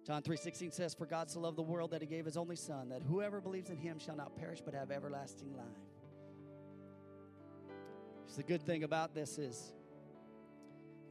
John 0.06 0.22
3:16 0.22 0.72
says, 0.72 0.94
For 0.94 1.04
God 1.04 1.28
so 1.28 1.40
loved 1.40 1.58
the 1.58 1.62
world 1.62 1.90
that 1.90 2.00
he 2.00 2.06
gave 2.06 2.24
his 2.24 2.36
only 2.36 2.54
son, 2.54 2.88
that 2.90 3.02
whoever 3.02 3.40
believes 3.40 3.70
in 3.70 3.76
him 3.76 3.98
shall 3.98 4.14
not 4.14 4.36
perish 4.36 4.60
but 4.64 4.72
have 4.72 4.92
everlasting 4.92 5.52
life. 5.56 5.66
the 8.36 8.42
good 8.42 8.62
thing 8.62 8.84
about 8.84 9.14
this 9.14 9.38
is 9.38 9.72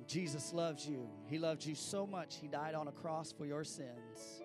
Jesus 0.08 0.54
loves 0.54 0.88
you. 0.88 1.10
He 1.28 1.40
loved 1.40 1.66
you 1.66 1.76
so 1.76 2.06
much, 2.06 2.38
he 2.40 2.48
died 2.48 2.76
on 2.76 2.88
a 2.88 2.92
cross 2.92 3.34
for 3.34 3.46
your 3.46 3.64
sins. 3.64 4.44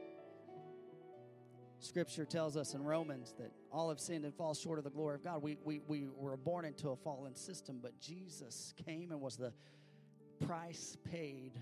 Scripture 1.81 2.27
tells 2.27 2.57
us 2.57 2.75
in 2.75 2.85
Romans 2.85 3.35
that 3.39 3.51
all 3.73 3.89
have 3.89 3.99
sinned 3.99 4.25
and 4.25 4.35
fall 4.35 4.55
short 4.55 4.79
of 4.79 4.85
the 4.85 4.91
glory 4.91 5.15
of 5.15 5.25
God. 5.25 5.43
We, 5.43 5.57
we, 5.65 5.81
we 5.89 6.09
were 6.15 6.37
born 6.37 6.67
into 6.67 6.91
a 6.91 6.97
fallen 6.97 7.35
system, 7.35 7.79
but 7.83 7.99
Jesus 8.01 8.75
came 8.85 9.13
and 9.13 9.21
was 9.21 9.37
the 9.37 9.53
price 10.47 10.97
paid 11.11 11.53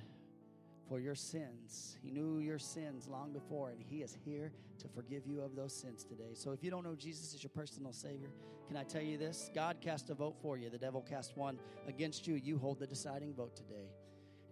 for 0.88 0.98
your 0.98 1.14
sins. 1.14 1.96
He 2.02 2.10
knew 2.10 2.38
your 2.38 2.58
sins 2.58 3.06
long 3.06 3.32
before, 3.32 3.70
and 3.70 3.80
He 3.80 4.02
is 4.02 4.16
here 4.24 4.52
to 4.78 4.88
forgive 4.88 5.26
you 5.26 5.40
of 5.40 5.54
those 5.54 5.74
sins 5.74 6.04
today. 6.04 6.34
So 6.34 6.50
if 6.50 6.64
you 6.64 6.70
don't 6.70 6.84
know 6.84 6.96
Jesus 6.96 7.34
as 7.34 7.42
your 7.42 7.50
personal 7.50 7.92
Savior, 7.92 8.30
can 8.66 8.76
I 8.76 8.84
tell 8.84 9.02
you 9.02 9.18
this? 9.18 9.50
God 9.54 9.76
cast 9.80 10.10
a 10.10 10.14
vote 10.14 10.36
for 10.40 10.56
you, 10.56 10.68
the 10.68 10.78
devil 10.78 11.00
cast 11.00 11.36
one 11.36 11.58
against 11.86 12.26
you. 12.26 12.34
You 12.34 12.58
hold 12.58 12.80
the 12.80 12.86
deciding 12.86 13.34
vote 13.34 13.54
today. 13.54 13.88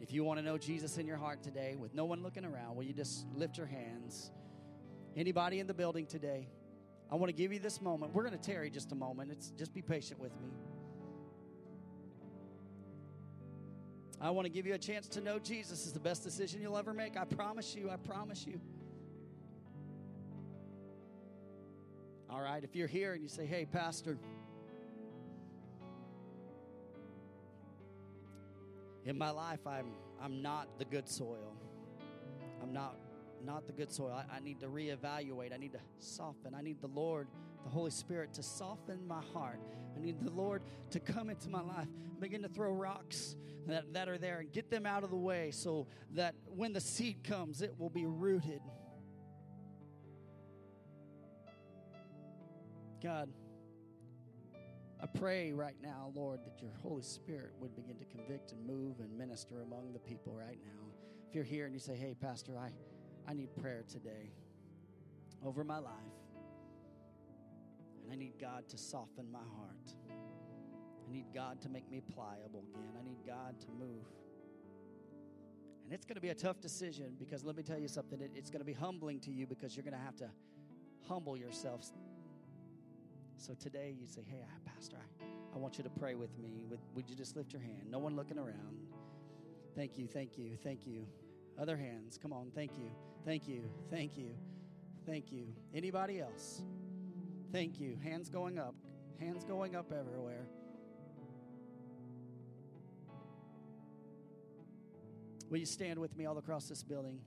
If 0.00 0.12
you 0.12 0.24
want 0.24 0.38
to 0.38 0.44
know 0.44 0.58
Jesus 0.58 0.98
in 0.98 1.06
your 1.06 1.16
heart 1.16 1.42
today 1.42 1.74
with 1.74 1.94
no 1.94 2.04
one 2.04 2.22
looking 2.22 2.44
around, 2.44 2.76
will 2.76 2.84
you 2.84 2.92
just 2.92 3.26
lift 3.34 3.56
your 3.56 3.66
hands? 3.66 4.30
Anybody 5.16 5.60
in 5.60 5.66
the 5.66 5.74
building 5.74 6.06
today? 6.06 6.46
I 7.10 7.14
want 7.14 7.30
to 7.30 7.32
give 7.32 7.52
you 7.52 7.58
this 7.58 7.80
moment. 7.80 8.12
We're 8.12 8.24
going 8.24 8.38
to 8.38 8.50
tarry 8.50 8.68
just 8.68 8.92
a 8.92 8.94
moment. 8.94 9.30
It's 9.32 9.50
just 9.50 9.72
be 9.72 9.80
patient 9.80 10.20
with 10.20 10.32
me. 10.40 10.48
I 14.20 14.30
want 14.30 14.46
to 14.46 14.50
give 14.50 14.66
you 14.66 14.74
a 14.74 14.78
chance 14.78 15.08
to 15.08 15.20
know 15.20 15.38
Jesus 15.38 15.86
is 15.86 15.92
the 15.92 16.00
best 16.00 16.22
decision 16.22 16.60
you'll 16.60 16.76
ever 16.76 16.92
make. 16.92 17.16
I 17.16 17.24
promise 17.24 17.74
you. 17.74 17.90
I 17.90 17.96
promise 17.96 18.46
you. 18.46 18.60
All 22.28 22.40
right, 22.40 22.62
if 22.64 22.74
you're 22.74 22.88
here 22.88 23.12
and 23.12 23.22
you 23.22 23.28
say, 23.28 23.46
"Hey, 23.46 23.66
pastor, 23.66 24.18
in 29.04 29.16
my 29.16 29.30
life 29.30 29.66
I'm 29.66 29.86
I'm 30.20 30.42
not 30.42 30.78
the 30.78 30.84
good 30.84 31.08
soil. 31.08 31.54
I'm 32.62 32.72
not 32.72 32.96
not 33.45 33.66
the 33.66 33.72
good 33.72 33.93
soil. 33.93 34.12
I, 34.12 34.37
I 34.37 34.41
need 34.41 34.61
to 34.61 34.66
reevaluate. 34.66 35.53
I 35.53 35.57
need 35.57 35.72
to 35.72 35.80
soften. 35.99 36.55
I 36.55 36.62
need 36.62 36.80
the 36.80 36.89
Lord, 36.89 37.28
the 37.64 37.70
Holy 37.70 37.91
Spirit, 37.91 38.32
to 38.34 38.43
soften 38.43 39.07
my 39.07 39.22
heart. 39.32 39.61
I 39.97 40.01
need 40.01 40.20
the 40.20 40.30
Lord 40.30 40.62
to 40.91 41.01
come 41.01 41.30
into 41.30 41.49
my 41.49 41.62
life, 41.62 41.89
begin 42.20 42.43
to 42.43 42.49
throw 42.49 42.72
rocks 42.72 43.37
that, 43.66 43.93
that 43.95 44.09
are 44.09 44.18
there 44.18 44.39
and 44.39 44.53
get 44.53 44.70
them 44.70 44.87
out 44.87 45.05
of 45.05 45.11
the 45.11 45.16
way 45.16 45.51
so 45.51 45.87
that 46.14 46.34
when 46.47 46.72
the 46.72 46.80
seed 46.80 47.24
comes, 47.24 47.62
it 47.62 47.74
will 47.78 47.91
be 47.91 48.07
rooted. 48.07 48.61
God, 53.03 53.28
I 55.03 55.07
pray 55.07 55.53
right 55.53 55.76
now, 55.82 56.11
Lord, 56.14 56.41
that 56.45 56.62
your 56.62 56.72
Holy 56.82 57.03
Spirit 57.03 57.53
would 57.61 57.76
begin 57.76 57.99
to 57.99 58.05
convict 58.05 58.53
and 58.53 58.66
move 58.66 59.01
and 59.01 59.16
minister 59.16 59.62
among 59.62 59.93
the 59.93 59.99
people 59.99 60.32
right 60.32 60.59
now. 60.64 60.93
If 61.28 61.34
you're 61.34 61.45
here 61.45 61.66
and 61.66 61.74
you 61.74 61.80
say, 61.80 61.95
hey, 61.95 62.14
Pastor, 62.18 62.57
I. 62.59 62.70
I 63.29 63.35
need 63.35 63.55
prayer 63.57 63.85
today 63.91 64.31
over 65.45 65.64
my 65.64 65.79
life. 65.79 65.93
And 68.03 68.12
I 68.12 68.16
need 68.16 68.35
God 68.41 68.68
to 68.68 68.79
soften 68.79 69.31
my 69.31 69.39
heart. 69.39 69.95
I 70.09 71.12
need 71.12 71.27
God 71.35 71.61
to 71.62 71.68
make 71.68 71.91
me 71.91 72.01
pliable 72.14 72.64
again. 72.72 72.93
I 72.99 73.03
need 73.03 73.18
God 73.27 73.61
to 73.61 73.66
move. 73.79 74.07
And 75.85 75.93
it's 75.93 76.05
going 76.05 76.16
to 76.16 76.20
be 76.20 76.31
a 76.31 76.35
tough 76.35 76.61
decision 76.61 77.14
because 77.18 77.45
let 77.45 77.57
me 77.57 77.62
tell 77.62 77.79
you 77.79 77.89
something. 77.89 78.20
it's 78.35 78.51
going 78.51 78.61
to 78.61 78.66
be 78.66 78.72
humbling 78.72 79.20
to 79.20 79.31
you 79.31 79.47
because 79.47 79.77
you're 79.77 79.85
going 79.85 79.95
to 79.95 80.05
have 80.05 80.16
to 80.16 80.29
humble 81.09 81.37
yourself. 81.37 81.85
So 83.37 83.55
today 83.55 83.95
you 83.99 84.07
say, 84.07 84.22
Hey, 84.27 84.39
Pastor, 84.64 84.97
I, 84.97 85.24
I 85.55 85.59
want 85.59 85.79
you 85.79 85.85
to 85.85 85.91
pray 85.91 86.14
with 86.14 86.37
me. 86.39 86.64
Would, 86.70 86.81
would 86.95 87.09
you 87.09 87.14
just 87.16 87.37
lift 87.37 87.53
your 87.53 87.62
hand? 87.62 87.83
No 87.89 87.99
one 87.99 88.16
looking 88.16 88.39
around. 88.39 88.79
Thank 89.77 89.99
you, 89.99 90.07
thank 90.07 90.39
you, 90.39 90.57
thank 90.62 90.87
you. 90.87 91.07
Other 91.59 91.77
hands. 91.77 92.18
Come 92.20 92.33
on, 92.33 92.51
thank 92.55 92.72
you. 92.77 92.91
Thank 93.27 93.49
you. 93.49 93.64
Thank 93.91 94.16
you. 94.16 94.31
Thank 95.05 95.33
you. 95.33 95.49
Anybody 95.74 96.20
else? 96.20 96.62
Thank 97.51 97.81
you. 97.81 97.99
Hands 98.05 98.29
going 98.29 98.57
up. 98.57 98.77
Hands 99.18 99.45
going 99.45 99.74
up 99.74 99.93
everywhere. 99.93 100.47
Will 105.51 105.59
you 105.59 105.66
stand 105.66 105.99
with 105.99 106.16
me 106.16 106.24
all 106.27 106.39
across 106.39 106.68
this 106.68 106.85
building? 106.85 107.18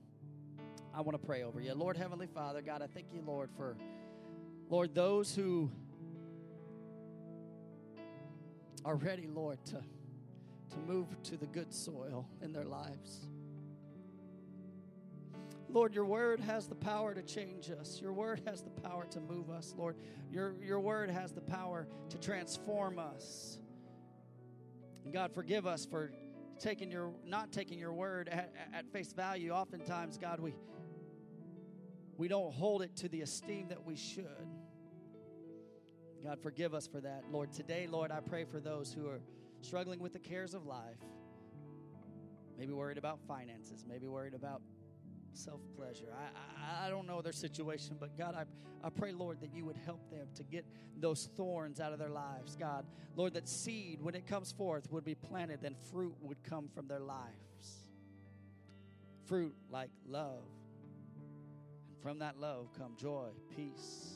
I 0.94 1.02
want 1.02 1.20
to 1.20 1.26
pray 1.26 1.42
over 1.42 1.60
you. 1.60 1.74
Lord 1.74 1.98
Heavenly 1.98 2.26
Father, 2.26 2.62
God, 2.62 2.80
I 2.80 2.86
thank 2.86 3.12
you, 3.12 3.20
Lord, 3.20 3.50
for 3.54 3.76
Lord, 4.70 4.94
those 4.94 5.34
who 5.34 5.70
are 8.86 8.96
ready, 8.96 9.26
Lord, 9.26 9.62
to, 9.66 9.82
to 10.70 10.78
move 10.86 11.08
to 11.24 11.36
the 11.36 11.46
good 11.46 11.74
soil 11.74 12.26
in 12.40 12.54
their 12.54 12.64
lives. 12.64 13.26
Lord, 15.72 15.94
your 15.94 16.04
word 16.04 16.40
has 16.40 16.66
the 16.66 16.74
power 16.74 17.14
to 17.14 17.22
change 17.22 17.70
us. 17.70 18.00
Your 18.00 18.12
word 18.12 18.42
has 18.46 18.62
the 18.62 18.70
power 18.70 19.06
to 19.10 19.20
move 19.20 19.50
us, 19.50 19.72
Lord. 19.76 19.96
Your, 20.30 20.54
your 20.60 20.80
word 20.80 21.10
has 21.10 21.32
the 21.32 21.40
power 21.40 21.86
to 22.08 22.18
transform 22.18 22.98
us. 22.98 23.58
And 25.04 25.12
God, 25.12 25.32
forgive 25.32 25.66
us 25.66 25.86
for 25.86 26.12
taking 26.58 26.90
your 26.90 27.12
not 27.24 27.52
taking 27.52 27.78
your 27.78 27.92
word 27.92 28.28
at, 28.28 28.52
at 28.74 28.92
face 28.92 29.12
value. 29.12 29.52
Oftentimes, 29.52 30.18
God, 30.18 30.40
we 30.40 30.54
we 32.16 32.28
don't 32.28 32.52
hold 32.52 32.82
it 32.82 32.96
to 32.96 33.08
the 33.08 33.22
esteem 33.22 33.68
that 33.68 33.86
we 33.86 33.96
should. 33.96 34.26
God, 36.22 36.38
forgive 36.42 36.74
us 36.74 36.86
for 36.86 37.00
that. 37.00 37.24
Lord, 37.30 37.50
today, 37.50 37.86
Lord, 37.90 38.10
I 38.10 38.20
pray 38.20 38.44
for 38.44 38.60
those 38.60 38.92
who 38.92 39.08
are 39.08 39.22
struggling 39.62 40.00
with 40.00 40.12
the 40.12 40.18
cares 40.18 40.52
of 40.52 40.66
life. 40.66 40.98
Maybe 42.58 42.74
worried 42.74 42.98
about 42.98 43.20
finances, 43.26 43.86
maybe 43.88 44.06
worried 44.06 44.34
about 44.34 44.60
self 45.32 45.60
pleasure. 45.76 46.08
I, 46.12 46.84
I, 46.84 46.86
I, 46.86 46.90
don't 46.90 47.06
know 47.06 47.22
their 47.22 47.32
situation, 47.32 47.96
but 47.98 48.16
God, 48.16 48.34
I, 48.34 48.44
I 48.86 48.90
pray, 48.90 49.12
Lord, 49.12 49.40
that 49.40 49.54
you 49.54 49.64
would 49.64 49.76
help 49.84 50.10
them 50.10 50.28
to 50.34 50.42
get 50.42 50.64
those 50.98 51.28
thorns 51.36 51.80
out 51.80 51.92
of 51.92 51.98
their 51.98 52.10
lives. 52.10 52.56
God, 52.56 52.86
Lord, 53.16 53.34
that 53.34 53.48
seed, 53.48 54.00
when 54.02 54.14
it 54.14 54.26
comes 54.26 54.52
forth, 54.52 54.90
would 54.90 55.04
be 55.04 55.14
planted, 55.14 55.60
then 55.62 55.74
fruit 55.90 56.14
would 56.20 56.42
come 56.42 56.68
from 56.68 56.88
their 56.88 57.00
lives. 57.00 57.84
Fruit 59.26 59.54
like 59.70 59.90
love. 60.06 60.44
And 61.88 62.00
from 62.02 62.18
that 62.20 62.38
love 62.38 62.68
come 62.76 62.94
joy, 62.96 63.28
peace, 63.54 64.14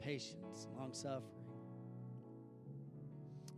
patience, 0.00 0.66
long 0.76 0.92
suffering. 0.92 1.40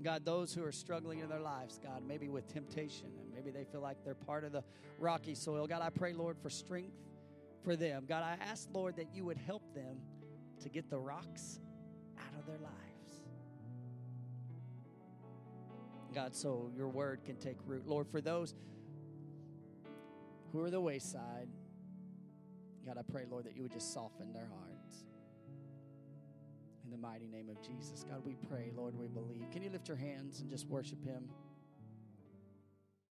God, 0.02 0.24
those 0.24 0.52
who 0.52 0.64
are 0.64 0.72
struggling 0.72 1.20
in 1.20 1.28
their 1.28 1.40
lives, 1.40 1.78
God, 1.82 2.02
maybe 2.06 2.28
with 2.28 2.52
temptation 2.52 3.06
and 3.20 3.21
maybe 3.42 3.56
they 3.56 3.64
feel 3.64 3.80
like 3.80 3.96
they're 4.04 4.14
part 4.14 4.44
of 4.44 4.52
the 4.52 4.62
rocky 4.98 5.34
soil. 5.34 5.66
God, 5.66 5.82
I 5.82 5.90
pray, 5.90 6.12
Lord, 6.12 6.36
for 6.38 6.50
strength 6.50 6.96
for 7.64 7.76
them. 7.76 8.04
God, 8.08 8.22
I 8.22 8.36
ask, 8.44 8.68
Lord, 8.72 8.96
that 8.96 9.14
you 9.14 9.24
would 9.24 9.36
help 9.36 9.62
them 9.74 9.98
to 10.62 10.68
get 10.68 10.90
the 10.90 10.98
rocks 10.98 11.60
out 12.18 12.38
of 12.38 12.46
their 12.46 12.58
lives. 12.58 12.72
God, 16.14 16.34
so 16.34 16.70
your 16.76 16.88
word 16.88 17.24
can 17.24 17.36
take 17.36 17.56
root. 17.66 17.86
Lord, 17.86 18.06
for 18.08 18.20
those 18.20 18.54
who 20.52 20.62
are 20.62 20.70
the 20.70 20.80
wayside, 20.80 21.48
God, 22.84 22.98
I 22.98 23.02
pray, 23.10 23.24
Lord, 23.30 23.44
that 23.44 23.56
you 23.56 23.62
would 23.62 23.72
just 23.72 23.94
soften 23.94 24.32
their 24.32 24.48
hearts. 24.48 25.04
In 26.84 26.90
the 26.90 26.98
mighty 26.98 27.28
name 27.28 27.48
of 27.48 27.62
Jesus. 27.62 28.04
God, 28.08 28.22
we 28.24 28.34
pray, 28.48 28.72
Lord, 28.76 28.98
we 28.98 29.06
believe. 29.06 29.50
Can 29.50 29.62
you 29.62 29.70
lift 29.70 29.88
your 29.88 29.96
hands 29.96 30.40
and 30.40 30.50
just 30.50 30.66
worship 30.66 31.02
Him? 31.04 31.28